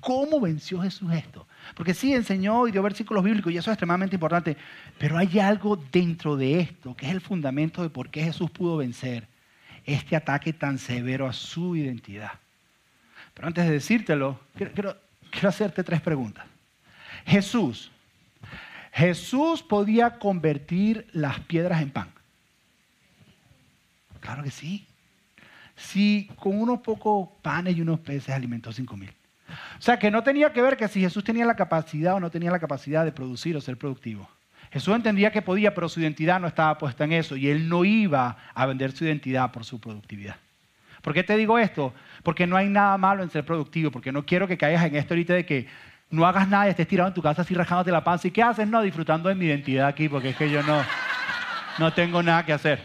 ¿Cómo 0.00 0.40
venció 0.40 0.80
Jesús 0.80 1.12
esto? 1.12 1.46
Porque 1.74 1.92
sí 1.92 2.14
enseñó 2.14 2.68
y 2.68 2.72
dio 2.72 2.82
versículos 2.82 3.24
bíblicos 3.24 3.52
y 3.52 3.56
eso 3.56 3.70
es 3.70 3.74
extremadamente 3.74 4.16
importante, 4.16 4.56
pero 4.96 5.18
hay 5.18 5.38
algo 5.40 5.76
dentro 5.76 6.36
de 6.36 6.60
esto 6.60 6.94
que 6.94 7.06
es 7.06 7.12
el 7.12 7.20
fundamento 7.20 7.82
de 7.82 7.90
por 7.90 8.08
qué 8.08 8.22
Jesús 8.22 8.50
pudo 8.50 8.76
vencer 8.76 9.26
este 9.84 10.14
ataque 10.14 10.52
tan 10.52 10.78
severo 10.78 11.26
a 11.26 11.32
su 11.32 11.74
identidad. 11.74 12.32
Pero 13.34 13.48
antes 13.48 13.64
de 13.66 13.72
decírtelo, 13.72 14.38
quiero, 14.54 14.96
quiero 15.30 15.48
hacerte 15.48 15.82
tres 15.82 16.00
preguntas. 16.00 16.46
Jesús, 17.26 17.90
Jesús 18.98 19.62
podía 19.62 20.18
convertir 20.18 21.06
las 21.12 21.38
piedras 21.38 21.80
en 21.82 21.90
pan. 21.90 22.08
Claro 24.18 24.42
que 24.42 24.50
sí. 24.50 24.86
si 25.76 26.28
con 26.34 26.60
unos 26.60 26.80
pocos 26.80 27.28
panes 27.40 27.76
y 27.76 27.80
unos 27.80 28.00
peces 28.00 28.34
alimentó 28.34 28.72
cinco 28.72 28.96
mil? 28.96 29.12
O 29.78 29.80
sea, 29.80 30.00
que 30.00 30.10
no 30.10 30.24
tenía 30.24 30.52
que 30.52 30.60
ver 30.60 30.76
que 30.76 30.88
si 30.88 31.00
Jesús 31.00 31.22
tenía 31.22 31.46
la 31.46 31.54
capacidad 31.54 32.14
o 32.14 32.20
no 32.20 32.28
tenía 32.28 32.50
la 32.50 32.58
capacidad 32.58 33.04
de 33.04 33.12
producir 33.12 33.56
o 33.56 33.60
ser 33.60 33.78
productivo. 33.78 34.28
Jesús 34.72 34.92
entendía 34.96 35.30
que 35.30 35.42
podía, 35.42 35.72
pero 35.72 35.88
su 35.88 36.00
identidad 36.00 36.40
no 36.40 36.48
estaba 36.48 36.76
puesta 36.76 37.04
en 37.04 37.12
eso 37.12 37.36
y 37.36 37.48
él 37.48 37.68
no 37.68 37.84
iba 37.84 38.36
a 38.52 38.66
vender 38.66 38.90
su 38.90 39.04
identidad 39.04 39.52
por 39.52 39.64
su 39.64 39.80
productividad. 39.80 40.36
¿Por 41.02 41.14
qué 41.14 41.22
te 41.22 41.36
digo 41.36 41.56
esto? 41.58 41.94
Porque 42.24 42.48
no 42.48 42.56
hay 42.56 42.68
nada 42.68 42.98
malo 42.98 43.22
en 43.22 43.30
ser 43.30 43.44
productivo, 43.44 43.92
porque 43.92 44.10
no 44.10 44.26
quiero 44.26 44.48
que 44.48 44.58
caigas 44.58 44.84
en 44.84 44.96
esto 44.96 45.14
ahorita 45.14 45.34
de 45.34 45.46
que 45.46 45.68
no 46.10 46.26
hagas 46.26 46.48
nada 46.48 46.66
y 46.66 46.70
estés 46.70 46.88
tirado 46.88 47.08
en 47.08 47.14
tu 47.14 47.22
casa 47.22 47.42
así 47.42 47.54
rajándote 47.54 47.90
la 47.90 48.02
panza. 48.02 48.28
¿Y 48.28 48.30
qué 48.30 48.42
haces? 48.42 48.66
No, 48.66 48.80
disfrutando 48.82 49.28
de 49.28 49.34
mi 49.34 49.46
identidad 49.46 49.88
aquí, 49.88 50.08
porque 50.08 50.30
es 50.30 50.36
que 50.36 50.50
yo 50.50 50.62
no, 50.62 50.82
no 51.78 51.92
tengo 51.92 52.22
nada 52.22 52.44
que 52.44 52.52
hacer. 52.52 52.80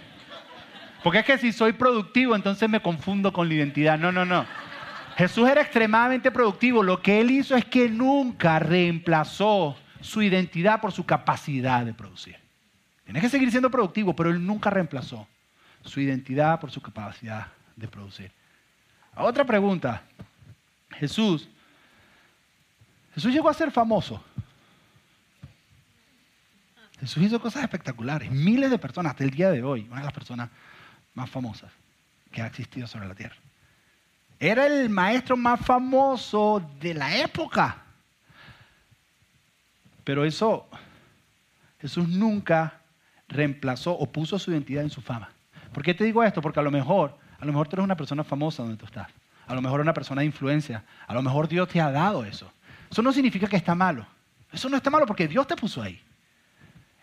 Porque 1.04 1.20
es 1.20 1.26
que 1.26 1.38
si 1.38 1.52
soy 1.52 1.74
productivo, 1.74 2.36
entonces 2.36 2.70
me 2.70 2.82
confundo 2.82 3.32
con 3.34 3.48
la 3.48 3.56
identidad. 3.56 3.98
No, 3.98 4.12
no, 4.12 4.26
no. 4.26 4.46
Jesús 5.18 5.48
era 5.48 5.62
extremadamente 5.62 6.32
productivo. 6.32 6.82
Lo 6.82 7.02
que 7.02 7.20
él 7.20 7.32
hizo 7.32 7.56
es 7.56 7.66
que 7.66 7.90
nunca 7.90 8.60
reemplazó 8.60 9.78
su 10.02 10.22
identidad 10.22 10.82
por 10.82 10.92
su 10.92 11.06
capacidad 11.06 11.86
de 11.86 11.94
producir. 11.94 12.36
Tiene 13.06 13.22
que 13.22 13.30
seguir 13.30 13.52
siendo 13.52 13.70
productivo, 13.70 14.16
pero 14.16 14.30
él 14.30 14.46
nunca 14.46 14.70
reemplazó 14.70 15.28
su 15.84 16.00
identidad 16.00 16.60
por 16.60 16.72
su 16.72 16.82
capacidad 16.82 17.48
de 17.76 17.88
producir. 17.88 18.32
Otra 19.16 19.44
pregunta. 19.44 20.02
Jesús, 20.92 21.50
Jesús 23.15 23.34
llegó 23.34 23.49
a 23.49 23.54
ser 23.54 23.71
famoso. 23.71 24.23
Jesús 26.99 27.23
hizo 27.23 27.39
cosas 27.39 27.63
espectaculares. 27.63 28.32
Miles 28.32 28.71
de 28.71 28.80
personas 28.80 29.12
hasta 29.12 29.23
el 29.23 29.32
día 29.32 29.52
de 29.52 29.62
hoy, 29.62 29.88
una 29.89 29.99
de 29.99 30.06
las 30.06 30.13
personas 30.13 30.49
más 31.13 31.30
famosas 31.30 31.71
que 32.32 32.41
ha 32.41 32.47
existido 32.47 32.88
sobre 32.88 33.08
la 33.08 33.15
tierra. 33.15 33.36
Era 34.39 34.65
el 34.65 34.89
maestro 34.89 35.38
más 35.38 35.60
famoso 35.60 36.62
de 36.80 36.93
la 36.93 37.15
época. 37.17 37.78
Pero 40.04 40.26
eso, 40.26 40.67
Jesús 41.80 42.08
nunca 42.08 42.82
reemplazó 43.28 43.91
o 43.93 44.06
puso 44.12 44.39
su 44.39 44.52
identidad 44.52 44.84
en 44.84 44.89
su 44.89 45.02
fama. 45.02 45.30
¿Por 45.73 45.84
qué 45.84 45.93
te 45.93 46.04
digo 46.04 46.23
esto? 46.23 46.41
Porque 46.41 46.60
a 46.60 46.63
lo 46.63 46.71
mejor, 46.71 47.17
a 47.39 47.45
lo 47.45 47.52
mejor 47.52 47.67
tú 47.67 47.76
eres 47.76 47.84
una 47.84 47.97
persona 47.97 48.23
famosa 48.23 48.63
donde 48.63 48.78
tú 48.78 48.86
estás. 48.86 49.08
A 49.47 49.56
lo 49.56 49.62
mejor 49.62 49.82
una 49.82 49.93
persona 49.93 50.21
de 50.21 50.26
influencia. 50.26 50.84
A 51.08 51.13
lo 51.13 51.21
mejor 51.21 51.47
Dios 51.47 51.67
te 51.67 51.82
ha 51.82 51.91
dado 51.91 52.23
eso. 52.26 52.52
Eso 52.94 53.02
no 53.02 53.12
significa 53.12 53.48
que 53.48 53.56
está 53.56 53.74
malo. 53.74 54.06
Eso 54.52 54.70
no 54.70 54.78
está 54.78 54.92
malo 54.92 55.08
porque 55.08 55.28
Dios 55.28 55.48
te 55.48 55.56
puso 55.56 55.82
ahí. 55.82 56.00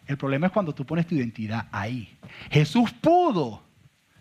El 0.06 0.16
problema 0.16 0.46
es 0.46 0.52
cuando 0.52 0.72
tú 0.72 0.86
pones 0.86 1.04
tu 1.04 1.16
identidad 1.16 1.66
ahí. 1.72 2.16
Jesús 2.48 2.92
pudo 2.92 3.60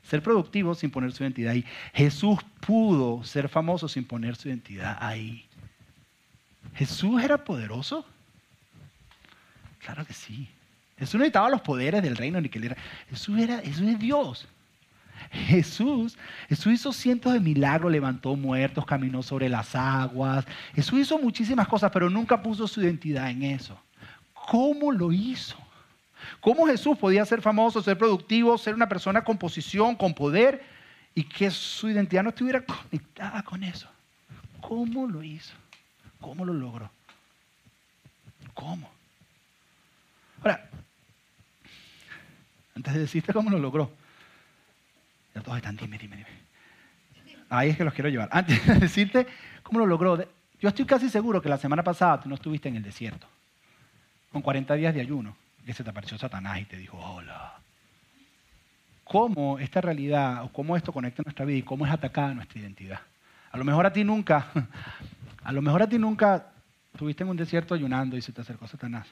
ser 0.01 0.23
productivo 0.23 0.73
sin 0.73 0.89
poner 0.89 1.11
su 1.11 1.21
identidad 1.21 1.51
ahí. 1.51 1.63
Jesús 1.93 2.39
pudo 2.65 3.23
ser 3.23 3.49
famoso 3.49 3.87
sin 3.87 4.03
poner 4.03 4.35
su 4.35 4.47
identidad 4.47 4.97
ahí. 4.99 5.47
Jesús 6.73 7.21
era 7.21 7.37
poderoso. 7.43 8.03
Claro 9.77 10.07
que 10.07 10.13
sí. 10.13 10.49
Jesús 10.97 11.13
no 11.13 11.19
necesitaba 11.19 11.51
los 11.51 11.61
poderes 11.61 12.01
del 12.01 12.17
reino 12.17 12.41
ni 12.41 12.49
que 12.49 12.57
él 12.57 12.63
era. 12.63 12.77
Jesús 13.11 13.37
era, 13.37 13.59
Jesús 13.59 13.87
es 13.87 13.99
Dios. 13.99 14.47
Jesús, 15.31 16.17
Jesús 16.47 16.73
hizo 16.73 16.93
cientos 16.93 17.33
de 17.33 17.39
milagros, 17.39 17.91
levantó 17.91 18.35
muertos, 18.35 18.85
caminó 18.85 19.21
sobre 19.21 19.49
las 19.49 19.75
aguas. 19.75 20.45
Jesús 20.73 20.99
hizo 20.99 21.17
muchísimas 21.17 21.67
cosas, 21.67 21.91
pero 21.91 22.09
nunca 22.09 22.41
puso 22.41 22.67
su 22.67 22.81
identidad 22.81 23.29
en 23.29 23.43
eso. 23.43 23.79
¿Cómo 24.33 24.91
lo 24.91 25.11
hizo? 25.11 25.57
¿Cómo 26.39 26.65
Jesús 26.65 26.97
podía 26.97 27.25
ser 27.25 27.41
famoso, 27.41 27.81
ser 27.81 27.97
productivo, 27.97 28.57
ser 28.57 28.73
una 28.73 28.89
persona 28.89 29.23
con 29.23 29.37
posición, 29.37 29.95
con 29.95 30.13
poder 30.13 30.63
y 31.13 31.23
que 31.23 31.51
su 31.51 31.89
identidad 31.89 32.23
no 32.23 32.29
estuviera 32.29 32.61
conectada 32.61 33.43
con 33.43 33.63
eso? 33.63 33.89
¿Cómo 34.61 35.07
lo 35.07 35.23
hizo? 35.23 35.53
¿Cómo 36.19 36.45
lo 36.45 36.53
logró? 36.53 36.89
¿Cómo? 38.53 38.89
Ahora, 40.41 40.69
antes 42.75 42.93
de 42.93 42.99
decirte 42.99 43.33
cómo 43.33 43.49
lo 43.49 43.59
logró, 43.59 43.91
ya 45.35 45.41
todos 45.41 45.57
están, 45.57 45.75
dime, 45.75 45.97
dime, 45.97 46.17
dime. 46.17 46.29
Ahí 47.49 47.69
es 47.69 47.77
que 47.77 47.83
los 47.83 47.93
quiero 47.93 48.09
llevar. 48.09 48.29
Antes 48.31 48.65
de 48.65 48.75
decirte 48.75 49.27
cómo 49.63 49.79
lo 49.79 49.85
logró, 49.85 50.17
yo 50.59 50.69
estoy 50.69 50.85
casi 50.85 51.09
seguro 51.09 51.41
que 51.41 51.49
la 51.49 51.57
semana 51.57 51.83
pasada 51.83 52.21
tú 52.21 52.29
no 52.29 52.35
estuviste 52.35 52.69
en 52.69 52.75
el 52.75 52.83
desierto, 52.83 53.27
con 54.31 54.41
40 54.41 54.75
días 54.75 54.93
de 54.93 55.01
ayuno 55.01 55.35
que 55.69 55.73
se 55.75 55.83
te 55.83 55.91
apareció 55.91 56.17
Satanás 56.17 56.59
y 56.61 56.65
te 56.65 56.77
dijo, 56.77 56.97
hola. 56.97 57.53
¿Cómo 59.03 59.59
esta 59.59 59.81
realidad 59.81 60.43
o 60.43 60.51
cómo 60.51 60.75
esto 60.75 60.91
conecta 60.91 61.21
nuestra 61.21 61.45
vida 61.45 61.59
y 61.59 61.61
cómo 61.61 61.85
es 61.85 61.91
atacada 61.91 62.33
nuestra 62.33 62.59
identidad? 62.59 63.01
A 63.51 63.57
lo 63.57 63.63
mejor 63.63 63.85
a 63.85 63.93
ti 63.93 64.03
nunca, 64.03 64.47
a 65.43 65.51
lo 65.51 65.61
mejor 65.61 65.83
a 65.83 65.87
ti 65.87 65.99
nunca 65.99 66.47
estuviste 66.91 67.21
en 67.21 67.29
un 67.29 67.37
desierto 67.37 67.75
ayunando 67.75 68.17
y 68.17 68.21
se 68.23 68.31
te 68.31 68.41
acercó 68.41 68.67
Satanás. 68.67 69.05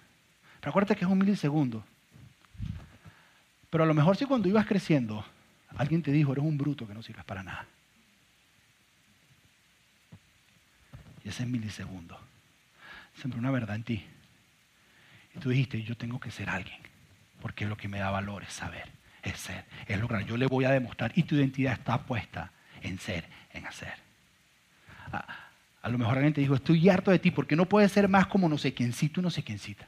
Pero 0.60 0.72
acuérdate 0.72 0.96
que 0.96 1.06
es 1.06 1.12
un 1.12 1.20
milisegundo. 1.20 1.84
Pero 3.70 3.84
a 3.84 3.88
lo 3.88 3.94
mejor 3.94 4.18
si 4.18 4.26
cuando 4.26 4.50
ibas 4.50 4.66
creciendo, 4.66 5.24
alguien 5.76 6.02
te 6.02 6.12
dijo, 6.12 6.32
eres 6.32 6.44
un 6.44 6.58
bruto 6.58 6.88
que 6.88 6.94
no 6.94 7.04
sirves 7.04 7.26
para 7.26 7.44
nada. 7.44 7.66
Y 11.24 11.30
ese 11.30 11.44
es 11.44 11.50
milisegundo. 11.50 12.20
Siempre 13.16 13.40
una 13.40 13.52
verdad 13.52 13.76
en 13.76 13.84
ti 13.84 14.04
tú 15.40 15.50
dijiste, 15.50 15.82
yo 15.84 15.96
tengo 15.96 16.20
que 16.20 16.32
ser 16.32 16.50
alguien, 16.50 16.78
porque 17.42 17.66
lo 17.66 17.78
que 17.78 17.88
me 17.88 18.00
da 18.00 18.10
valor 18.10 18.44
es 18.44 18.54
saber, 18.54 18.90
es 19.24 19.40
ser, 19.40 19.66
es 19.88 20.00
lograr. 20.00 20.26
Yo 20.26 20.38
le 20.38 20.48
voy 20.48 20.66
a 20.66 20.72
demostrar 20.72 21.12
y 21.16 21.24
tu 21.24 21.36
identidad 21.36 21.74
está 21.74 22.00
puesta 22.04 22.52
en 22.82 23.00
ser, 23.00 23.26
en 23.54 23.66
hacer. 23.66 23.94
A, 25.12 25.90
lo 25.90 25.98
mejor 25.98 26.16
alguien 26.16 26.34
te 26.34 26.42
dijo, 26.42 26.56
estoy 26.56 26.90
harto 26.90 27.12
de 27.12 27.20
ti 27.20 27.32
porque 27.32 27.56
no 27.56 27.66
puedes 27.66 27.92
ser 27.92 28.10
más 28.10 28.28
como 28.28 28.50
no 28.50 28.58
sé 28.58 28.74
quiéncito 28.74 29.22
y 29.22 29.24
no 29.24 29.30
sé 29.30 29.44
quiéncita. 29.44 29.88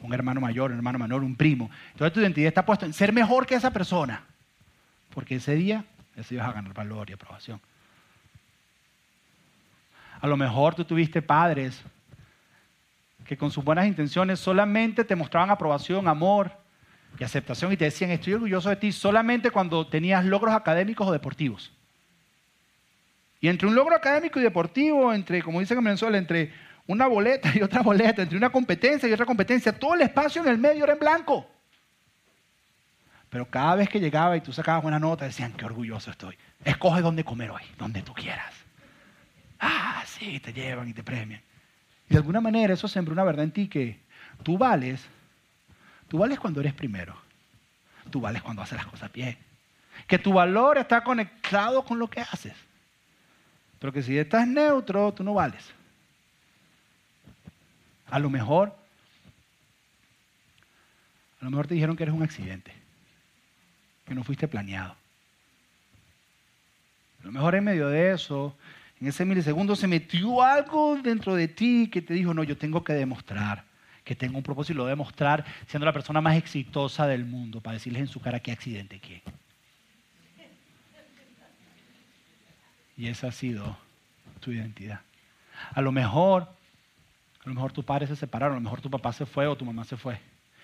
Un 0.00 0.12
hermano 0.12 0.40
mayor, 0.40 0.70
un 0.70 0.76
hermano 0.76 0.98
menor, 0.98 1.24
un 1.24 1.36
primo. 1.36 1.70
Entonces 1.92 2.12
tu 2.12 2.20
identidad 2.20 2.48
está 2.48 2.64
puesta 2.64 2.86
en 2.86 2.92
ser 2.92 3.12
mejor 3.12 3.46
que 3.46 3.54
esa 3.54 3.72
persona. 3.72 4.24
Porque 5.18 5.34
ese 5.34 5.56
día, 5.56 5.84
ese 6.14 6.36
vas 6.36 6.48
a 6.48 6.52
ganar 6.52 6.72
valor 6.72 7.10
y 7.10 7.12
aprobación. 7.12 7.60
A 10.20 10.28
lo 10.28 10.36
mejor 10.36 10.76
tú 10.76 10.84
tuviste 10.84 11.20
padres 11.22 11.82
que 13.26 13.36
con 13.36 13.50
sus 13.50 13.64
buenas 13.64 13.88
intenciones 13.88 14.38
solamente 14.38 15.02
te 15.02 15.16
mostraban 15.16 15.50
aprobación, 15.50 16.06
amor 16.06 16.52
y 17.18 17.24
aceptación 17.24 17.72
y 17.72 17.76
te 17.76 17.86
decían, 17.86 18.12
estoy 18.12 18.34
orgulloso 18.34 18.68
de 18.68 18.76
ti 18.76 18.92
solamente 18.92 19.50
cuando 19.50 19.88
tenías 19.88 20.24
logros 20.24 20.54
académicos 20.54 21.08
o 21.08 21.10
deportivos. 21.10 21.72
Y 23.40 23.48
entre 23.48 23.66
un 23.66 23.74
logro 23.74 23.96
académico 23.96 24.38
y 24.38 24.44
deportivo, 24.44 25.12
entre, 25.12 25.42
como 25.42 25.58
dicen 25.58 25.78
en 25.78 25.84
Venezuela, 25.84 26.16
entre 26.16 26.52
una 26.86 27.08
boleta 27.08 27.50
y 27.56 27.60
otra 27.60 27.82
boleta, 27.82 28.22
entre 28.22 28.38
una 28.38 28.50
competencia 28.50 29.08
y 29.08 29.12
otra 29.12 29.26
competencia, 29.26 29.76
todo 29.76 29.94
el 29.94 30.02
espacio 30.02 30.42
en 30.42 30.48
el 30.48 30.58
medio 30.58 30.84
era 30.84 30.92
en 30.92 31.00
blanco. 31.00 31.57
Pero 33.30 33.46
cada 33.46 33.74
vez 33.74 33.88
que 33.88 34.00
llegaba 34.00 34.36
y 34.36 34.40
tú 34.40 34.52
sacabas 34.52 34.82
buena 34.82 34.98
nota, 34.98 35.24
decían, 35.24 35.52
qué 35.52 35.64
orgulloso 35.64 36.10
estoy. 36.10 36.36
Escoge 36.64 37.02
dónde 37.02 37.24
comer 37.24 37.50
hoy, 37.50 37.62
donde 37.76 38.02
tú 38.02 38.14
quieras. 38.14 38.54
Ah, 39.60 40.02
sí, 40.06 40.40
te 40.40 40.52
llevan 40.52 40.88
y 40.88 40.94
te 40.94 41.02
premian. 41.02 41.42
Y 42.08 42.14
de 42.14 42.16
alguna 42.16 42.40
manera 42.40 42.72
eso 42.72 42.88
siembra 42.88 43.12
una 43.12 43.24
verdad 43.24 43.44
en 43.44 43.52
ti 43.52 43.68
que 43.68 43.98
tú 44.42 44.56
vales, 44.56 45.04
tú 46.08 46.18
vales 46.18 46.38
cuando 46.38 46.60
eres 46.60 46.72
primero, 46.72 47.14
tú 48.10 48.20
vales 48.20 48.40
cuando 48.42 48.62
haces 48.62 48.78
las 48.78 48.86
cosas 48.86 49.12
bien, 49.12 49.36
que 50.06 50.18
tu 50.18 50.32
valor 50.32 50.78
está 50.78 51.02
conectado 51.04 51.84
con 51.84 51.98
lo 51.98 52.08
que 52.08 52.20
haces, 52.20 52.54
pero 53.78 53.92
que 53.92 54.02
si 54.02 54.16
estás 54.16 54.46
neutro, 54.46 55.12
tú 55.12 55.22
no 55.22 55.34
vales. 55.34 55.64
A 58.10 58.18
lo 58.18 58.30
mejor, 58.30 58.74
a 61.40 61.44
lo 61.44 61.50
mejor 61.50 61.66
te 61.66 61.74
dijeron 61.74 61.94
que 61.94 62.04
eres 62.04 62.14
un 62.14 62.22
accidente, 62.22 62.72
que 64.08 64.14
no 64.14 64.24
fuiste 64.24 64.48
planeado. 64.48 64.96
A 67.22 67.26
lo 67.26 67.32
mejor 67.32 67.54
en 67.54 67.64
medio 67.64 67.88
de 67.88 68.12
eso 68.12 68.56
en 69.00 69.06
ese 69.06 69.24
milisegundo 69.24 69.76
se 69.76 69.86
metió 69.86 70.42
algo 70.42 70.98
dentro 71.00 71.34
de 71.34 71.46
ti 71.46 71.88
que 71.92 72.02
te 72.02 72.14
dijo, 72.14 72.34
no, 72.34 72.42
yo 72.42 72.56
tengo 72.56 72.82
que 72.82 72.94
demostrar 72.94 73.64
que 74.04 74.16
tengo 74.16 74.38
un 74.38 74.42
propósito 74.42 74.72
y 74.72 74.76
lo 74.76 74.86
demostrar 74.86 75.44
siendo 75.66 75.84
la 75.84 75.92
persona 75.92 76.20
más 76.20 76.36
exitosa 76.36 77.06
del 77.06 77.24
mundo 77.24 77.60
para 77.60 77.74
decirles 77.74 78.00
en 78.00 78.08
su 78.08 78.20
cara 78.20 78.40
qué 78.40 78.50
accidente 78.50 78.98
quién. 78.98 79.20
Y 82.96 83.06
esa 83.06 83.28
ha 83.28 83.32
sido 83.32 83.76
tu 84.40 84.50
identidad. 84.50 85.00
A 85.72 85.80
lo 85.80 85.92
mejor, 85.92 86.42
a 87.44 87.48
lo 87.48 87.54
mejor 87.54 87.70
tus 87.70 87.84
padres 87.84 88.08
se 88.08 88.16
separaron, 88.16 88.54
a 88.56 88.60
lo 88.60 88.64
mejor 88.64 88.80
tu 88.80 88.90
papá 88.90 89.12
se 89.12 89.26
fue 89.26 89.46
o 89.46 89.56
tu 89.56 89.64
mamá 89.64 89.84
se 89.84 89.96
fue. 89.96 90.18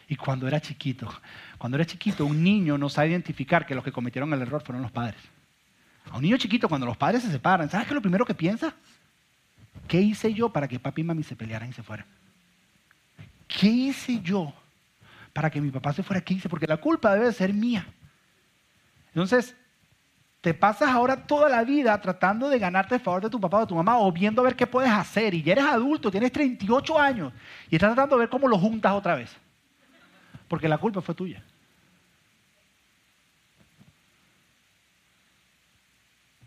Y 0.09 0.17
cuando 0.17 0.47
era 0.47 0.61
chiquito, 0.61 1.13
cuando 1.59 1.77
era 1.77 1.87
chiquito, 1.87 2.27
un 2.27 2.43
niño 2.43 2.77
no 2.77 2.89
sabe 2.89 3.11
identificar 3.11 3.67
que 3.67 3.75
los 3.75 3.83
que 3.83 3.93
cometieron 3.93 4.33
el 4.33 4.43
error 4.43 4.63
fueron 4.63 4.83
los 4.83 4.93
padres. 4.93 5.21
A 6.11 6.17
un 6.17 6.23
niño 6.23 6.37
chiquito, 6.37 6.69
cuando 6.69 6.87
los 6.87 6.97
padres 6.97 7.23
se 7.23 7.31
separan, 7.31 7.71
¿sabes 7.71 7.87
qué 7.87 7.93
es 7.93 7.95
lo 7.95 8.03
primero 8.03 8.27
que 8.27 8.35
piensa? 8.35 8.75
¿Qué 9.89 10.01
hice 10.01 10.33
yo 10.33 10.51
para 10.51 10.69
que 10.69 10.79
papi 10.79 11.01
y 11.01 11.05
mami 11.05 11.23
se 11.23 11.37
pelearan 11.37 11.71
y 11.71 11.73
se 11.73 11.83
fueran? 11.83 12.07
¿Qué 13.49 13.69
hice 13.69 14.21
yo 14.21 14.53
para 15.33 15.51
que 15.51 15.61
mi 15.61 15.71
papá 15.71 15.93
se 15.93 16.03
fuera? 16.03 16.21
¿Qué 16.23 16.35
hice? 16.35 16.49
Porque 16.49 16.67
la 16.67 16.77
culpa 16.77 17.15
debe 17.15 17.33
ser 17.33 17.53
mía. 17.53 17.87
Entonces, 19.09 19.55
te 20.41 20.53
pasas 20.53 20.91
ahora 20.91 21.27
toda 21.27 21.49
la 21.49 21.65
vida 21.65 21.99
tratando 22.01 22.51
de 22.51 22.59
ganarte 22.59 22.97
el 22.97 23.01
favor 23.01 23.23
de 23.23 23.31
tu 23.31 23.41
papá 23.41 23.59
o 23.59 23.61
de 23.61 23.67
tu 23.67 23.75
mamá 23.75 23.99
o 23.99 24.13
viendo 24.13 24.43
a 24.43 24.45
ver 24.45 24.57
qué 24.57 24.67
puedes 24.67 24.91
hacer. 24.91 25.33
Y 25.33 25.43
ya 25.43 25.53
eres 25.53 25.65
adulto, 25.65 26.11
tienes 26.11 26.33
38 26.33 26.99
años 26.99 27.33
y 27.71 27.77
estás 27.77 27.95
tratando 27.95 28.17
de 28.17 28.21
ver 28.21 28.29
cómo 28.29 28.47
lo 28.47 28.59
juntas 28.59 28.93
otra 28.93 29.15
vez. 29.15 29.35
Porque 30.49 30.69
la 30.69 30.79
culpa 30.79 31.01
fue 31.01 31.15
tuya. 31.15 31.43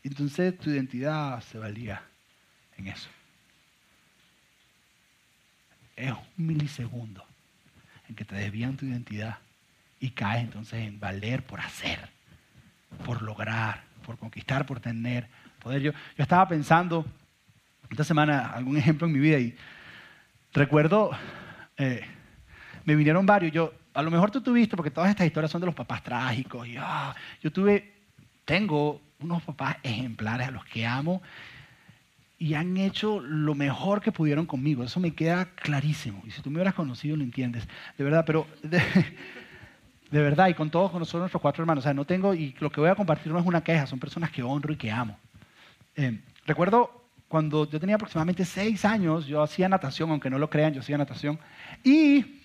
Entonces 0.04 0.58
tu 0.58 0.70
identidad 0.70 1.42
se 1.42 1.58
valía 1.58 2.02
en 2.78 2.88
eso. 2.88 3.10
Es 5.96 6.12
un 6.12 6.46
milisegundo 6.46 7.26
en 8.08 8.16
que 8.16 8.24
te 8.24 8.36
desvían 8.36 8.78
tu 8.78 8.86
identidad 8.86 9.40
y 10.00 10.12
caes 10.12 10.44
entonces 10.44 10.88
en 10.88 11.00
valer 11.00 11.44
por 11.44 11.60
hacer, 11.60 12.10
por 13.06 13.22
lograr, 13.22 13.84
por 14.06 14.18
conquistar, 14.18 14.66
por 14.66 14.80
tener 14.80 15.28
poder. 15.60 15.82
Yo, 15.82 15.92
yo 15.92 16.24
estaba 16.24 16.48
pensando 16.48 17.06
esta 17.90 18.04
semana 18.04 18.52
algún 18.52 18.78
ejemplo 18.78 19.08
en 19.08 19.14
mi 19.14 19.20
vida 19.20 19.40
y 19.40 19.58
recuerdo, 20.54 21.12
eh, 21.78 22.06
me 22.86 22.96
vinieron 22.96 23.26
varios, 23.26 23.52
yo, 23.52 23.74
a 23.98 24.04
lo 24.04 24.12
mejor 24.12 24.30
tú 24.30 24.42
tuviste, 24.42 24.76
porque 24.76 24.92
todas 24.92 25.10
estas 25.10 25.26
historias 25.26 25.50
son 25.50 25.60
de 25.60 25.66
los 25.66 25.74
papás 25.74 26.04
trágicos, 26.04 26.68
y 26.68 26.76
ah, 26.78 27.16
yo 27.42 27.52
tuve, 27.52 27.94
tengo 28.46 29.02
unos 29.20 29.42
papás 29.42 29.78
ejemplares 29.82 30.50
a 30.50 30.52
los 30.52 30.64
que 30.66 30.86
amo 30.86 31.20
y 32.38 32.54
han 32.54 32.78
hecho 32.78 33.20
lo 33.20 33.56
mejor 33.56 34.00
que 34.00 34.12
pudieron 34.12 34.46
conmigo. 34.46 34.84
Eso 34.84 35.00
me 35.00 35.16
queda 35.16 35.46
clarísimo. 35.56 36.22
Y 36.28 36.30
si 36.30 36.44
tú 36.44 36.52
me 36.52 36.58
hubieras 36.58 36.76
conocido, 36.76 37.18
lo 37.18 37.24
entiendes. 37.24 37.68
De 37.98 38.04
verdad, 38.04 38.24
pero 38.24 38.46
de, 38.62 38.80
verdad, 40.12 40.50
y 40.50 40.54
con 40.54 40.70
todos 40.70 40.92
con 40.92 41.00
nosotros, 41.00 41.22
nuestros 41.22 41.42
cuatro 41.42 41.64
hermanos. 41.64 41.84
O 41.84 41.86
sea, 41.86 41.96
no 41.96 42.06
tengo, 42.06 42.36
y 42.36 42.56
lo 42.60 42.70
que 42.70 42.80
voy 42.80 42.92
a 42.92 42.96
compartir 42.96 43.32
no 43.32 43.40
es 43.40 43.46
una 43.48 43.64
queja, 43.64 43.88
son 43.88 43.98
personas 43.98 44.30
que 44.30 44.44
honro 44.44 44.74
y 44.74 44.76
que 44.76 44.92
amo. 44.92 45.18
Eh, 45.96 46.20
recuerdo 46.46 47.04
cuando 47.28 47.68
yo 47.68 47.80
tenía 47.80 47.96
aproximadamente 47.96 48.46
seis 48.46 48.86
años, 48.86 49.26
yo 49.26 49.42
hacía 49.42 49.68
natación, 49.68 50.12
aunque 50.12 50.30
no 50.30 50.38
lo 50.38 50.52
crean, 50.52 50.76
yo 50.76 50.82
hacía 50.82 51.00
natación. 51.00 51.40
Y 51.84 52.38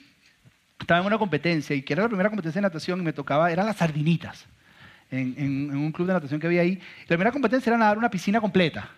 estaba 0.82 1.00
en 1.00 1.06
una 1.06 1.18
competencia, 1.18 1.74
y 1.74 1.82
que 1.82 1.92
era 1.92 2.02
la 2.02 2.08
primera 2.08 2.28
competencia 2.28 2.60
de 2.60 2.66
natación, 2.66 3.00
y 3.00 3.02
me 3.02 3.12
tocaba, 3.12 3.50
eran 3.50 3.66
las 3.66 3.76
sardinitas, 3.76 4.46
en, 5.10 5.74
un 5.74 5.92
club 5.92 6.06
de 6.08 6.14
natación 6.14 6.40
que 6.40 6.46
había 6.46 6.62
ahí. 6.62 6.78
La 7.02 7.16
primera 7.16 7.32
competencia 7.32 7.70
era 7.70 7.78
nadar 7.78 7.98
una 7.98 8.10
piscina 8.10 8.40
completa 8.40 8.88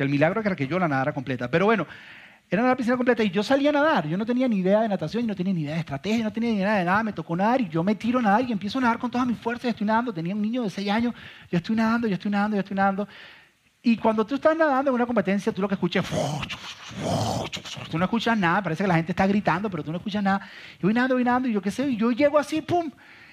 que 0.00 0.04
el 0.04 0.08
milagro 0.08 0.40
era 0.40 0.56
que 0.56 0.66
yo 0.66 0.78
la 0.78 0.88
nadara 0.88 1.12
completa. 1.12 1.50
Pero 1.50 1.66
bueno, 1.66 1.86
era 2.50 2.62
una 2.62 2.74
piscina 2.74 2.96
completa 2.96 3.22
y 3.22 3.30
yo 3.30 3.42
salía 3.42 3.68
a 3.68 3.72
nadar. 3.74 4.08
Yo 4.08 4.16
no 4.16 4.24
tenía 4.24 4.48
ni 4.48 4.56
idea 4.56 4.80
de 4.80 4.88
natación, 4.88 5.24
y 5.24 5.26
no 5.26 5.36
tenía 5.36 5.52
ni 5.52 5.60
idea 5.60 5.74
de 5.74 5.80
estrategia, 5.80 6.24
no 6.24 6.32
tenía 6.32 6.50
ni 6.50 6.56
idea 6.56 6.76
de 6.76 6.84
nada. 6.86 7.02
Me 7.02 7.12
tocó 7.12 7.36
nadar 7.36 7.60
y 7.60 7.68
yo 7.68 7.84
me 7.84 7.94
tiro 7.94 8.18
a 8.18 8.22
nadar 8.22 8.42
y 8.48 8.52
empiezo 8.52 8.78
a 8.78 8.80
nadar 8.80 8.98
con 8.98 9.10
todas 9.10 9.26
mis 9.26 9.36
fuerzas. 9.36 9.64
Yo 9.64 9.70
estoy 9.70 9.86
nadando, 9.86 10.14
tenía 10.14 10.34
un 10.34 10.40
niño 10.40 10.62
de 10.62 10.70
6 10.70 10.88
años, 10.88 11.14
yo 11.50 11.58
estoy 11.58 11.76
nadando, 11.76 12.08
yo 12.08 12.14
estoy 12.14 12.30
nadando, 12.30 12.56
yo 12.56 12.60
estoy 12.60 12.76
nadando. 12.76 13.08
Y 13.82 13.96
cuando 13.96 14.26
tú 14.26 14.34
estás 14.34 14.56
nadando 14.56 14.90
en 14.90 14.94
una 14.94 15.06
competencia, 15.06 15.52
tú 15.52 15.62
lo 15.62 15.68
que 15.68 15.74
escuchas 15.74 16.04
tú 17.90 17.98
no 17.98 18.04
escuchas 18.04 18.36
nada, 18.36 18.62
parece 18.62 18.84
que 18.84 18.88
la 18.88 18.96
gente 18.96 19.12
está 19.12 19.26
gritando, 19.26 19.70
pero 19.70 19.82
tú 19.82 19.90
no 19.90 19.96
escuchas 19.96 20.22
nada. 20.22 20.40
Yo 20.74 20.88
voy 20.88 20.94
nadando, 20.94 21.14
voy 21.14 21.24
nadando 21.24 21.48
y 21.48 21.52
yo 21.52 21.62
qué 21.62 21.70
sé, 21.70 21.88
y 21.88 21.96
yo 21.96 22.10
llego 22.12 22.38
así, 22.38 22.60
pum, 22.60 22.90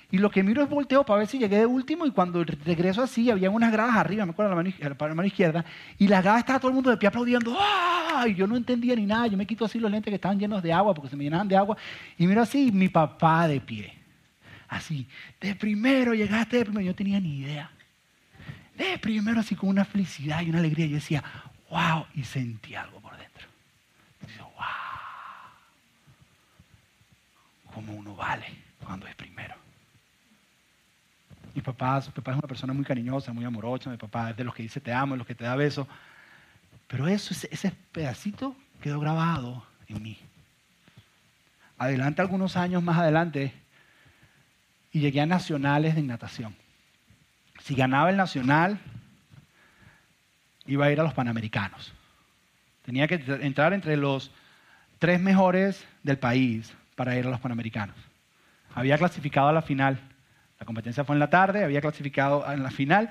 y 0.10 0.20
lo 0.20 0.32
que 0.32 0.42
miro 0.42 0.64
es 0.64 0.70
volteo 0.70 1.06
para 1.06 1.20
ver 1.20 1.28
si 1.28 1.38
llegué 1.38 1.58
de 1.58 1.66
último 1.66 2.06
y 2.06 2.12
cuando 2.12 2.44
regreso 2.44 3.02
así, 3.02 3.30
había 3.30 3.50
unas 3.50 3.74
gradas 3.74 3.98
arriba, 3.98 4.26
me 4.26 4.32
acuerdo, 4.32 4.52
la 4.52 4.56
mano, 4.56 4.72
la 4.80 5.16
mano 5.16 5.26
izquierda, 5.26 5.66
y 5.98 6.08
las 6.08 6.24
gradas 6.24 6.40
estaba 6.40 6.60
todo 6.60 6.70
el 6.70 6.76
mundo 6.76 6.90
de 6.92 6.98
pie 6.98 7.10
aplaudiendo, 7.10 7.58
¡ah! 7.60 8.24
Y 8.26 8.36
yo 8.36 8.48
no 8.48 8.56
entendía 8.56 8.96
ni 8.96 9.06
nada, 9.06 9.28
yo 9.28 9.36
me 9.36 9.46
quito 9.46 9.66
así 9.66 9.80
los 9.80 9.92
lentes 9.92 10.10
que 10.10 10.16
estaban 10.16 10.40
llenos 10.40 10.64
de 10.64 10.72
agua 10.72 10.94
porque 10.94 11.10
se 11.10 11.18
me 11.18 11.26
llenaban 11.26 11.50
de 11.50 11.58
agua, 11.58 11.76
y 12.18 12.26
miro 12.26 12.42
así, 12.42 12.72
mi 12.72 12.88
papá 12.88 13.50
de 13.50 13.60
pie, 13.60 13.94
así, 14.70 15.06
de 15.42 15.56
primero 15.56 16.14
llegaste 16.14 16.58
de 16.58 16.64
primero, 16.64 16.86
yo 16.86 16.92
no 16.92 16.96
tenía 16.96 17.20
ni 17.20 17.40
idea. 17.40 17.70
De 18.78 18.98
primero 19.00 19.40
así 19.40 19.56
con 19.56 19.70
una 19.70 19.86
felicidad 19.86 20.42
y 20.42 20.50
una 20.50 20.60
alegría, 20.60 20.86
yo 20.86 20.96
decía, 20.96 21.24
wow, 21.70 22.06
y 22.14 22.24
sentí 22.24 22.76
algo 22.76 23.00
por 23.00 23.18
dentro. 23.18 23.48
Y 24.24 24.32
digo, 24.32 24.46
wow, 24.56 24.64
como 27.74 27.94
uno 27.94 28.16
vale 28.16 28.46
cuando 28.84 29.08
es 29.08 29.16
primero. 29.16 29.56
Mi 31.56 31.62
papá, 31.62 32.00
su 32.04 32.12
papá 32.12 32.34
es 32.34 32.38
una 32.38 32.48
persona 32.48 32.72
muy 32.72 32.86
cariñosa, 32.86 33.34
muy 33.34 33.44
amorosa. 33.44 33.90
Mi 33.90 33.98
papá 33.98 34.30
es 34.30 34.38
de 34.38 34.44
los 34.44 34.54
que 34.54 34.62
dice 34.62 34.80
te 34.80 34.94
amo, 34.94 35.16
de 35.16 35.18
los 35.18 35.26
que 35.26 35.34
te 35.34 35.44
da 35.44 35.56
besos. 35.56 35.88
Pero 36.88 37.08
eso, 37.08 37.34
ese, 37.50 37.72
pedacito 37.92 38.56
quedó 38.80 39.00
grabado 39.00 39.66
en 39.88 40.04
mí. 40.04 40.20
Adelante 41.80 42.22
algunos 42.22 42.56
años 42.58 42.84
más 42.84 43.00
adelante 43.00 43.54
y 44.92 45.00
llegué 45.00 45.22
a 45.22 45.26
nacionales 45.26 45.96
de 45.96 46.04
natación. 46.04 46.56
Si 47.68 47.76
ganaba 47.76 48.10
el 48.10 48.16
nacional, 48.16 48.80
iba 50.68 50.86
a 50.86 50.92
ir 50.92 51.02
a 51.02 51.04
los 51.04 51.14
panamericanos. 51.14 51.94
Tenía 52.86 53.10
que 53.10 53.16
entrar 53.42 53.74
entre 53.74 53.98
los 53.98 54.32
tres 55.00 55.20
mejores 55.20 55.86
del 56.02 56.18
país 56.18 56.74
para 56.96 57.18
ir 57.18 57.28
a 57.28 57.30
los 57.30 57.42
panamericanos. 57.42 57.98
Había 58.74 58.98
clasificado 58.98 59.50
a 59.50 59.52
la 59.52 59.62
final 59.62 60.00
la 60.60 60.66
competencia 60.66 61.04
fue 61.04 61.16
en 61.16 61.20
la 61.20 61.30
tarde, 61.30 61.66
había 61.66 61.82
clasificado 61.82 62.50
en 62.50 62.64
la 62.64 62.72
final. 62.72 63.10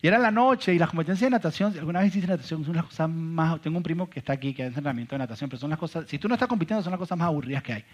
Y 0.00 0.06
era 0.06 0.18
la 0.18 0.30
noche 0.30 0.72
y 0.72 0.78
las 0.78 0.88
competencias 0.88 1.26
de 1.26 1.30
natación, 1.30 1.74
alguna 1.78 2.00
vez 2.00 2.08
hiciste 2.08 2.28
natación, 2.28 2.64
son 2.64 2.76
las 2.76 2.86
cosas 2.86 3.10
más... 3.10 3.60
Tengo 3.60 3.76
un 3.76 3.82
primo 3.82 4.08
que 4.08 4.20
está 4.20 4.32
aquí, 4.32 4.54
que 4.54 4.62
hace 4.62 4.68
entrenamiento 4.78 5.14
de 5.14 5.18
natación, 5.18 5.50
pero 5.50 5.60
son 5.60 5.68
las 5.68 5.78
cosas... 5.78 6.06
Si 6.08 6.18
tú 6.18 6.28
no 6.28 6.34
estás 6.34 6.48
compitiendo, 6.48 6.82
son 6.82 6.92
las 6.92 6.98
cosas 6.98 7.18
más 7.18 7.26
aburridas 7.26 7.62
que 7.62 7.74
hay. 7.74 7.84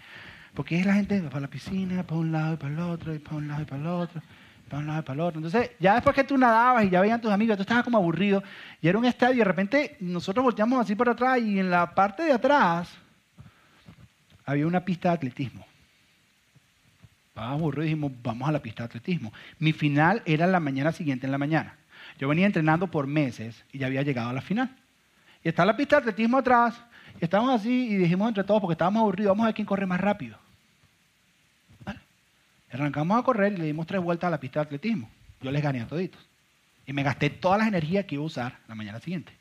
Porque 0.53 0.79
es 0.79 0.85
la 0.85 0.93
gente 0.93 1.19
para 1.23 1.41
la 1.41 1.47
piscina, 1.49 2.03
para 2.03 2.21
un 2.21 2.31
lado 2.31 2.53
y 2.53 2.57
para 2.57 2.73
el 2.73 2.79
otro, 2.79 3.13
y 3.13 3.19
para 3.19 3.35
un 3.35 3.47
lado 3.49 3.61
y 3.61 3.65
para 3.65 3.81
el 3.81 3.87
otro, 3.87 4.21
para 4.69 4.81
un 4.81 4.87
lado 4.87 4.99
y 4.99 5.03
para 5.03 5.13
el 5.13 5.19
otro. 5.21 5.39
Entonces, 5.39 5.71
ya 5.79 5.93
después 5.95 6.15
que 6.15 6.23
tú 6.23 6.37
nadabas 6.37 6.85
y 6.85 6.89
ya 6.89 7.01
veían 7.01 7.21
tus 7.21 7.31
amigos, 7.31 7.57
tú 7.57 7.61
estabas 7.61 7.83
como 7.83 7.97
aburrido, 7.97 8.43
y 8.81 8.87
era 8.87 8.97
un 8.97 9.05
estadio, 9.05 9.35
y 9.35 9.39
de 9.39 9.43
repente 9.45 9.97
nosotros 9.99 10.43
volteamos 10.43 10.79
así 10.79 10.95
para 10.95 11.11
atrás, 11.11 11.39
y 11.39 11.59
en 11.59 11.69
la 11.69 11.93
parte 11.93 12.23
de 12.23 12.33
atrás 12.33 12.89
había 14.45 14.67
una 14.67 14.83
pista 14.83 15.09
de 15.09 15.15
atletismo. 15.15 15.65
Estábamos 17.29 17.61
aburridos 17.61 17.85
y 17.85 17.89
dijimos, 17.89 18.11
vamos 18.23 18.47
a 18.47 18.51
la 18.51 18.59
pista 18.59 18.83
de 18.83 18.87
atletismo. 18.87 19.33
Mi 19.59 19.73
final 19.73 20.21
era 20.25 20.47
la 20.47 20.59
mañana 20.59 20.93
siguiente 20.93 21.25
en 21.25 21.31
la 21.31 21.37
mañana. 21.37 21.75
Yo 22.17 22.29
venía 22.29 22.45
entrenando 22.45 22.87
por 22.87 23.07
meses 23.07 23.65
y 23.73 23.79
ya 23.79 23.87
había 23.87 24.03
llegado 24.03 24.29
a 24.29 24.33
la 24.33 24.41
final. 24.41 24.73
Y 25.43 25.49
está 25.49 25.65
la 25.65 25.75
pista 25.75 25.97
de 25.97 26.03
atletismo 26.03 26.37
atrás. 26.37 26.81
Y 27.19 27.25
estábamos 27.25 27.59
así 27.59 27.87
y 27.89 27.95
dijimos 27.95 28.29
entre 28.29 28.45
todos, 28.45 28.61
porque 28.61 28.73
estábamos 28.73 29.01
aburridos, 29.01 29.31
vamos 29.31 29.43
a 29.43 29.47
ver 29.47 29.55
quién 29.55 29.65
corre 29.65 29.85
más 29.85 29.99
rápido. 29.99 30.37
Arrancamos 32.75 33.17
a 33.17 33.23
correr 33.23 33.53
y 33.53 33.57
le 33.57 33.65
dimos 33.65 33.87
tres 33.87 34.01
vueltas 34.01 34.27
a 34.27 34.31
la 34.31 34.39
pista 34.39 34.59
de 34.59 34.65
atletismo. 34.65 35.09
Yo 35.41 35.49
les 35.49 35.63
gané 35.63 35.81
a 35.81 35.87
toditos. 35.87 36.21
Y 36.85 36.91
me 36.91 37.03
gasté 37.03 37.29
todas 37.29 37.57
las 37.57 37.69
energías 37.69 38.05
que 38.05 38.15
iba 38.15 38.23
a 38.23 38.27
usar 38.27 38.57
la 38.67 38.75
mañana 38.75 38.99
siguiente. 38.99 39.31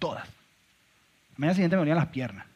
Todas. 0.00 0.26
La 0.26 1.38
mañana 1.38 1.54
siguiente 1.54 1.76
me 1.76 1.82
venían 1.82 1.98
las 1.98 2.08
piernas. 2.08 2.46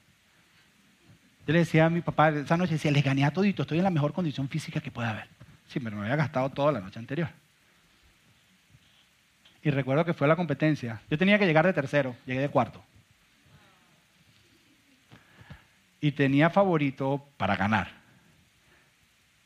Yo 1.47 1.53
le 1.53 1.61
decía 1.61 1.87
a 1.87 1.91
mi 1.91 2.01
papá 2.01 2.31
esa 2.31 2.57
noche, 2.57 2.73
decía, 2.73 2.91
les 2.91 3.05
gané 3.05 3.25
a 3.25 3.33
todito, 3.33 3.63
estoy 3.63 3.79
en 3.79 3.85
la 3.85 3.91
mejor 3.91 4.13
condición 4.13 4.49
física 4.49 4.81
que 4.81 4.91
pueda 4.91 5.11
haber. 5.11 5.29
Sí, 5.69 5.79
pero 5.79 5.97
me 5.97 6.03
había 6.03 6.17
gastado 6.17 6.51
toda 6.51 6.73
la 6.73 6.81
noche 6.81 6.99
anterior. 6.99 7.29
Y 9.63 9.71
recuerdo 9.71 10.05
que 10.05 10.15
fue 10.15 10.27
la 10.27 10.35
competencia. 10.35 11.01
Yo 11.09 11.17
tenía 11.17 11.39
que 11.39 11.47
llegar 11.47 11.65
de 11.65 11.73
tercero, 11.73 12.17
llegué 12.27 12.41
de 12.41 12.49
cuarto. 12.49 12.83
Y 16.01 16.11
tenía 16.11 16.51
favorito 16.51 17.25
para 17.37 17.55
ganar. 17.55 18.02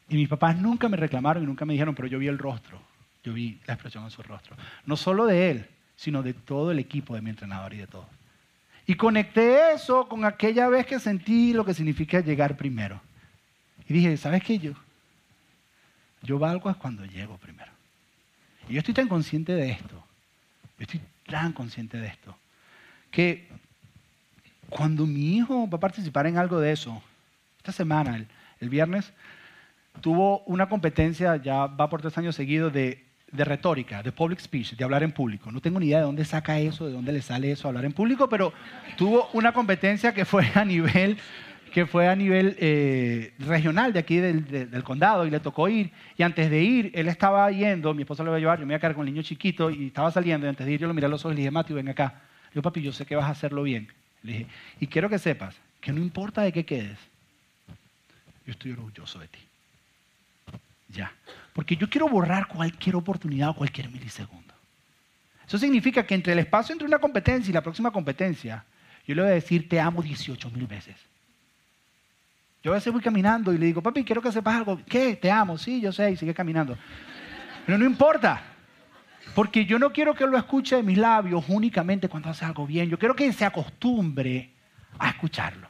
Y 0.09 0.17
mis 0.17 0.29
papás 0.29 0.57
nunca 0.57 0.89
me 0.89 0.97
reclamaron 0.97 1.43
y 1.43 1.47
nunca 1.47 1.65
me 1.65 1.75
dijeron, 1.75 1.95
pero 1.95 2.09
yo 2.09 2.19
vi 2.19 2.29
el 2.29 2.39
rostro, 2.39 2.81
yo 3.25 3.33
vi 3.33 3.59
la 3.67 3.75
expresión 3.75 4.05
en 4.05 4.11
su 4.11 4.23
rostro. 4.23 4.57
No 4.85 4.97
solo 4.97 5.27
de 5.27 5.51
él, 5.51 5.67
sino 5.97 6.23
de 6.23 6.35
todo 6.35 6.71
el 6.71 6.79
equipo 6.79 7.15
de 7.15 7.23
mi 7.23 7.31
entrenador 7.31 7.75
y 7.75 7.79
de 7.79 7.87
todos. 7.87 8.07
Y 8.87 8.95
conecté 8.95 9.73
eso 9.73 10.09
con 10.09 10.25
aquella 10.25 10.69
vez 10.69 10.87
que 10.87 11.01
sentí 11.01 11.53
lo 11.53 11.65
que 11.65 11.75
significa 11.75 12.21
llegar 12.21 12.57
primero. 12.57 13.01
Y 13.89 13.95
dije, 13.95 14.17
¿sabes 14.17 14.45
qué 14.45 14.59
yo? 14.59 14.73
Yo 16.23 16.39
valgo 16.39 16.71
es 16.71 16.77
cuando 16.77 17.05
llego 17.05 17.37
primero. 17.39 17.73
Y 18.69 18.75
yo 18.75 18.79
estoy 18.79 18.95
tan 18.95 19.09
consciente 19.09 19.53
de 19.53 19.71
esto, 19.71 20.05
yo 20.79 20.83
estoy 20.83 21.01
tan 21.27 21.53
consciente 21.53 21.99
de 21.99 22.09
esto, 22.09 22.37
que 23.11 23.49
cuando 24.69 25.07
mi 25.07 25.37
hijo 25.37 25.69
va 25.69 25.77
a 25.77 25.81
participar 25.81 26.27
en 26.27 26.37
algo 26.37 26.59
de 26.59 26.73
eso, 26.73 27.01
esta 27.59 27.71
semana, 27.71 28.17
el, 28.17 28.27
el 28.61 28.69
viernes, 28.69 29.13
tuvo 30.01 30.41
una 30.45 30.69
competencia, 30.69 31.37
ya 31.37 31.67
va 31.67 31.89
por 31.89 32.01
tres 32.01 32.17
años 32.19 32.35
seguidos, 32.35 32.73
de 32.73 33.45
retórica, 33.45 34.03
de 34.03 34.13
public 34.13 34.41
speech, 34.41 34.75
de 34.77 34.85
hablar 34.85 35.03
en 35.03 35.13
público. 35.13 35.51
No 35.51 35.61
tengo 35.61 35.81
ni 35.81 35.87
idea 35.87 35.99
de 35.99 36.05
dónde 36.05 36.25
saca 36.25 36.59
eso, 36.59 36.87
de 36.87 36.93
dónde 36.93 37.13
le 37.13 37.23
sale 37.23 37.51
eso, 37.51 37.69
hablar 37.69 37.85
en 37.85 37.93
público, 37.93 38.29
pero 38.29 38.53
tuvo 38.97 39.29
una 39.33 39.53
competencia 39.53 40.15
que 40.15 40.25
fue 40.25 40.47
a 40.55 40.65
nivel, 40.65 41.19
eh, 41.75 43.35
regional 43.39 43.93
de 43.93 43.99
aquí 43.99 44.17
del, 44.17 44.83
condado 44.85 45.27
y 45.27 45.31
le 45.31 45.41
tocó 45.41 45.69
ir. 45.69 45.91
Y 46.17 46.23
antes 46.23 46.51
de 46.51 46.63
ir, 46.63 46.91
él 46.95 47.09
estaba 47.09 47.51
yendo, 47.51 47.93
mi 47.95 48.03
esposa 48.03 48.23
lo 48.23 48.31
iba 48.31 48.37
a 48.37 48.41
llevar, 48.41 48.61
yo 48.61 48.67
me 48.67 48.73
iba 48.73 48.79
a 48.79 48.81
quedar 48.81 48.95
con 48.95 49.07
el 49.07 49.13
niño 49.13 49.23
chiquito 49.23 49.71
y 49.71 49.89
estaba 49.89 50.11
saliendo. 50.11 50.47
Y 50.47 50.51
antes 50.51 50.67
de 50.67 50.73
ir, 50.73 50.81
yo 50.81 50.87
lo 50.87 50.95
miré 50.95 51.07
a 51.07 51.11
los 51.11 51.21
ojos 51.25 51.33
y 51.33 51.37
le 51.37 51.41
dije, 51.43 51.51
Matthew, 51.51 51.77
ven 51.77 51.89
acá. 51.89 52.23
Yo, 52.55 52.63
papi, 52.63 52.81
yo 52.81 52.93
sé 52.93 53.05
que 53.05 53.17
vas 53.17 53.27
a 53.27 53.31
hacerlo 53.31 53.63
bien. 53.63 53.89
Le 54.23 54.33
dije, 54.33 54.47
y 54.81 54.87
quiero 54.87 55.11
que 55.11 55.19
sepas 55.19 55.57
que 55.81 55.93
no 55.93 56.01
importa 56.01 56.43
de 56.43 56.53
qué 56.53 56.65
quedes, 56.65 56.99
yo 58.47 58.53
estoy 58.53 58.73
orgulloso 58.73 59.19
de 59.19 59.29
ti. 59.29 59.39
Ya. 60.89 61.13
Porque 61.53 61.77
yo 61.77 61.89
quiero 61.89 62.09
borrar 62.09 62.49
cualquier 62.49 62.97
oportunidad 62.97 63.51
o 63.51 63.55
cualquier 63.55 63.91
milisegundo. 63.91 64.55
Eso 65.47 65.59
significa 65.59 66.05
que 66.05 66.15
entre 66.15 66.33
el 66.33 66.41
espacio 66.41 66.73
entre 66.73 66.87
una 66.87 66.99
competencia 66.99 67.51
y 67.51 67.55
la 67.55 67.63
próxima 67.63 67.91
competencia, 67.91 68.65
yo 69.07 69.15
le 69.15 69.23
voy 69.23 69.31
a 69.31 69.35
decir 69.35 69.69
te 69.69 69.81
amo 69.81 70.03
18 70.03 70.51
mil 70.51 70.67
veces. 70.67 70.97
Yo 72.63 72.73
a 72.73 72.75
veces 72.75 72.93
voy 72.93 73.01
caminando 73.01 73.53
y 73.53 73.59
le 73.59 73.67
digo, 73.67 73.81
papi, 73.81 74.03
quiero 74.03 74.21
que 74.21 74.33
sepas 74.33 74.57
algo. 74.57 74.81
¿Qué? 74.87 75.15
Te 75.15 75.31
amo. 75.31 75.57
Sí, 75.57 75.81
yo 75.81 75.93
sé, 75.93 76.11
y 76.11 76.17
sigue 76.17 76.35
caminando. 76.35 76.77
Pero 77.65 77.79
no 77.79 77.85
importa. 77.85 78.43
Porque 79.37 79.65
yo 79.65 79.79
no 79.79 79.93
quiero 79.93 80.15
que 80.15 80.27
lo 80.27 80.37
escuche 80.37 80.77
de 80.77 80.83
mis 80.83 80.99
labios 80.99 81.45
únicamente 81.47 82.09
cuando 82.09 82.31
hace 82.31 82.45
algo 82.45 82.67
bien. 82.67 82.89
Yo 82.89 82.99
quiero 82.99 83.15
que 83.15 83.33
se 83.33 83.45
acostumbre 83.45 84.51
a 84.99 85.11
escucharlo. 85.11 85.69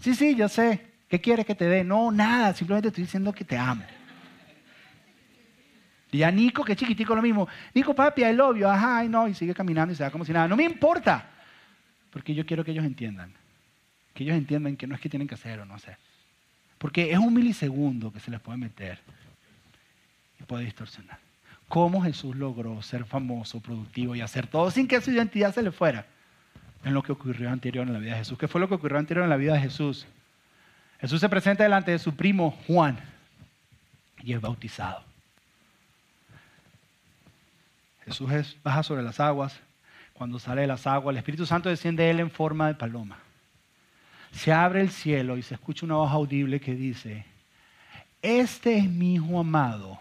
Sí, 0.00 0.14
sí, 0.14 0.36
yo 0.36 0.48
sé. 0.48 0.89
¿Qué 1.10 1.20
quieres 1.20 1.44
que 1.44 1.54
te 1.54 1.66
dé? 1.66 1.84
No, 1.84 2.10
nada. 2.10 2.54
Simplemente 2.54 2.88
estoy 2.88 3.04
diciendo 3.04 3.32
que 3.32 3.44
te 3.44 3.58
amo. 3.58 3.84
Y 6.12 6.22
a 6.22 6.30
Nico, 6.30 6.64
que 6.64 6.72
es 6.72 6.78
chiquitico, 6.78 7.14
lo 7.14 7.20
mismo. 7.20 7.46
Nico, 7.74 7.94
papi, 7.94 8.22
el 8.22 8.40
obvio. 8.40 8.70
Ajá, 8.70 9.04
y 9.04 9.08
no. 9.08 9.28
Y 9.28 9.34
sigue 9.34 9.52
caminando 9.52 9.92
y 9.92 9.96
se 9.96 10.04
da 10.04 10.10
como 10.10 10.24
si 10.24 10.32
nada. 10.32 10.48
No 10.48 10.56
me 10.56 10.64
importa. 10.64 11.28
Porque 12.10 12.34
yo 12.34 12.46
quiero 12.46 12.64
que 12.64 12.70
ellos 12.70 12.84
entiendan 12.84 13.32
que 14.14 14.24
ellos 14.24 14.36
entiendan 14.36 14.76
que 14.76 14.86
no 14.86 14.94
es 14.94 15.00
que 15.00 15.08
tienen 15.08 15.28
que 15.28 15.34
hacer 15.34 15.60
o 15.60 15.64
no 15.64 15.74
hacer. 15.74 15.96
Porque 16.78 17.12
es 17.12 17.18
un 17.18 17.34
milisegundo 17.34 18.12
que 18.12 18.20
se 18.20 18.30
les 18.30 18.40
puede 18.40 18.58
meter 18.58 18.98
y 20.38 20.44
puede 20.44 20.64
distorsionar. 20.64 21.18
¿Cómo 21.68 22.02
Jesús 22.02 22.34
logró 22.36 22.82
ser 22.82 23.04
famoso, 23.04 23.60
productivo 23.60 24.16
y 24.16 24.20
hacer 24.20 24.46
todo 24.46 24.70
sin 24.70 24.88
que 24.88 25.00
su 25.00 25.10
identidad 25.10 25.54
se 25.54 25.62
le 25.62 25.70
fuera? 25.70 26.06
En 26.82 26.94
lo 26.94 27.02
que 27.02 27.12
ocurrió 27.12 27.50
anterior 27.50 27.86
en 27.86 27.92
la 27.92 27.98
vida 27.98 28.12
de 28.12 28.18
Jesús. 28.18 28.38
¿Qué 28.38 28.48
fue 28.48 28.60
lo 28.60 28.68
que 28.68 28.74
ocurrió 28.74 28.98
anterior 28.98 29.24
en 29.24 29.30
la 29.30 29.36
vida 29.36 29.54
de 29.54 29.60
Jesús? 29.60 30.06
Jesús 31.00 31.20
se 31.20 31.28
presenta 31.28 31.62
delante 31.62 31.90
de 31.90 31.98
su 31.98 32.14
primo 32.14 32.50
Juan 32.66 32.98
y 34.22 34.32
es 34.32 34.40
bautizado. 34.40 35.02
Jesús 38.04 38.56
baja 38.62 38.82
sobre 38.82 39.02
las 39.02 39.20
aguas. 39.20 39.58
Cuando 40.14 40.38
sale 40.38 40.62
de 40.62 40.66
las 40.66 40.86
aguas, 40.86 41.14
el 41.14 41.18
Espíritu 41.18 41.46
Santo 41.46 41.70
desciende 41.70 42.02
de 42.02 42.10
él 42.10 42.20
en 42.20 42.30
forma 42.30 42.68
de 42.68 42.74
paloma 42.74 43.18
se 44.32 44.52
abre 44.52 44.80
el 44.80 44.90
cielo 44.90 45.36
y 45.36 45.42
se 45.42 45.54
escucha 45.54 45.86
una 45.86 45.96
voz 45.96 46.10
audible 46.12 46.60
que 46.60 46.74
dice, 46.74 47.24
este 48.22 48.78
es 48.78 48.88
mi 48.88 49.14
hijo 49.14 49.40
amado 49.40 50.00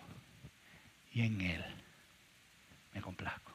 y 1.13 1.21
en 1.21 1.41
él 1.41 1.63
me 2.93 3.01
complazco. 3.01 3.51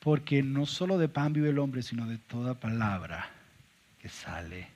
Porque 0.00 0.42
no 0.42 0.66
solo 0.66 0.98
de 0.98 1.08
pan 1.08 1.32
vive 1.32 1.48
el 1.48 1.58
hombre, 1.58 1.82
sino 1.82 2.06
de 2.06 2.18
toda 2.18 2.54
palabra 2.54 3.30
que 4.00 4.10
sale 4.10 4.68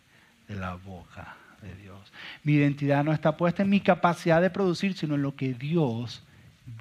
de 0.49 0.57
la 0.57 0.75
boca 0.75 1.37
de 1.63 1.75
Dios. 1.75 2.13
Mi 2.43 2.55
identidad 2.55 3.05
no 3.05 3.13
está 3.13 3.37
puesta 3.37 3.63
en 3.63 3.71
mi 3.71 3.81
capacidad 3.81 4.41
de 4.41 4.51
producir, 4.51 4.97
sino 4.97 5.15
en 5.15 5.23
lo 5.23 5.37
que 5.37 5.55
Dios 5.55 6.23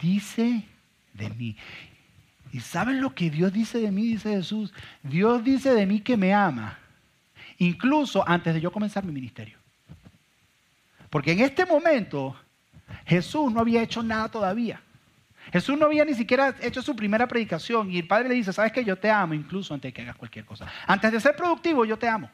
dice 0.02 0.64
de 1.14 1.30
mí. 1.32 1.56
¿Y 2.52 2.62
saben 2.62 3.02
lo 3.02 3.14
que 3.14 3.30
Dios 3.30 3.52
dice 3.52 3.80
de 3.80 3.92
mí? 3.92 4.04
Dice 4.04 4.30
Jesús. 4.30 4.74
Dios 5.04 5.44
dice 5.44 5.74
de 5.74 5.86
mí 5.86 6.00
que 6.00 6.16
me 6.16 6.34
ama, 6.34 6.80
incluso 7.58 8.28
antes 8.28 8.54
de 8.54 8.62
yo 8.62 8.72
comenzar 8.72 9.04
mi 9.04 9.12
ministerio. 9.12 9.58
Porque 11.10 11.32
en 11.34 11.40
este 11.40 11.66
momento 11.66 12.36
Jesús 13.06 13.52
no 13.52 13.60
había 13.60 13.82
hecho 13.82 14.02
nada 14.04 14.30
todavía. 14.30 14.82
Jesús 15.52 15.78
no 15.78 15.86
había 15.86 16.04
ni 16.04 16.14
siquiera 16.14 16.56
hecho 16.62 16.82
su 16.82 16.96
primera 16.96 17.28
predicación 17.28 17.90
y 17.90 18.00
el 18.00 18.08
Padre 18.08 18.30
le 18.30 18.36
dice, 18.36 18.52
sabes 18.52 18.74
que 18.74 18.84
yo 18.84 18.98
te 18.98 19.10
amo 19.10 19.34
incluso 19.34 19.74
antes 19.74 19.90
de 19.90 19.94
que 19.94 20.02
hagas 20.02 20.18
cualquier 20.18 20.44
cosa. 20.44 20.68
Antes 20.86 21.12
de 21.12 21.22
ser 21.22 21.36
productivo, 21.36 21.86
yo 21.86 21.98
te 21.98 22.08
amo. 22.08 22.30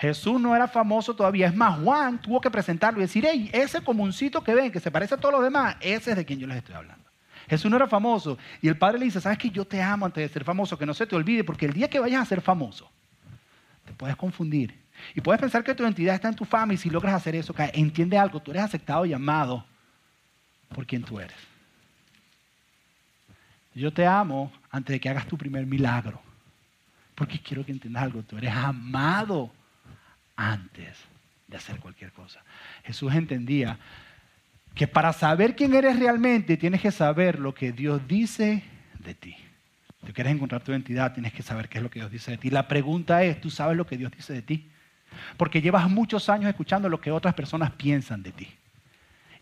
Jesús 0.00 0.40
no 0.40 0.56
era 0.56 0.66
famoso 0.66 1.14
todavía. 1.14 1.46
Es 1.46 1.54
más, 1.54 1.78
Juan 1.80 2.18
tuvo 2.18 2.40
que 2.40 2.50
presentarlo 2.50 3.00
y 3.00 3.02
decir, 3.02 3.26
hey, 3.30 3.50
ese 3.52 3.82
comuncito 3.82 4.42
que 4.42 4.54
ven, 4.54 4.72
que 4.72 4.80
se 4.80 4.90
parece 4.90 5.14
a 5.14 5.18
todos 5.18 5.34
los 5.34 5.44
demás, 5.44 5.76
ese 5.78 6.12
es 6.12 6.16
de 6.16 6.24
quien 6.24 6.38
yo 6.38 6.46
les 6.46 6.56
estoy 6.56 6.74
hablando. 6.74 7.04
Jesús 7.50 7.70
no 7.70 7.76
era 7.76 7.86
famoso. 7.86 8.38
Y 8.62 8.68
el 8.68 8.78
Padre 8.78 8.98
le 8.98 9.04
dice, 9.04 9.20
¿sabes 9.20 9.36
que 9.36 9.50
yo 9.50 9.66
te 9.66 9.82
amo 9.82 10.06
antes 10.06 10.22
de 10.22 10.32
ser 10.32 10.42
famoso? 10.42 10.78
Que 10.78 10.86
no 10.86 10.94
se 10.94 11.06
te 11.06 11.14
olvide, 11.14 11.44
porque 11.44 11.66
el 11.66 11.74
día 11.74 11.90
que 11.90 12.00
vayas 12.00 12.22
a 12.22 12.24
ser 12.24 12.40
famoso, 12.40 12.90
te 13.84 13.92
puedes 13.92 14.16
confundir. 14.16 14.74
Y 15.14 15.20
puedes 15.20 15.38
pensar 15.38 15.62
que 15.62 15.74
tu 15.74 15.82
identidad 15.82 16.14
está 16.14 16.28
en 16.28 16.36
tu 16.36 16.46
fama 16.46 16.72
y 16.72 16.78
si 16.78 16.88
logras 16.88 17.14
hacer 17.14 17.34
eso, 17.34 17.54
entiende 17.58 18.16
algo, 18.16 18.40
tú 18.40 18.52
eres 18.52 18.62
aceptado 18.62 19.04
y 19.04 19.12
amado 19.12 19.66
por 20.74 20.86
quien 20.86 21.02
tú 21.02 21.20
eres. 21.20 21.36
Yo 23.74 23.92
te 23.92 24.06
amo 24.06 24.50
antes 24.70 24.94
de 24.94 25.00
que 25.00 25.10
hagas 25.10 25.26
tu 25.26 25.36
primer 25.36 25.66
milagro. 25.66 26.22
Porque 27.14 27.38
quiero 27.38 27.66
que 27.66 27.72
entiendas 27.72 28.02
algo, 28.02 28.22
tú 28.22 28.38
eres 28.38 28.54
amado 28.54 29.52
antes 30.40 30.96
de 31.46 31.56
hacer 31.56 31.78
cualquier 31.80 32.12
cosa. 32.12 32.42
Jesús 32.84 33.12
entendía 33.14 33.78
que 34.74 34.88
para 34.88 35.12
saber 35.12 35.54
quién 35.54 35.74
eres 35.74 35.98
realmente 35.98 36.56
tienes 36.56 36.80
que 36.80 36.90
saber 36.90 37.38
lo 37.38 37.54
que 37.54 37.72
Dios 37.72 38.00
dice 38.08 38.64
de 39.00 39.14
ti. 39.14 39.36
Si 40.00 40.06
tú 40.06 40.12
quieres 40.14 40.32
encontrar 40.32 40.62
tu 40.62 40.72
identidad, 40.72 41.12
tienes 41.12 41.34
que 41.34 41.42
saber 41.42 41.68
qué 41.68 41.78
es 41.78 41.84
lo 41.84 41.90
que 41.90 41.98
Dios 41.98 42.10
dice 42.10 42.30
de 42.30 42.38
ti. 42.38 42.48
La 42.48 42.68
pregunta 42.68 43.22
es, 43.22 43.38
¿tú 43.40 43.50
sabes 43.50 43.76
lo 43.76 43.86
que 43.86 43.98
Dios 43.98 44.12
dice 44.12 44.32
de 44.32 44.40
ti? 44.40 44.66
Porque 45.36 45.60
llevas 45.60 45.90
muchos 45.90 46.30
años 46.30 46.48
escuchando 46.48 46.88
lo 46.88 47.00
que 47.00 47.10
otras 47.10 47.34
personas 47.34 47.72
piensan 47.72 48.22
de 48.22 48.32
ti. 48.32 48.48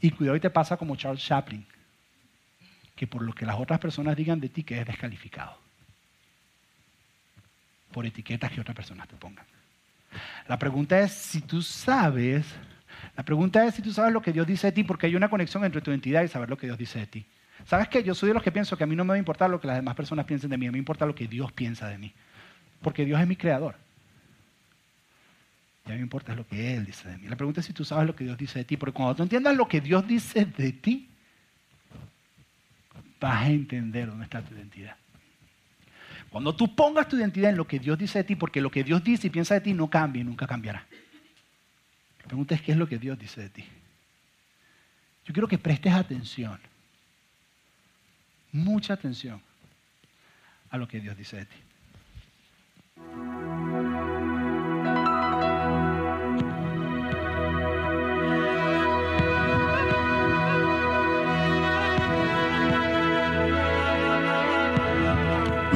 Y 0.00 0.10
cuidado 0.10 0.36
y 0.36 0.40
te 0.40 0.50
pasa 0.50 0.76
como 0.76 0.96
Charles 0.96 1.24
Chaplin, 1.24 1.64
que 2.96 3.06
por 3.06 3.22
lo 3.22 3.32
que 3.32 3.46
las 3.46 3.56
otras 3.56 3.78
personas 3.78 4.16
digan 4.16 4.40
de 4.40 4.48
ti, 4.48 4.64
que 4.64 4.80
es 4.80 4.86
descalificado. 4.86 5.56
Por 7.92 8.04
etiquetas 8.04 8.50
que 8.50 8.60
otras 8.60 8.74
personas 8.74 9.06
te 9.06 9.16
pongan. 9.16 9.46
La 10.48 10.58
pregunta 10.58 10.98
es 11.00 11.12
si 11.12 11.40
tú 11.40 11.62
sabes 11.62 12.46
la 13.18 13.24
pregunta 13.24 13.64
es 13.66 13.74
si 13.74 13.82
tú 13.82 13.92
sabes 13.92 14.12
lo 14.12 14.22
que 14.22 14.32
Dios 14.32 14.46
dice 14.46 14.68
de 14.68 14.72
ti, 14.72 14.84
porque 14.84 15.06
hay 15.06 15.16
una 15.16 15.28
conexión 15.28 15.64
entre 15.64 15.80
tu 15.80 15.90
identidad 15.90 16.22
y 16.22 16.28
saber 16.28 16.48
lo 16.48 16.56
que 16.56 16.68
Dios 16.68 16.78
dice 16.78 17.00
de 17.00 17.06
ti. 17.08 17.26
¿Sabes 17.66 17.88
qué? 17.88 18.04
Yo 18.04 18.14
soy 18.14 18.28
de 18.28 18.34
los 18.34 18.44
que 18.44 18.52
pienso 18.52 18.76
que 18.76 18.84
a 18.84 18.86
mí 18.86 18.94
no 18.94 19.04
me 19.04 19.08
va 19.08 19.14
a 19.16 19.18
importar 19.18 19.50
lo 19.50 19.60
que 19.60 19.66
las 19.66 19.74
demás 19.74 19.96
personas 19.96 20.24
piensen 20.24 20.50
de 20.50 20.56
mí, 20.56 20.66
a 20.66 20.70
mí 20.70 20.74
me 20.74 20.78
importa 20.78 21.04
lo 21.04 21.16
que 21.16 21.26
Dios 21.26 21.50
piensa 21.50 21.88
de 21.88 21.98
mí. 21.98 22.12
Porque 22.80 23.04
Dios 23.04 23.20
es 23.20 23.26
mi 23.26 23.34
creador. 23.34 23.74
Y 25.84 25.88
a 25.88 25.92
mí 25.94 25.96
me 25.96 26.04
importa 26.04 26.32
lo 26.36 26.46
que 26.46 26.76
Él 26.76 26.86
dice 26.86 27.08
de 27.08 27.18
mí. 27.18 27.26
La 27.26 27.34
pregunta 27.34 27.58
es 27.58 27.66
si 27.66 27.72
tú 27.72 27.84
sabes 27.84 28.06
lo 28.06 28.14
que 28.14 28.22
Dios 28.22 28.38
dice 28.38 28.60
de 28.60 28.64
ti, 28.64 28.76
porque 28.76 28.94
cuando 28.94 29.16
tú 29.16 29.24
entiendas 29.24 29.56
lo 29.56 29.66
que 29.66 29.80
Dios 29.80 30.06
dice 30.06 30.44
de 30.44 30.72
ti, 30.72 31.08
vas 33.20 33.42
a 33.42 33.48
entender 33.48 34.06
dónde 34.06 34.24
está 34.24 34.42
tu 34.42 34.54
identidad. 34.54 34.96
Cuando 36.30 36.54
tú 36.54 36.74
pongas 36.74 37.08
tu 37.08 37.16
identidad 37.16 37.50
en 37.50 37.56
lo 37.56 37.66
que 37.66 37.78
Dios 37.78 37.98
dice 37.98 38.18
de 38.18 38.24
ti, 38.24 38.36
porque 38.36 38.60
lo 38.60 38.70
que 38.70 38.84
Dios 38.84 39.02
dice 39.02 39.28
y 39.28 39.30
piensa 39.30 39.54
de 39.54 39.60
ti 39.60 39.72
no 39.72 39.88
cambia 39.88 40.20
y 40.20 40.24
nunca 40.24 40.46
cambiará. 40.46 40.86
La 42.20 42.26
pregunta 42.26 42.54
es 42.54 42.62
qué 42.62 42.72
es 42.72 42.78
lo 42.78 42.86
que 42.86 42.98
Dios 42.98 43.18
dice 43.18 43.40
de 43.40 43.48
ti. 43.48 43.64
Yo 45.24 45.32
quiero 45.32 45.48
que 45.48 45.58
prestes 45.58 45.92
atención, 45.92 46.58
mucha 48.52 48.94
atención 48.94 49.40
a 50.70 50.76
lo 50.76 50.86
que 50.86 51.00
Dios 51.00 51.16
dice 51.16 51.36
de 51.36 51.46
ti. 51.46 51.56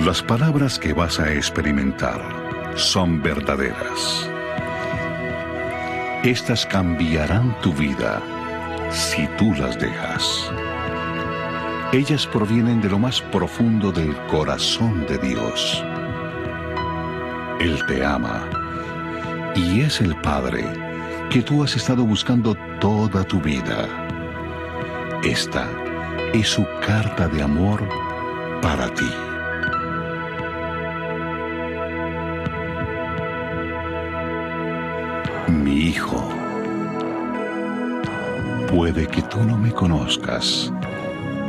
Las 0.05 0.20
palabras 0.20 0.80
que 0.80 0.92
vas 0.92 1.20
a 1.20 1.32
experimentar 1.32 2.20
son 2.74 3.22
verdaderas. 3.22 4.28
Estas 6.24 6.66
cambiarán 6.66 7.57
tu 7.61 7.72
vida 7.72 8.20
si 8.90 9.28
tú 9.38 9.55
las 9.55 9.78
dejas. 9.78 10.50
Ellas 11.92 12.26
provienen 12.26 12.80
de 12.80 12.88
lo 12.88 12.98
más 12.98 13.20
profundo 13.20 13.92
del 13.92 14.16
corazón 14.26 15.07
de 15.07 15.18
Dios. 15.18 15.84
Él 17.61 17.78
te 17.86 18.05
ama 18.05 18.50
y 19.55 19.82
es 19.82 20.00
el 20.00 20.16
Padre 20.16 20.64
que 21.30 21.42
tú 21.42 21.62
has 21.62 21.76
estado 21.76 22.05
buscando 22.05 22.57
toda 22.80 23.22
tu 23.22 23.40
vida. 23.40 23.86
Esta 25.22 25.68
es 26.32 26.48
su 26.48 26.66
carta 26.84 27.28
de 27.28 27.40
amor 27.40 27.88
para 28.61 28.92
ti. 28.94 29.32
Mi 35.53 35.88
hijo, 35.88 36.30
puede 38.70 39.07
que 39.07 39.20
tú 39.20 39.38
no 39.44 39.59
me 39.59 39.70
conozcas, 39.70 40.72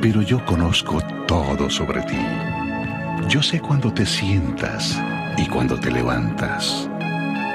pero 0.01 0.21
yo 0.21 0.43
conozco 0.43 0.99
todo 1.25 1.69
sobre 1.69 2.01
ti. 2.01 2.19
Yo 3.29 3.41
sé 3.41 3.61
cuando 3.61 3.93
te 3.93 4.05
sientas 4.05 5.01
y 5.37 5.47
cuando 5.47 5.79
te 5.79 5.89
levantas. 5.89 6.89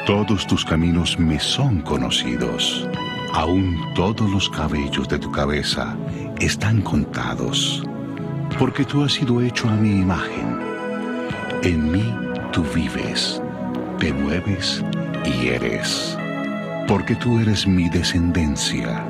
Todos 0.06 0.46
tus 0.46 0.64
caminos 0.64 1.18
me 1.18 1.38
son 1.38 1.82
conocidos. 1.82 2.88
Aún 3.34 3.76
todos 3.94 4.30
los 4.30 4.48
cabellos 4.48 5.06
de 5.06 5.18
tu 5.18 5.30
cabeza 5.30 5.98
están 6.40 6.80
contados, 6.80 7.84
porque 8.58 8.86
tú 8.86 9.04
has 9.04 9.12
sido 9.12 9.42
hecho 9.42 9.68
a 9.68 9.76
mi 9.76 9.90
imagen. 9.90 10.58
En 11.62 11.92
mí 11.92 12.14
tú 12.52 12.64
vives, 12.74 13.42
te 13.98 14.14
mueves 14.14 14.82
y 15.26 15.48
eres. 15.48 16.16
Porque 16.88 17.14
tú 17.14 17.38
eres 17.38 17.66
mi 17.66 17.90
descendencia. 17.90 19.06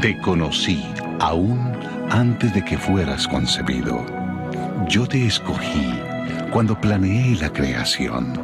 Te 0.00 0.18
conocí 0.18 0.82
aún 1.20 1.70
antes 2.10 2.54
de 2.54 2.64
que 2.64 2.78
fueras 2.78 3.28
concebido. 3.28 4.06
Yo 4.88 5.06
te 5.06 5.26
escogí 5.26 5.92
cuando 6.50 6.80
planeé 6.80 7.36
la 7.36 7.52
creación. 7.52 8.40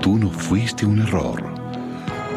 Tú 0.00 0.16
no 0.16 0.30
fuiste 0.30 0.86
un 0.86 1.00
error, 1.00 1.42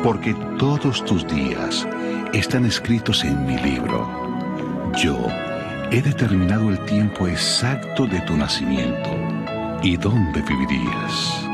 porque 0.03 0.33
todos 0.57 1.05
tus 1.05 1.27
días 1.27 1.87
están 2.33 2.65
escritos 2.65 3.23
en 3.23 3.45
mi 3.45 3.57
libro. 3.59 4.09
Yo 4.97 5.27
he 5.91 6.01
determinado 6.01 6.71
el 6.71 6.79
tiempo 6.85 7.27
exacto 7.27 8.07
de 8.07 8.19
tu 8.21 8.35
nacimiento 8.35 9.11
y 9.83 9.95
dónde 9.95 10.41
vivirías. 10.41 11.47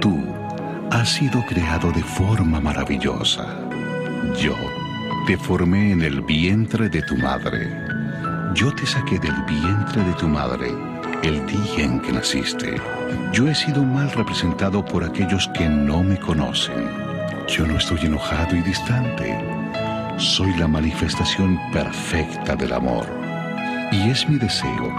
Tú 0.00 0.22
has 0.92 1.08
sido 1.08 1.44
creado 1.46 1.90
de 1.90 2.02
forma 2.02 2.60
maravillosa. 2.60 3.63
Yo 4.36 4.56
te 5.26 5.36
formé 5.36 5.92
en 5.92 6.02
el 6.02 6.20
vientre 6.20 6.88
de 6.88 7.02
tu 7.02 7.16
madre. 7.16 7.70
Yo 8.54 8.72
te 8.74 8.84
saqué 8.84 9.18
del 9.18 9.34
vientre 9.44 10.02
de 10.02 10.12
tu 10.14 10.28
madre 10.28 10.72
el 11.22 11.46
día 11.46 11.84
en 11.84 12.00
que 12.00 12.12
naciste. 12.12 12.76
Yo 13.32 13.48
he 13.48 13.54
sido 13.54 13.82
mal 13.82 14.10
representado 14.10 14.84
por 14.84 15.04
aquellos 15.04 15.48
que 15.54 15.68
no 15.68 16.02
me 16.02 16.18
conocen. 16.18 16.88
Yo 17.48 17.66
no 17.66 17.78
estoy 17.78 18.00
enojado 18.02 18.56
y 18.56 18.62
distante. 18.62 19.38
Soy 20.18 20.52
la 20.56 20.68
manifestación 20.68 21.58
perfecta 21.72 22.56
del 22.56 22.72
amor. 22.72 23.06
Y 23.92 24.10
es 24.10 24.28
mi 24.28 24.38
deseo 24.38 24.92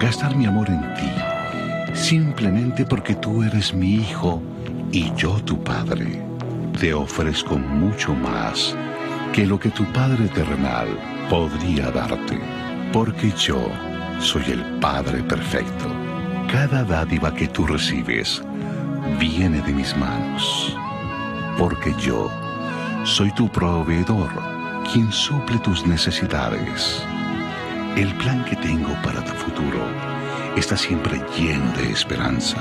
gastar 0.00 0.34
mi 0.34 0.46
amor 0.46 0.68
en 0.70 0.80
ti, 0.94 1.94
simplemente 1.94 2.86
porque 2.86 3.14
tú 3.14 3.42
eres 3.42 3.74
mi 3.74 3.96
hijo 3.96 4.42
y 4.90 5.12
yo 5.14 5.42
tu 5.44 5.62
padre. 5.62 6.29
Te 6.80 6.94
ofrezco 6.94 7.58
mucho 7.58 8.14
más 8.14 8.74
que 9.34 9.44
lo 9.44 9.60
que 9.60 9.68
tu 9.68 9.84
Padre 9.92 10.28
terrenal 10.28 10.88
podría 11.28 11.90
darte, 11.90 12.40
porque 12.90 13.30
yo 13.32 13.68
soy 14.18 14.44
el 14.46 14.62
Padre 14.80 15.22
perfecto. 15.22 15.84
Cada 16.50 16.82
dádiva 16.82 17.34
que 17.34 17.48
tú 17.48 17.66
recibes 17.66 18.42
viene 19.18 19.60
de 19.60 19.74
mis 19.74 19.94
manos, 19.98 20.74
porque 21.58 21.94
yo 22.00 22.30
soy 23.04 23.30
tu 23.32 23.46
proveedor, 23.50 24.30
quien 24.90 25.12
suple 25.12 25.58
tus 25.58 25.86
necesidades. 25.86 27.04
El 27.94 28.08
plan 28.14 28.42
que 28.46 28.56
tengo 28.56 28.94
para 29.02 29.22
tu 29.22 29.32
futuro 29.32 29.84
está 30.56 30.78
siempre 30.78 31.20
lleno 31.36 31.70
de 31.72 31.90
esperanza, 31.90 32.56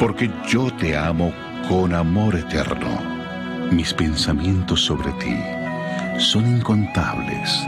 porque 0.00 0.28
yo 0.48 0.72
te 0.72 0.96
amo 0.96 1.32
con 1.68 1.94
amor 1.94 2.34
eterno. 2.34 3.11
Mis 3.72 3.94
pensamientos 3.94 4.84
sobre 4.84 5.10
ti 5.12 5.34
son 6.18 6.46
incontables, 6.46 7.66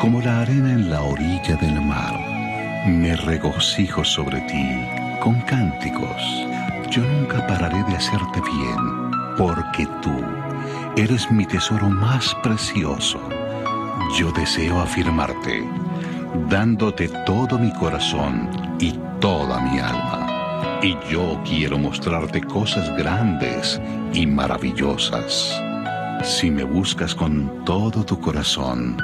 como 0.00 0.20
la 0.20 0.42
arena 0.42 0.70
en 0.70 0.88
la 0.88 1.02
orilla 1.02 1.56
del 1.56 1.80
mar. 1.80 2.14
Me 2.86 3.16
regocijo 3.16 4.04
sobre 4.04 4.40
ti 4.42 4.86
con 5.20 5.40
cánticos. 5.40 6.22
Yo 6.90 7.02
nunca 7.02 7.44
pararé 7.48 7.82
de 7.82 7.96
hacerte 7.96 8.40
bien, 8.40 9.10
porque 9.36 9.88
tú 10.00 10.14
eres 10.96 11.28
mi 11.32 11.44
tesoro 11.44 11.90
más 11.90 12.36
precioso. 12.44 13.20
Yo 14.16 14.30
deseo 14.30 14.80
afirmarte, 14.80 15.68
dándote 16.48 17.08
todo 17.26 17.58
mi 17.58 17.72
corazón 17.72 18.48
y 18.78 18.92
toda 19.18 19.60
mi 19.60 19.80
alma. 19.80 20.11
Y 20.82 20.98
yo 21.08 21.40
quiero 21.44 21.78
mostrarte 21.78 22.40
cosas 22.40 22.90
grandes 22.96 23.80
y 24.12 24.26
maravillosas. 24.26 25.62
Si 26.24 26.50
me 26.50 26.64
buscas 26.64 27.14
con 27.14 27.64
todo 27.64 28.04
tu 28.04 28.18
corazón, 28.18 28.96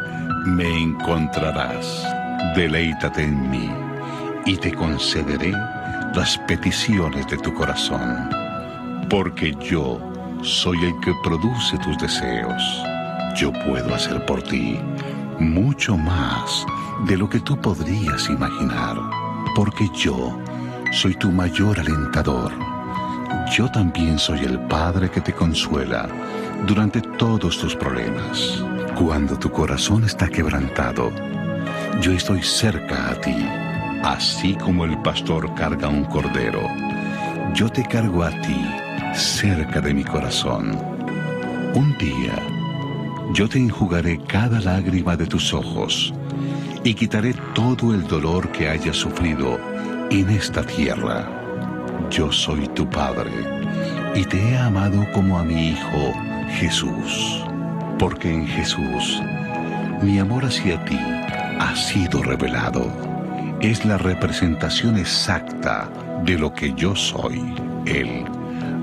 me 0.44 0.68
encontrarás. 0.82 2.04
Deleítate 2.56 3.22
en 3.22 3.48
mí 3.48 3.70
y 4.44 4.56
te 4.56 4.72
concederé 4.74 5.52
las 6.16 6.36
peticiones 6.48 7.28
de 7.28 7.38
tu 7.38 7.54
corazón. 7.54 8.28
Porque 9.08 9.54
yo 9.60 10.00
soy 10.42 10.78
el 10.84 10.98
que 10.98 11.14
produce 11.22 11.78
tus 11.78 11.96
deseos. 11.98 12.82
Yo 13.36 13.52
puedo 13.52 13.94
hacer 13.94 14.26
por 14.26 14.42
ti 14.42 14.80
mucho 15.38 15.96
más 15.96 16.66
de 17.06 17.16
lo 17.16 17.28
que 17.30 17.38
tú 17.38 17.56
podrías 17.60 18.28
imaginar. 18.28 18.96
Porque 19.54 19.88
yo 19.94 20.36
soy 20.92 21.14
tu 21.14 21.30
mayor 21.30 21.78
alentador. 21.78 22.52
Yo 23.52 23.70
también 23.70 24.18
soy 24.18 24.40
el 24.40 24.58
Padre 24.60 25.10
que 25.10 25.20
te 25.20 25.32
consuela 25.32 26.08
durante 26.66 27.00
todos 27.00 27.58
tus 27.58 27.74
problemas. 27.76 28.62
Cuando 28.96 29.38
tu 29.38 29.50
corazón 29.50 30.04
está 30.04 30.28
quebrantado, 30.28 31.12
yo 32.00 32.12
estoy 32.12 32.42
cerca 32.42 33.10
a 33.10 33.20
ti, 33.20 33.36
así 34.02 34.54
como 34.54 34.84
el 34.84 35.00
pastor 35.02 35.54
carga 35.54 35.88
un 35.88 36.04
cordero. 36.04 36.62
Yo 37.54 37.68
te 37.68 37.82
cargo 37.82 38.22
a 38.22 38.30
ti, 38.30 38.66
cerca 39.14 39.80
de 39.80 39.94
mi 39.94 40.04
corazón. 40.04 40.76
Un 41.74 41.96
día, 41.98 42.34
yo 43.34 43.48
te 43.48 43.58
enjugaré 43.58 44.18
cada 44.26 44.60
lágrima 44.60 45.16
de 45.16 45.26
tus 45.26 45.52
ojos 45.52 46.12
y 46.82 46.94
quitaré 46.94 47.34
todo 47.54 47.92
el 47.94 48.06
dolor 48.06 48.50
que 48.50 48.68
hayas 48.68 48.96
sufrido 48.96 49.67
en 50.10 50.30
esta 50.30 50.62
tierra. 50.62 51.28
Yo 52.10 52.32
soy 52.32 52.66
tu 52.68 52.88
Padre 52.88 53.30
y 54.14 54.24
te 54.24 54.38
he 54.38 54.56
amado 54.56 55.06
como 55.12 55.38
a 55.38 55.44
mi 55.44 55.70
Hijo 55.70 56.12
Jesús, 56.50 57.44
porque 57.98 58.32
en 58.32 58.46
Jesús 58.46 59.20
mi 60.02 60.18
amor 60.18 60.46
hacia 60.46 60.82
ti 60.84 60.98
ha 60.98 61.74
sido 61.76 62.22
revelado. 62.22 62.90
Es 63.60 63.84
la 63.84 63.98
representación 63.98 64.96
exacta 64.96 65.90
de 66.24 66.38
lo 66.38 66.54
que 66.54 66.72
yo 66.74 66.96
soy. 66.96 67.54
Él 67.84 68.24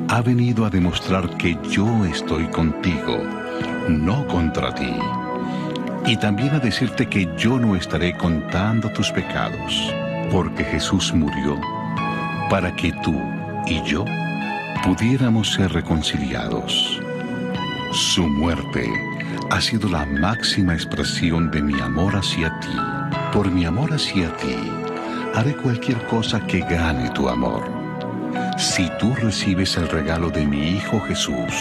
ha 0.10 0.22
venido 0.22 0.66
a 0.66 0.70
demostrar 0.70 1.38
que 1.38 1.58
yo 1.70 2.06
estoy 2.06 2.46
contigo, 2.48 3.18
no 3.90 4.28
contra 4.28 4.76
ti. 4.76 4.94
Y 6.06 6.18
también 6.18 6.54
a 6.54 6.60
decirte 6.60 7.08
que 7.08 7.28
yo 7.36 7.58
no 7.58 7.76
estaré 7.76 8.16
contando 8.16 8.92
tus 8.92 9.12
pecados, 9.12 9.92
porque 10.32 10.64
Jesús 10.64 11.14
murió 11.14 11.60
para 12.50 12.76
que 12.76 12.92
tú 13.04 13.20
y 13.66 13.82
yo 13.84 14.06
pudiéramos 14.84 15.54
ser 15.54 15.74
reconciliados. 15.74 17.02
Su 17.92 18.28
muerte 18.28 18.88
ha 19.50 19.62
sido 19.62 19.90
la 19.90 20.06
máxima 20.06 20.74
expresión 20.74 21.50
de 21.52 21.62
mi 21.62 21.80
amor 21.80 22.16
hacia 22.16 22.60
ti. 22.60 22.76
Por 23.32 23.52
mi 23.52 23.66
amor 23.66 23.94
hacia 23.94 24.36
ti, 24.38 24.56
haré 25.34 25.56
cualquier 25.56 26.06
cosa 26.08 26.40
que 26.46 26.60
gane 26.60 27.10
tu 27.12 27.30
amor. 27.30 27.64
Si 28.58 28.90
tú 29.00 29.14
recibes 29.16 29.76
el 29.78 29.90
regalo 29.90 30.30
de 30.30 30.46
mi 30.46 30.76
Hijo 30.78 31.00
Jesús, 31.02 31.54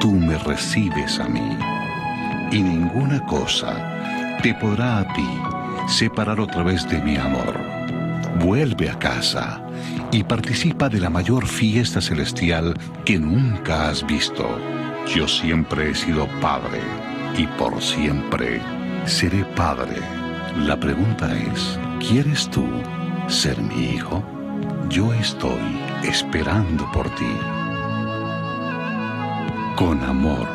tú 0.00 0.12
me 0.12 0.36
recibes 0.38 1.18
a 1.18 1.28
mí. 1.28 1.56
Y 2.50 2.62
ninguna 2.62 3.24
cosa 3.26 4.38
te 4.42 4.54
podrá 4.54 4.98
a 4.98 5.12
ti 5.14 5.28
separar 5.88 6.38
otra 6.38 6.62
vez 6.62 6.88
de 6.88 7.00
mi 7.00 7.16
amor. 7.16 7.58
Vuelve 8.40 8.90
a 8.90 8.98
casa 8.98 9.60
y 10.12 10.22
participa 10.22 10.88
de 10.88 11.00
la 11.00 11.10
mayor 11.10 11.46
fiesta 11.46 12.00
celestial 12.00 12.74
que 13.04 13.18
nunca 13.18 13.88
has 13.88 14.06
visto. 14.06 14.46
Yo 15.12 15.26
siempre 15.26 15.90
he 15.90 15.94
sido 15.94 16.28
padre 16.40 16.80
y 17.36 17.46
por 17.58 17.80
siempre 17.82 18.60
seré 19.06 19.44
padre. 19.56 19.96
La 20.58 20.78
pregunta 20.78 21.34
es, 21.34 21.78
¿quieres 21.98 22.48
tú 22.50 22.66
ser 23.26 23.60
mi 23.60 23.94
hijo? 23.94 24.22
Yo 24.90 25.12
estoy 25.14 25.78
esperando 26.02 26.90
por 26.92 27.08
ti. 27.14 27.32
Con 29.76 30.02
amor, 30.02 30.48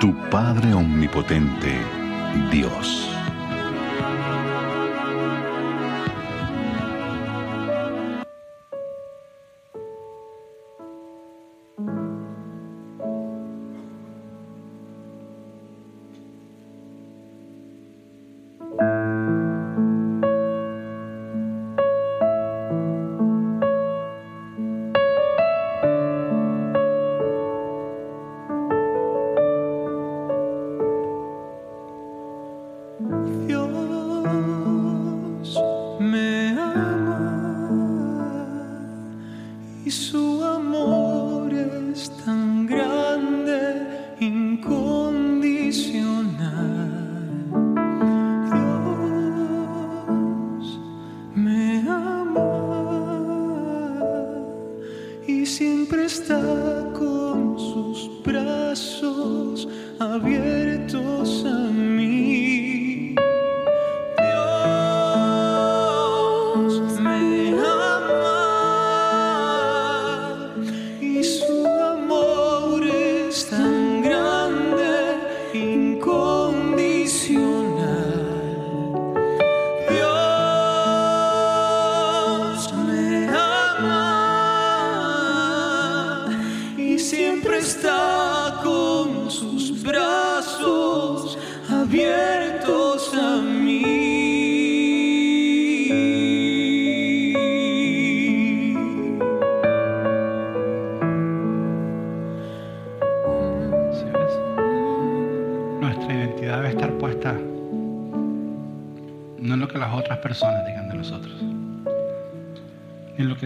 tu 0.00 0.14
Padre 0.30 0.72
Omnipotente, 0.72 1.78
Dios. 2.50 3.19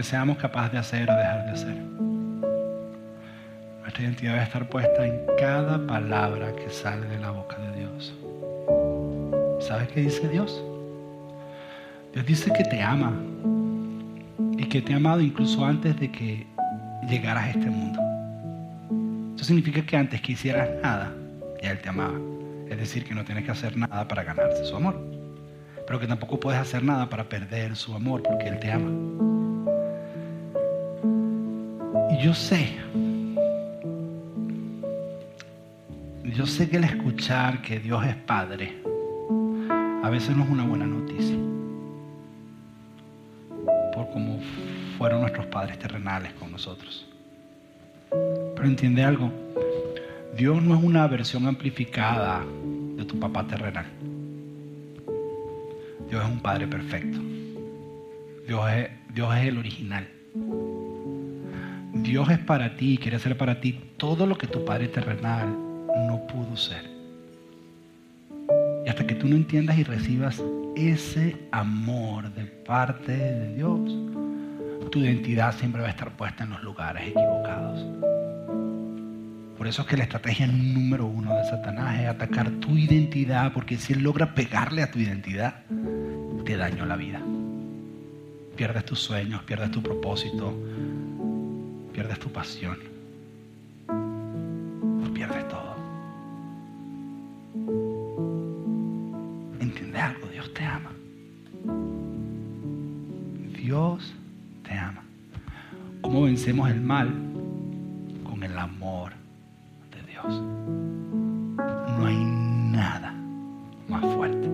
Seamos 0.05 0.37
capaces 0.37 0.71
de 0.71 0.77
hacer 0.77 1.09
o 1.09 1.15
dejar 1.15 1.45
de 1.45 1.51
hacer. 1.51 1.75
Nuestra 3.81 4.03
identidad 4.03 4.33
debe 4.33 4.43
estar 4.43 4.69
puesta 4.69 5.05
en 5.05 5.19
cada 5.39 5.85
palabra 5.87 6.53
que 6.55 6.69
sale 6.69 7.07
de 7.07 7.17
la 7.17 7.31
boca 7.31 7.57
de 7.57 7.79
Dios. 7.79 8.13
¿Sabes 9.59 9.87
qué 9.89 10.01
dice 10.01 10.29
Dios? 10.29 10.63
Dios 12.13 12.25
dice 12.25 12.53
que 12.53 12.63
te 12.63 12.81
ama 12.81 13.13
y 14.57 14.65
que 14.69 14.81
te 14.81 14.93
ha 14.93 14.97
amado 14.97 15.21
incluso 15.21 15.65
antes 15.65 15.99
de 15.99 16.11
que 16.11 16.45
llegaras 17.09 17.45
a 17.45 17.49
este 17.49 17.69
mundo. 17.69 17.99
Eso 19.35 19.45
significa 19.45 19.81
que 19.81 19.97
antes 19.97 20.21
que 20.21 20.33
hicieras 20.33 20.69
nada, 20.83 21.11
ya 21.63 21.71
Él 21.71 21.79
te 21.79 21.89
amaba. 21.89 22.19
Es 22.69 22.77
decir, 22.77 23.05
que 23.05 23.15
no 23.15 23.25
tienes 23.25 23.43
que 23.43 23.51
hacer 23.51 23.75
nada 23.75 24.07
para 24.07 24.23
ganarse 24.23 24.65
su 24.65 24.75
amor. 24.75 24.99
Pero 25.87 25.99
que 25.99 26.07
tampoco 26.07 26.39
puedes 26.39 26.59
hacer 26.59 26.83
nada 26.83 27.09
para 27.09 27.27
perder 27.27 27.75
su 27.75 27.93
amor 27.95 28.23
porque 28.23 28.47
Él 28.47 28.59
te 28.59 28.71
ama. 28.71 29.04
Yo 32.25 32.33
sé, 32.33 32.75
yo 36.23 36.47
sé 36.47 36.67
que 36.67 36.77
el 36.77 36.83
escuchar 36.85 37.61
que 37.61 37.79
Dios 37.79 38.03
es 38.03 38.15
Padre 38.15 38.81
a 40.03 40.09
veces 40.09 40.35
no 40.35 40.43
es 40.43 40.49
una 40.49 40.65
buena 40.65 40.87
noticia. 40.87 41.35
Por 43.93 44.09
cómo 44.09 44.39
fueron 44.97 45.21
nuestros 45.21 45.45
padres 45.45 45.77
terrenales 45.77 46.33
con 46.33 46.51
nosotros. 46.51 47.07
Pero 48.09 48.67
entiende 48.67 49.03
algo, 49.03 49.31
Dios 50.35 50.63
no 50.63 50.75
es 50.75 50.83
una 50.83 51.05
versión 51.05 51.45
amplificada 51.45 52.43
de 52.95 53.05
tu 53.05 53.19
papá 53.19 53.45
terrenal. 53.45 53.85
Dios 56.09 56.23
es 56.23 56.31
un 56.31 56.39
Padre 56.39 56.65
perfecto. 56.65 57.19
Dios 58.47 58.71
es, 58.71 58.89
Dios 59.13 59.35
es 59.35 59.45
el 59.45 59.59
original. 59.59 60.14
Dios 62.05 62.29
es 62.29 62.37
para 62.37 62.75
ti 62.75 62.93
y 62.93 62.97
quiere 62.99 63.17
ser 63.17 63.35
para 63.35 63.59
ti 63.59 63.79
todo 63.97 64.27
lo 64.27 64.37
que 64.37 64.45
tu 64.45 64.63
Padre 64.63 64.87
terrenal 64.87 65.47
no 66.07 66.27
pudo 66.27 66.55
ser. 66.55 66.83
Y 68.85 68.89
hasta 68.89 69.07
que 69.07 69.15
tú 69.15 69.27
no 69.27 69.35
entiendas 69.35 69.75
y 69.79 69.83
recibas 69.83 70.41
ese 70.75 71.35
amor 71.51 72.31
de 72.35 72.45
parte 72.45 73.11
de 73.11 73.55
Dios, 73.55 73.79
tu 74.91 74.99
identidad 74.99 75.55
siempre 75.55 75.81
va 75.81 75.87
a 75.87 75.91
estar 75.91 76.15
puesta 76.15 76.43
en 76.43 76.51
los 76.51 76.61
lugares 76.61 77.07
equivocados. 77.07 77.83
Por 79.57 79.67
eso 79.67 79.81
es 79.81 79.87
que 79.87 79.97
la 79.97 80.03
estrategia 80.03 80.45
número 80.45 81.07
uno 81.07 81.35
de 81.35 81.43
Satanás 81.45 81.99
es 82.01 82.07
atacar 82.07 82.51
tu 82.51 82.77
identidad, 82.77 83.51
porque 83.51 83.77
si 83.77 83.93
él 83.93 84.03
logra 84.03 84.35
pegarle 84.35 84.83
a 84.83 84.91
tu 84.91 84.99
identidad, 84.99 85.63
te 86.45 86.55
dañó 86.55 86.85
la 86.85 86.97
vida. 86.97 87.19
Pierdes 88.55 88.85
tus 88.85 88.99
sueños, 88.99 89.41
pierdes 89.43 89.71
tu 89.71 89.81
propósito, 89.81 90.53
pierdes 91.95 92.19
tu 92.19 92.29
pasión, 92.29 92.77
lo 93.87 95.13
pierdes 95.13 95.47
todo. 95.47 95.75
¿Entiendes 99.61 100.01
algo? 100.01 100.27
Dios 100.27 100.53
te 100.53 100.65
ama. 100.65 100.91
Dios 103.55 104.13
te 104.63 104.73
ama. 104.73 105.03
¿Cómo 106.01 106.23
vencemos 106.23 106.69
el 106.69 106.81
mal? 106.81 107.07
Con 108.25 108.43
el 108.43 108.57
amor 108.59 109.13
de 109.91 110.11
Dios. 110.11 110.41
No 111.97 112.05
hay 112.05 112.25
nada 112.73 113.13
más 113.87 114.01
fuerte 114.15 114.49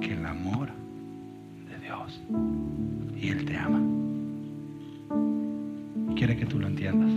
que 0.00 0.14
el 0.14 0.24
amor 0.24 0.70
de 1.68 1.78
Dios. 1.78 2.22
Y 3.20 3.28
Él 3.28 3.44
te 3.44 3.54
ama. 3.54 3.97
Que 6.36 6.44
tú 6.44 6.58
lo 6.60 6.66
entiendas 6.66 7.10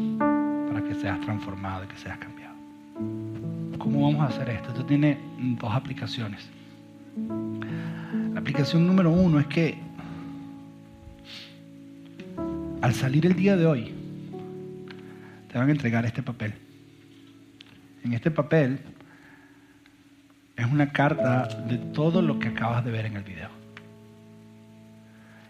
para 0.71 0.87
que 0.87 0.95
seas 0.95 1.19
transformado 1.21 1.83
y 1.83 1.87
que 1.87 1.97
seas 1.97 2.17
cambiado. 2.17 2.55
¿Cómo 3.77 4.09
vamos 4.09 4.21
a 4.21 4.27
hacer 4.33 4.49
esto? 4.49 4.69
Esto 4.69 4.85
tiene 4.85 5.17
dos 5.59 5.71
aplicaciones. 5.73 6.49
La 8.33 8.39
aplicación 8.39 8.87
número 8.87 9.11
uno 9.11 9.39
es 9.39 9.47
que 9.47 9.77
al 12.81 12.93
salir 12.93 13.25
el 13.25 13.35
día 13.35 13.57
de 13.57 13.65
hoy, 13.65 13.93
te 15.51 15.57
van 15.57 15.67
a 15.67 15.71
entregar 15.71 16.05
este 16.05 16.23
papel. 16.23 16.53
En 18.03 18.13
este 18.13 18.31
papel 18.31 18.79
es 20.55 20.65
una 20.65 20.91
carta 20.91 21.47
de 21.67 21.77
todo 21.77 22.21
lo 22.21 22.39
que 22.39 22.47
acabas 22.47 22.83
de 22.85 22.91
ver 22.91 23.05
en 23.05 23.17
el 23.17 23.23
video. 23.23 23.49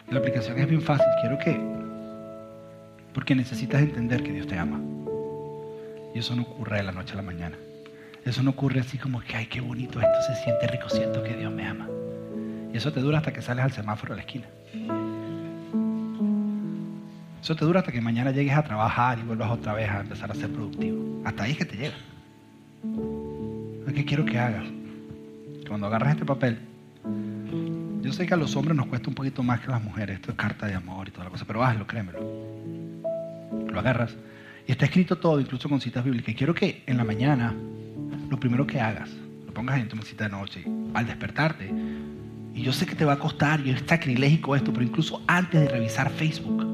La 0.09 0.19
aplicación 0.19 0.59
es 0.59 0.67
bien 0.67 0.81
fácil. 0.81 1.05
Quiero 1.21 1.37
que, 1.37 1.80
porque 3.13 3.35
necesitas 3.35 3.81
entender 3.81 4.23
que 4.23 4.31
Dios 4.31 4.47
te 4.47 4.57
ama. 4.57 4.79
Y 6.13 6.19
eso 6.19 6.35
no 6.35 6.43
ocurre 6.43 6.77
de 6.77 6.83
la 6.83 6.91
noche 6.91 7.13
a 7.13 7.17
la 7.17 7.21
mañana. 7.21 7.57
Eso 8.25 8.43
no 8.43 8.51
ocurre 8.51 8.81
así 8.81 8.97
como 8.97 9.21
que, 9.21 9.35
ay, 9.35 9.47
qué 9.47 9.61
bonito 9.61 9.99
esto 9.99 10.21
se 10.27 10.43
siente 10.43 10.67
rico, 10.67 10.89
siento 10.89 11.23
que 11.23 11.35
Dios 11.35 11.51
me 11.51 11.65
ama. 11.65 11.87
Y 12.73 12.77
eso 12.77 12.91
te 12.91 12.99
dura 12.99 13.17
hasta 13.17 13.33
que 13.33 13.41
sales 13.41 13.65
al 13.65 13.71
semáforo 13.71 14.13
de 14.13 14.17
la 14.17 14.21
esquina. 14.21 14.47
Eso 17.41 17.55
te 17.55 17.65
dura 17.65 17.79
hasta 17.79 17.91
que 17.91 18.01
mañana 18.01 18.31
llegues 18.31 18.55
a 18.55 18.63
trabajar 18.63 19.17
y 19.17 19.23
vuelvas 19.23 19.49
otra 19.49 19.73
vez 19.73 19.89
a 19.89 20.01
empezar 20.01 20.29
a 20.29 20.35
ser 20.35 20.49
productivo. 20.51 21.21
Hasta 21.25 21.43
ahí 21.43 21.51
es 21.51 21.57
que 21.57 21.65
te 21.65 21.77
llega. 21.77 21.95
Que 23.93 24.05
quiero 24.05 24.23
que 24.23 24.39
hagas, 24.39 24.63
cuando 25.67 25.87
agarras 25.87 26.13
este 26.13 26.25
papel, 26.25 26.59
yo 28.01 28.13
sé 28.13 28.25
que 28.25 28.33
a 28.33 28.37
los 28.37 28.55
hombres 28.55 28.77
nos 28.77 28.87
cuesta 28.87 29.09
un 29.09 29.15
poquito 29.15 29.43
más 29.43 29.59
que 29.59 29.67
a 29.67 29.71
las 29.71 29.83
mujeres. 29.83 30.15
Esto 30.15 30.31
es 30.31 30.37
carta 30.37 30.65
de 30.65 30.75
amor 30.75 31.09
y 31.09 31.11
toda 31.11 31.25
la 31.25 31.29
cosa, 31.29 31.43
pero 31.45 31.61
hazlo, 31.61 31.85
créemelo. 31.85 32.19
Lo 33.71 33.79
agarras 33.79 34.15
y 34.67 34.71
está 34.71 34.85
escrito 34.85 35.17
todo, 35.17 35.39
incluso 35.39 35.69
con 35.69 35.81
citas 35.81 36.03
bíblicas. 36.03 36.29
Y 36.33 36.35
quiero 36.35 36.53
que 36.53 36.83
en 36.85 36.97
la 36.97 37.03
mañana, 37.03 37.55
lo 38.29 38.39
primero 38.39 38.67
que 38.67 38.79
hagas, 38.79 39.09
lo 39.45 39.53
pongas 39.53 39.79
en 39.79 39.87
tu 39.87 39.95
mesita 39.95 40.25
de 40.25 40.31
noche, 40.31 40.65
al 40.93 41.05
despertarte. 41.05 41.73
Y 42.53 42.61
yo 42.61 42.73
sé 42.73 42.85
que 42.85 42.95
te 42.95 43.05
va 43.05 43.13
a 43.13 43.19
costar 43.19 43.65
y 43.65 43.71
es 43.71 43.81
sacrilégico 43.85 44.55
esto, 44.55 44.73
pero 44.73 44.85
incluso 44.85 45.21
antes 45.27 45.61
de 45.61 45.69
revisar 45.69 46.09
Facebook. 46.09 46.67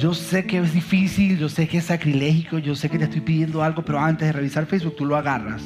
Yo 0.00 0.12
sé 0.12 0.44
que 0.44 0.58
es 0.58 0.74
difícil, 0.74 1.38
yo 1.38 1.48
sé 1.48 1.66
que 1.66 1.78
es 1.78 1.84
sacrilégico, 1.84 2.58
yo 2.58 2.74
sé 2.74 2.90
que 2.90 2.98
te 2.98 3.04
estoy 3.04 3.20
pidiendo 3.22 3.62
algo, 3.62 3.82
pero 3.82 4.00
antes 4.00 4.28
de 4.28 4.32
revisar 4.32 4.66
Facebook 4.66 4.96
tú 4.96 5.06
lo 5.06 5.16
agarras 5.16 5.62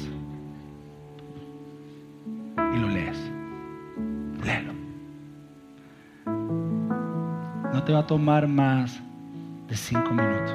va 7.93 7.99
a 7.99 8.07
tomar 8.07 8.47
más 8.47 8.99
de 9.67 9.75
cinco 9.75 10.11
minutos. 10.11 10.53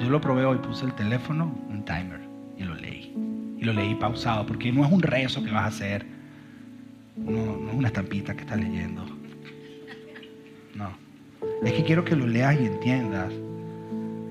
Yo 0.00 0.10
lo 0.10 0.20
probé 0.20 0.44
hoy, 0.44 0.58
puse 0.58 0.84
el 0.84 0.94
teléfono, 0.94 1.52
un 1.68 1.84
timer, 1.84 2.20
y 2.56 2.64
lo 2.64 2.74
leí. 2.74 3.14
Y 3.58 3.64
lo 3.64 3.72
leí 3.72 3.94
pausado, 3.94 4.46
porque 4.46 4.70
no 4.72 4.84
es 4.84 4.92
un 4.92 5.02
rezo 5.02 5.42
que 5.42 5.50
vas 5.50 5.64
a 5.64 5.66
hacer, 5.66 6.06
no, 7.16 7.56
no 7.56 7.70
es 7.70 7.74
una 7.74 7.88
estampita 7.88 8.34
que 8.34 8.42
estás 8.42 8.58
leyendo. 8.58 9.04
No. 10.74 10.90
Es 11.62 11.72
que 11.72 11.82
quiero 11.84 12.04
que 12.04 12.14
lo 12.14 12.26
leas 12.26 12.60
y 12.60 12.66
entiendas. 12.66 13.32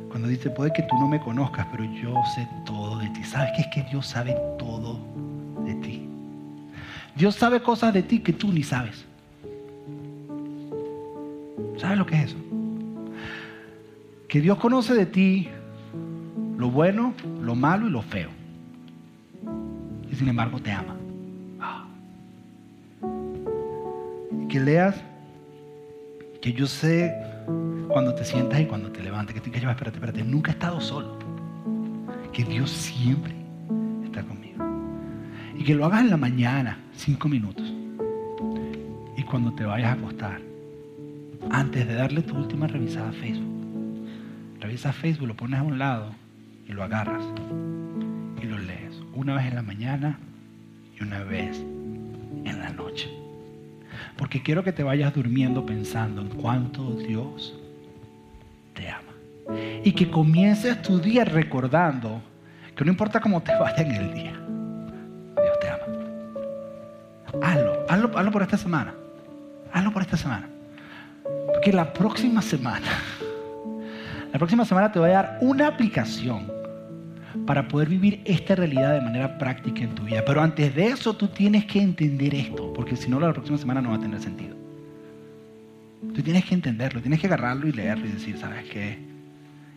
Cuando 0.09 0.27
dice, 0.27 0.49
puede 0.49 0.71
que 0.71 0.83
tú 0.83 0.95
no 0.99 1.07
me 1.07 1.19
conozcas, 1.19 1.67
pero 1.71 1.83
yo 1.83 2.13
sé 2.35 2.47
todo 2.65 2.99
de 2.99 3.09
ti. 3.09 3.23
¿Sabes 3.23 3.51
qué 3.55 3.61
es 3.63 3.67
que 3.73 3.83
Dios 3.89 4.05
sabe 4.05 4.37
todo 4.57 4.99
de 5.65 5.75
ti? 5.75 6.07
Dios 7.15 7.35
sabe 7.35 7.61
cosas 7.61 7.93
de 7.93 8.03
ti 8.03 8.19
que 8.19 8.33
tú 8.33 8.51
ni 8.51 8.63
sabes. 8.63 9.05
¿Sabes 11.77 11.97
lo 11.97 12.05
que 12.05 12.15
es 12.15 12.23
eso? 12.25 12.37
Que 14.27 14.41
Dios 14.41 14.57
conoce 14.57 14.93
de 14.93 15.05
ti 15.05 15.49
lo 16.57 16.69
bueno, 16.71 17.13
lo 17.41 17.55
malo 17.55 17.87
y 17.87 17.89
lo 17.89 18.01
feo. 18.01 18.29
Y 20.09 20.15
sin 20.15 20.27
embargo 20.27 20.59
te 20.59 20.71
ama. 20.71 20.95
Ah. 21.59 21.85
Que 24.49 24.59
leas 24.59 24.95
que 26.41 26.53
yo 26.53 26.65
sé 26.67 27.13
cuando 27.87 28.13
te 28.13 28.23
sientas 28.23 28.59
y 28.59 28.65
cuando 28.65 28.91
te 28.91 29.01
levantas, 29.01 29.33
que 29.33 29.41
tú 29.41 29.51
que 29.51 29.57
espérate, 29.57 29.97
espérate, 29.97 30.23
nunca 30.23 30.51
he 30.51 30.53
estado 30.53 30.79
solo. 30.79 31.17
Que 32.31 32.43
Dios 32.43 32.69
siempre 32.69 33.33
está 34.03 34.23
conmigo. 34.23 34.63
Y 35.57 35.63
que 35.63 35.75
lo 35.75 35.85
hagas 35.85 36.01
en 36.01 36.09
la 36.09 36.17
mañana, 36.17 36.79
cinco 36.93 37.27
minutos. 37.27 37.65
Y 39.17 39.23
cuando 39.23 39.53
te 39.53 39.65
vayas 39.65 39.89
a 39.89 39.93
acostar, 39.93 40.41
antes 41.51 41.87
de 41.87 41.95
darle 41.95 42.21
tu 42.21 42.35
última 42.35 42.67
revisada 42.67 43.09
a 43.09 43.13
Facebook, 43.13 44.07
revisa 44.59 44.93
Facebook, 44.93 45.27
lo 45.27 45.35
pones 45.35 45.59
a 45.59 45.63
un 45.63 45.77
lado 45.77 46.11
y 46.67 46.73
lo 46.73 46.83
agarras 46.83 47.23
y 48.41 48.45
lo 48.45 48.57
lees. 48.57 49.01
Una 49.13 49.35
vez 49.35 49.45
en 49.45 49.55
la 49.55 49.61
mañana 49.61 50.19
y 50.97 51.03
una 51.03 51.23
vez 51.23 51.59
en 52.43 52.59
la 52.59 52.69
noche. 52.69 53.09
Porque 54.17 54.41
quiero 54.41 54.63
que 54.63 54.71
te 54.71 54.83
vayas 54.83 55.13
durmiendo 55.13 55.65
pensando 55.65 56.21
en 56.21 56.29
cuánto 56.29 56.95
Dios 56.95 57.57
te 58.73 58.89
ama. 58.89 59.13
Y 59.83 59.91
que 59.91 60.09
comiences 60.09 60.81
tu 60.81 60.99
día 60.99 61.23
recordando 61.25 62.21
que 62.75 62.83
no 62.83 62.91
importa 62.91 63.19
cómo 63.19 63.41
te 63.41 63.53
vaya 63.55 63.83
en 63.83 63.91
el 63.91 64.13
día, 64.13 64.33
Dios 65.35 65.59
te 65.61 65.69
ama. 65.69 65.85
Hazlo, 67.41 67.85
hazlo, 67.87 68.17
hazlo 68.17 68.31
por 68.31 68.41
esta 68.41 68.57
semana. 68.57 68.93
Hazlo 69.71 69.91
por 69.91 70.01
esta 70.01 70.17
semana. 70.17 70.49
Porque 71.47 71.71
la 71.71 71.93
próxima 71.93 72.41
semana, 72.41 72.87
la 74.31 74.37
próxima 74.37 74.65
semana 74.65 74.91
te 74.91 74.99
voy 74.99 75.09
a 75.09 75.13
dar 75.13 75.37
una 75.41 75.67
aplicación 75.67 76.51
para 77.45 77.67
poder 77.67 77.89
vivir 77.89 78.21
esta 78.25 78.55
realidad 78.55 78.93
de 78.93 79.01
manera 79.01 79.37
práctica 79.37 79.81
en 79.81 79.93
tu 79.93 80.03
vida. 80.03 80.23
Pero 80.25 80.41
antes 80.41 80.73
de 80.75 80.87
eso 80.87 81.15
tú 81.15 81.27
tienes 81.27 81.65
que 81.65 81.81
entender 81.81 82.33
esto, 82.33 82.73
porque 82.73 82.95
si 82.95 83.09
no 83.09 83.19
la 83.19 83.33
próxima 83.33 83.57
semana 83.57 83.81
no 83.81 83.89
va 83.89 83.95
a 83.95 83.99
tener 83.99 84.19
sentido. 84.19 84.55
Tú 86.13 86.21
tienes 86.21 86.45
que 86.45 86.53
entenderlo, 86.53 87.01
tienes 87.01 87.19
que 87.19 87.27
agarrarlo 87.27 87.67
y 87.67 87.71
leerlo 87.71 88.05
y 88.05 88.11
decir, 88.11 88.37
¿sabes 88.37 88.63
qué? 88.69 88.99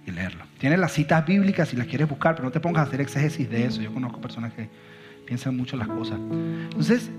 Y 0.06 0.10
leerlo. 0.10 0.44
Tienes 0.58 0.78
las 0.78 0.92
citas 0.92 1.26
bíblicas 1.26 1.68
si 1.68 1.76
las 1.76 1.86
quieres 1.86 2.08
buscar, 2.08 2.34
pero 2.34 2.46
no 2.46 2.52
te 2.52 2.60
pongas 2.60 2.84
a 2.84 2.88
hacer 2.88 3.00
exégesis 3.00 3.48
de 3.50 3.64
eso. 3.64 3.80
Yo 3.80 3.92
conozco 3.92 4.20
personas 4.20 4.52
que 4.52 4.68
piensan 5.26 5.56
mucho 5.56 5.76
las 5.76 5.88
cosas. 5.88 6.18
Entonces, 6.70 7.10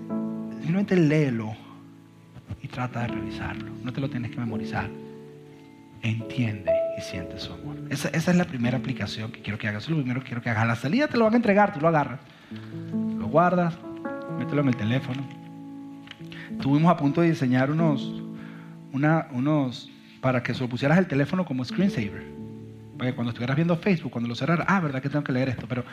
simplemente 0.61 0.95
léelo 0.95 1.55
y 2.61 2.67
trata 2.67 3.01
de 3.01 3.07
revisarlo. 3.07 3.71
No 3.83 3.93
te 3.93 4.01
lo 4.01 4.09
tienes 4.09 4.31
que 4.31 4.37
memorizar. 4.37 4.89
Entiende 6.01 6.71
y 6.97 7.01
siente 7.01 7.39
su 7.39 7.53
amor. 7.53 7.75
Esa, 7.89 8.09
esa, 8.09 8.31
es 8.31 8.37
la 8.37 8.45
primera 8.45 8.77
aplicación 8.77 9.31
que 9.31 9.41
quiero 9.41 9.57
que 9.57 9.67
hagas. 9.67 9.83
Eso 9.83 9.91
es 9.91 9.97
lo 9.97 10.03
primero 10.03 10.21
que 10.21 10.27
quiero 10.27 10.41
que 10.41 10.49
hagas. 10.49 10.67
La 10.67 10.75
salida 10.75 11.07
te 11.07 11.17
lo 11.17 11.25
van 11.25 11.33
a 11.33 11.37
entregar, 11.37 11.73
tú 11.73 11.79
lo 11.79 11.87
agarras, 11.87 12.19
lo 13.17 13.27
guardas, 13.27 13.77
mételo 14.37 14.61
en 14.61 14.67
el 14.69 14.75
teléfono. 14.75 15.21
Estuvimos 16.51 16.91
a 16.91 16.97
punto 16.97 17.21
de 17.21 17.29
diseñar 17.29 17.71
unos, 17.71 18.21
unos 18.91 19.89
para 20.21 20.43
que 20.43 20.53
se 20.53 20.61
lo 20.61 20.69
pusieras 20.69 20.97
el 20.97 21.07
teléfono 21.07 21.45
como 21.45 21.63
screensaver. 21.63 22.23
Para 22.97 23.11
que 23.11 23.15
cuando 23.15 23.29
estuvieras 23.29 23.55
viendo 23.55 23.77
Facebook, 23.77 24.11
cuando 24.11 24.27
lo 24.27 24.35
cerraras, 24.35 24.65
ah, 24.69 24.79
verdad 24.79 25.01
que 25.01 25.09
tengo 25.09 25.23
que 25.23 25.31
leer 25.31 25.49
esto, 25.49 25.65
pero 25.69 25.85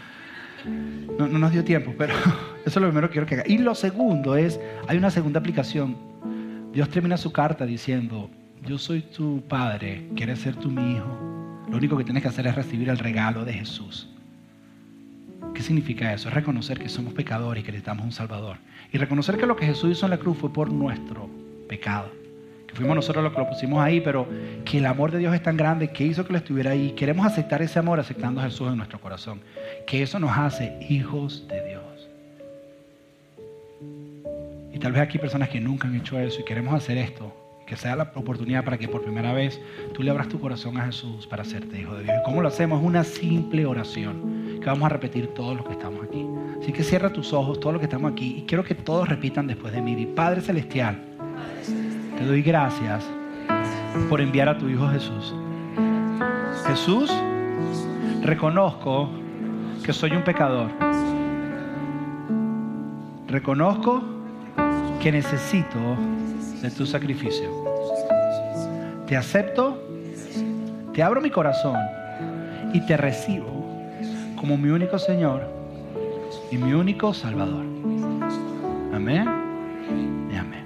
no, 1.18 1.28
no 1.28 1.38
nos 1.38 1.52
dio 1.52 1.62
tiempo. 1.64 1.94
Pero 1.96 2.14
eso 2.66 2.66
es 2.66 2.76
lo 2.76 2.88
primero 2.88 3.09
que 3.09 3.12
quiero 3.12 3.26
que 3.26 3.34
hagas. 3.36 3.48
Y 3.48 3.59
lo 3.59 3.74
segundo 3.74 4.36
es, 4.36 4.59
hay 4.88 4.98
una 4.98 5.11
segunda 5.11 5.40
aplicación. 5.40 5.96
Dios 6.77 6.91
termina 6.91 7.16
su 7.16 7.33
carta 7.33 7.64
diciendo, 7.64 8.29
yo 8.66 8.77
soy 8.77 9.01
tu 9.01 9.43
padre, 9.49 10.11
quieres 10.14 10.41
ser 10.41 10.57
tú 10.57 10.70
mi 10.70 10.93
hijo. 10.93 11.64
Lo 11.70 11.79
único 11.79 11.97
que 11.97 12.05
tienes 12.05 12.22
que 12.22 12.29
hacer 12.29 12.47
es 12.47 12.55
recibir 12.55 12.91
el 12.91 12.99
regalo 12.99 13.47
de 13.47 13.55
Jesús. 13.55 14.11
¿Qué 15.55 15.62
significa 15.62 16.12
eso? 16.12 16.29
Es 16.29 16.35
reconocer 16.35 16.79
que 16.79 16.91
somos 16.91 17.14
pecadores 17.14 17.62
y 17.62 17.64
que 17.64 17.72
necesitamos 17.72 18.05
un 18.05 18.12
Salvador. 18.12 18.59
Y 18.93 18.99
reconocer 18.99 19.39
que 19.39 19.47
lo 19.47 19.57
que 19.57 19.64
Jesús 19.64 19.93
hizo 19.93 20.05
en 20.05 20.11
la 20.11 20.18
cruz 20.18 20.37
fue 20.37 20.53
por 20.53 20.70
nuestro 20.70 21.31
pecado. 21.66 22.11
Que 22.68 22.74
fuimos 22.74 22.95
nosotros 22.95 23.24
los 23.24 23.33
que 23.33 23.39
lo 23.39 23.49
pusimos 23.49 23.83
ahí, 23.83 24.03
pero 24.03 24.29
que 24.66 24.77
el 24.77 24.85
amor 24.85 25.12
de 25.12 25.20
Dios 25.20 25.35
es 25.35 25.43
tan 25.43 25.57
grande 25.57 25.89
que 25.89 26.05
hizo 26.05 26.27
que 26.27 26.35
lo 26.35 26.39
estuviera 26.39 26.72
ahí. 26.72 26.91
Queremos 26.91 27.24
aceptar 27.24 27.62
ese 27.62 27.79
amor 27.79 28.01
aceptando 28.01 28.43
a 28.43 28.45
Jesús 28.45 28.68
en 28.68 28.77
nuestro 28.77 29.01
corazón. 29.01 29.41
Que 29.87 30.03
eso 30.03 30.18
nos 30.18 30.37
hace 30.37 30.77
hijos 30.91 31.49
de 31.49 31.68
Dios. 31.68 31.95
Tal 34.87 34.93
vez 34.93 35.03
aquí 35.03 35.18
personas 35.18 35.49
que 35.49 35.61
nunca 35.61 35.89
han 35.89 35.97
hecho 35.97 36.16
eso 36.20 36.41
y 36.41 36.45
queremos 36.45 36.72
hacer 36.72 36.97
esto 36.97 37.34
que 37.66 37.74
sea 37.74 37.97
la 37.97 38.12
oportunidad 38.14 38.64
para 38.64 38.78
que 38.78 38.87
por 38.87 39.03
primera 39.03 39.32
vez 39.32 39.61
tú 39.93 40.05
le 40.05 40.12
abras 40.12 40.28
tu 40.28 40.39
corazón 40.39 40.78
a 40.78 40.87
Jesús 40.87 41.26
para 41.26 41.43
hacerte 41.43 41.80
hijo 41.80 41.97
de 41.97 42.05
Dios. 42.05 42.14
¿Y 42.20 42.24
cómo 42.24 42.41
lo 42.41 42.47
hacemos? 42.47 42.80
Una 42.80 43.03
simple 43.03 43.66
oración 43.66 44.61
que 44.61 44.66
vamos 44.66 44.87
a 44.87 44.91
repetir 44.91 45.34
todos 45.34 45.57
los 45.57 45.66
que 45.66 45.72
estamos 45.72 46.05
aquí. 46.05 46.24
Así 46.62 46.72
que 46.72 46.84
cierra 46.84 47.12
tus 47.12 47.32
ojos, 47.32 47.59
todos 47.59 47.72
los 47.72 47.80
que 47.80 47.87
estamos 47.87 48.12
aquí, 48.12 48.37
y 48.39 48.43
quiero 48.43 48.62
que 48.62 48.76
todos 48.76 49.09
repitan 49.09 49.49
después 49.49 49.72
de 49.72 49.82
mí. 49.82 50.07
Padre 50.07 50.41
Celestial, 50.41 51.03
te 52.16 52.24
doy 52.24 52.43
gracias 52.43 53.05
por 54.09 54.20
enviar 54.20 54.49
a 54.49 54.57
tu 54.57 54.68
Hijo 54.68 54.89
Jesús. 54.91 55.34
Jesús, 56.64 57.12
reconozco 58.22 59.11
que 59.84 59.93
soy 59.93 60.12
un 60.12 60.22
pecador. 60.22 60.70
Reconozco 63.26 64.15
que 65.07 65.12
necesito 65.12 65.96
de 66.61 66.68
tu 66.68 66.84
sacrificio. 66.84 67.48
Te 69.07 69.16
acepto, 69.16 69.80
te 70.92 71.00
abro 71.00 71.20
mi 71.20 71.30
corazón 71.30 71.76
y 72.72 72.84
te 72.86 72.96
recibo 72.96 73.46
como 74.34 74.59
mi 74.59 74.68
único 74.70 74.98
Señor 74.98 75.48
y 76.50 76.59
mi 76.59 76.72
único 76.72 77.14
Salvador. 77.14 77.64
Amén 78.92 79.28
y 80.32 80.34
amén. 80.34 80.64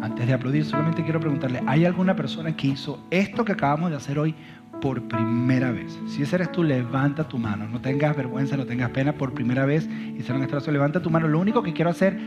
Antes 0.00 0.26
de 0.26 0.32
aplaudir, 0.32 0.64
solamente 0.64 1.04
quiero 1.04 1.20
preguntarle, 1.20 1.62
¿hay 1.66 1.84
alguna 1.84 2.16
persona 2.16 2.56
que 2.56 2.68
hizo 2.68 2.98
esto 3.10 3.44
que 3.44 3.52
acabamos 3.52 3.90
de 3.90 3.96
hacer 3.98 4.18
hoy 4.18 4.34
por 4.80 5.06
primera 5.06 5.70
vez? 5.70 5.98
Si 6.08 6.22
ese 6.22 6.36
eres 6.36 6.50
tú, 6.50 6.62
levanta 6.62 7.28
tu 7.28 7.36
mano. 7.36 7.68
No 7.68 7.78
tengas 7.82 8.16
vergüenza, 8.16 8.56
no 8.56 8.64
tengas 8.64 8.88
pena. 8.88 9.12
Por 9.12 9.34
primera 9.34 9.66
vez 9.66 9.86
hicieron 10.16 10.42
esta 10.42 10.56
oración. 10.56 10.72
Levanta 10.72 11.02
tu 11.02 11.10
mano. 11.10 11.28
Lo 11.28 11.38
único 11.38 11.62
que 11.62 11.74
quiero 11.74 11.90
hacer 11.90 12.18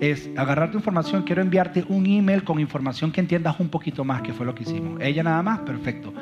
es 0.00 0.28
agarrar 0.36 0.70
tu 0.70 0.78
información, 0.78 1.22
quiero 1.22 1.42
enviarte 1.42 1.84
un 1.88 2.06
email 2.06 2.44
con 2.44 2.60
información 2.60 3.12
que 3.12 3.20
entiendas 3.20 3.58
un 3.60 3.68
poquito 3.68 4.04
más, 4.04 4.22
que 4.22 4.32
fue 4.32 4.44
lo 4.44 4.54
que 4.54 4.62
hicimos. 4.62 5.00
Ella 5.00 5.22
nada 5.22 5.42
más, 5.42 5.60
perfecto. 5.60 6.12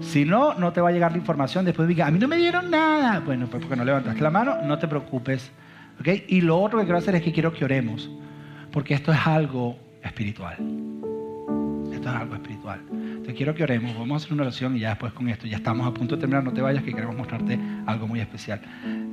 Si 0.00 0.24
no, 0.24 0.54
no 0.54 0.72
te 0.72 0.80
va 0.80 0.88
a 0.90 0.92
llegar 0.92 1.12
la 1.12 1.18
información. 1.18 1.64
Después 1.64 1.88
diga, 1.88 2.06
a 2.06 2.10
mí 2.10 2.18
no 2.18 2.28
me 2.28 2.36
dieron 2.36 2.70
nada. 2.70 3.20
Bueno, 3.20 3.46
pues 3.46 3.62
porque 3.62 3.76
no 3.76 3.84
levantaste 3.84 4.20
la 4.20 4.30
mano, 4.30 4.56
no 4.62 4.78
te 4.78 4.88
preocupes. 4.88 5.50
¿okay? 6.00 6.24
Y 6.28 6.40
lo 6.40 6.60
otro 6.60 6.78
que 6.78 6.84
quiero 6.84 6.98
hacer 6.98 7.14
es 7.14 7.22
que 7.22 7.32
quiero 7.32 7.52
que 7.52 7.64
oremos, 7.64 8.10
porque 8.70 8.94
esto 8.94 9.12
es 9.12 9.26
algo 9.26 9.78
espiritual. 10.02 10.56
Esto 11.92 12.08
es 12.08 12.16
algo 12.16 12.34
espiritual. 12.34 12.80
Te 13.24 13.34
quiero 13.34 13.54
que 13.54 13.62
oremos. 13.62 13.96
Vamos 13.96 14.22
a 14.22 14.24
hacer 14.24 14.32
una 14.32 14.42
oración 14.42 14.76
y 14.76 14.80
ya 14.80 14.90
después 14.90 15.12
con 15.12 15.28
esto, 15.28 15.46
ya 15.46 15.58
estamos 15.58 15.86
a 15.86 15.94
punto 15.94 16.16
de 16.16 16.20
terminar. 16.20 16.42
No 16.42 16.52
te 16.52 16.60
vayas, 16.60 16.82
que 16.82 16.92
queremos 16.92 17.16
mostrarte 17.16 17.58
algo 17.86 18.08
muy 18.08 18.20
especial. 18.20 18.60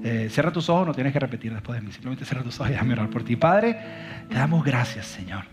Eh, 0.04 0.28
cierra 0.30 0.52
tus 0.52 0.70
ojos, 0.70 0.88
no 0.88 0.94
tienes 0.94 1.14
que 1.14 1.20
repetir 1.20 1.54
después 1.54 1.80
de 1.80 1.86
mí. 1.86 1.92
Simplemente 1.92 2.26
cierra 2.26 2.44
tus 2.44 2.60
ojos 2.60 2.70
y 2.70 2.74
déjame 2.74 2.96
por 3.08 3.24
ti. 3.24 3.36
Padre, 3.36 3.78
te 4.30 4.36
damos 4.36 4.64
gracias, 4.64 5.06
Señor. 5.06 5.44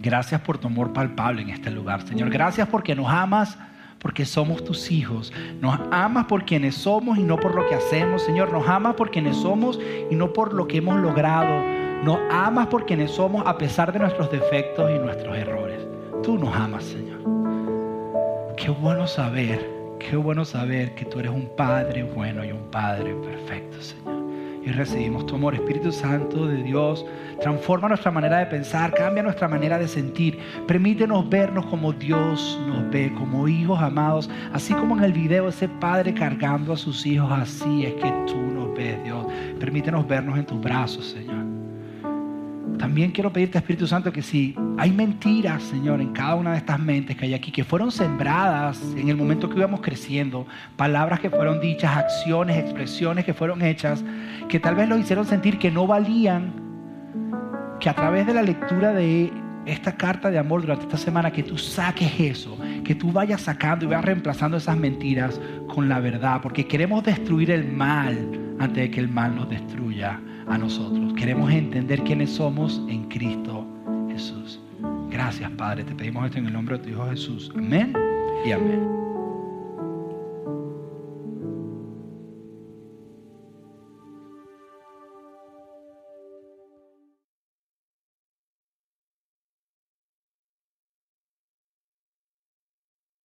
Gracias 0.00 0.40
por 0.42 0.58
tu 0.58 0.66
amor 0.66 0.92
palpable 0.92 1.42
en 1.42 1.50
este 1.50 1.70
lugar, 1.70 2.06
Señor. 2.06 2.28
Gracias 2.30 2.68
porque 2.68 2.94
nos 2.94 3.08
amas 3.08 3.58
porque 3.98 4.24
somos 4.24 4.62
tus 4.62 4.90
hijos. 4.90 5.32
Nos 5.60 5.80
amas 5.90 6.26
por 6.26 6.44
quienes 6.44 6.74
somos 6.74 7.18
y 7.18 7.22
no 7.22 7.38
por 7.38 7.54
lo 7.54 7.66
que 7.66 7.74
hacemos, 7.74 8.22
Señor. 8.22 8.52
Nos 8.52 8.68
amas 8.68 8.94
por 8.94 9.10
quienes 9.10 9.36
somos 9.36 9.80
y 10.10 10.14
no 10.14 10.32
por 10.32 10.54
lo 10.54 10.68
que 10.68 10.78
hemos 10.78 11.00
logrado. 11.00 11.64
Nos 12.04 12.18
amas 12.30 12.66
por 12.68 12.86
quienes 12.86 13.10
somos 13.10 13.42
a 13.46 13.56
pesar 13.58 13.92
de 13.92 13.98
nuestros 13.98 14.30
defectos 14.30 14.90
y 14.90 14.98
nuestros 14.98 15.36
errores. 15.36 15.86
Tú 16.22 16.38
nos 16.38 16.54
amas, 16.54 16.84
Señor. 16.84 17.18
Qué 18.56 18.70
bueno 18.70 19.06
saber, 19.06 19.75
qué 19.98 20.16
bueno 20.16 20.44
saber 20.44 20.94
que 20.94 21.04
tú 21.04 21.20
eres 21.20 21.32
un 21.32 21.48
Padre 21.56 22.02
bueno 22.02 22.44
y 22.44 22.52
un 22.52 22.70
Padre 22.70 23.14
perfecto, 23.14 23.80
Señor. 23.80 24.16
Y 24.64 24.70
recibimos 24.70 25.24
tu 25.26 25.36
amor, 25.36 25.54
Espíritu 25.54 25.92
Santo 25.92 26.46
de 26.46 26.60
Dios. 26.64 27.06
Transforma 27.40 27.88
nuestra 27.88 28.10
manera 28.10 28.38
de 28.38 28.46
pensar, 28.46 28.92
cambia 28.92 29.22
nuestra 29.22 29.46
manera 29.46 29.78
de 29.78 29.86
sentir. 29.86 30.40
Permítenos 30.66 31.28
vernos 31.28 31.66
como 31.66 31.92
Dios 31.92 32.60
nos 32.66 32.90
ve, 32.90 33.12
como 33.14 33.46
hijos 33.46 33.80
amados. 33.80 34.28
Así 34.52 34.74
como 34.74 34.96
en 34.96 35.04
el 35.04 35.12
video 35.12 35.48
ese 35.48 35.68
padre 35.68 36.12
cargando 36.12 36.72
a 36.72 36.76
sus 36.76 37.06
hijos, 37.06 37.30
así 37.30 37.84
es 37.86 37.94
que 37.94 38.12
tú 38.26 38.38
nos 38.38 38.76
ves, 38.76 39.02
Dios. 39.04 39.24
Permítenos 39.60 40.06
vernos 40.08 40.36
en 40.36 40.46
tus 40.46 40.60
brazos, 40.60 41.06
Señor. 41.06 41.45
También 42.78 43.10
quiero 43.10 43.32
pedirte, 43.32 43.58
Espíritu 43.58 43.86
Santo, 43.86 44.12
que 44.12 44.22
si 44.22 44.54
hay 44.76 44.90
mentiras, 44.90 45.62
Señor, 45.62 46.00
en 46.00 46.12
cada 46.12 46.34
una 46.34 46.52
de 46.52 46.58
estas 46.58 46.78
mentes 46.78 47.16
que 47.16 47.24
hay 47.24 47.34
aquí, 47.34 47.50
que 47.50 47.64
fueron 47.64 47.90
sembradas 47.90 48.80
en 48.96 49.08
el 49.08 49.16
momento 49.16 49.48
que 49.48 49.56
íbamos 49.56 49.80
creciendo, 49.80 50.46
palabras 50.76 51.20
que 51.20 51.30
fueron 51.30 51.60
dichas, 51.60 51.96
acciones, 51.96 52.58
expresiones 52.58 53.24
que 53.24 53.32
fueron 53.32 53.62
hechas, 53.62 54.04
que 54.48 54.60
tal 54.60 54.74
vez 54.74 54.88
lo 54.88 54.98
hicieron 54.98 55.24
sentir 55.24 55.58
que 55.58 55.70
no 55.70 55.86
valían, 55.86 56.52
que 57.80 57.88
a 57.88 57.94
través 57.94 58.26
de 58.26 58.34
la 58.34 58.42
lectura 58.42 58.92
de 58.92 59.32
esta 59.64 59.96
carta 59.96 60.30
de 60.30 60.38
amor 60.38 60.60
durante 60.60 60.84
esta 60.84 60.98
semana, 60.98 61.32
que 61.32 61.42
tú 61.42 61.56
saques 61.56 62.20
eso, 62.20 62.58
que 62.84 62.94
tú 62.94 63.10
vayas 63.10 63.40
sacando 63.40 63.84
y 63.84 63.88
vayas 63.88 64.04
reemplazando 64.04 64.58
esas 64.58 64.76
mentiras 64.76 65.40
con 65.66 65.88
la 65.88 65.98
verdad, 65.98 66.40
porque 66.42 66.66
queremos 66.66 67.02
destruir 67.02 67.50
el 67.50 67.72
mal 67.72 68.16
antes 68.58 68.76
de 68.76 68.90
que 68.90 69.00
el 69.00 69.08
mal 69.08 69.34
nos 69.34 69.48
destruya 69.48 70.20
a 70.46 70.58
nosotros. 70.58 71.12
Queremos 71.14 71.50
entender 71.52 72.02
quiénes 72.02 72.30
somos 72.30 72.82
en 72.88 73.04
Cristo 73.08 73.66
Jesús. 74.10 74.60
Gracias, 75.10 75.50
Padre. 75.52 75.84
Te 75.84 75.94
pedimos 75.94 76.26
esto 76.26 76.38
en 76.38 76.46
el 76.46 76.52
nombre 76.52 76.78
de 76.78 76.84
tu 76.84 76.90
Hijo 76.90 77.06
Jesús. 77.08 77.52
Amén 77.54 77.92
y 78.44 78.52
amén. 78.52 79.15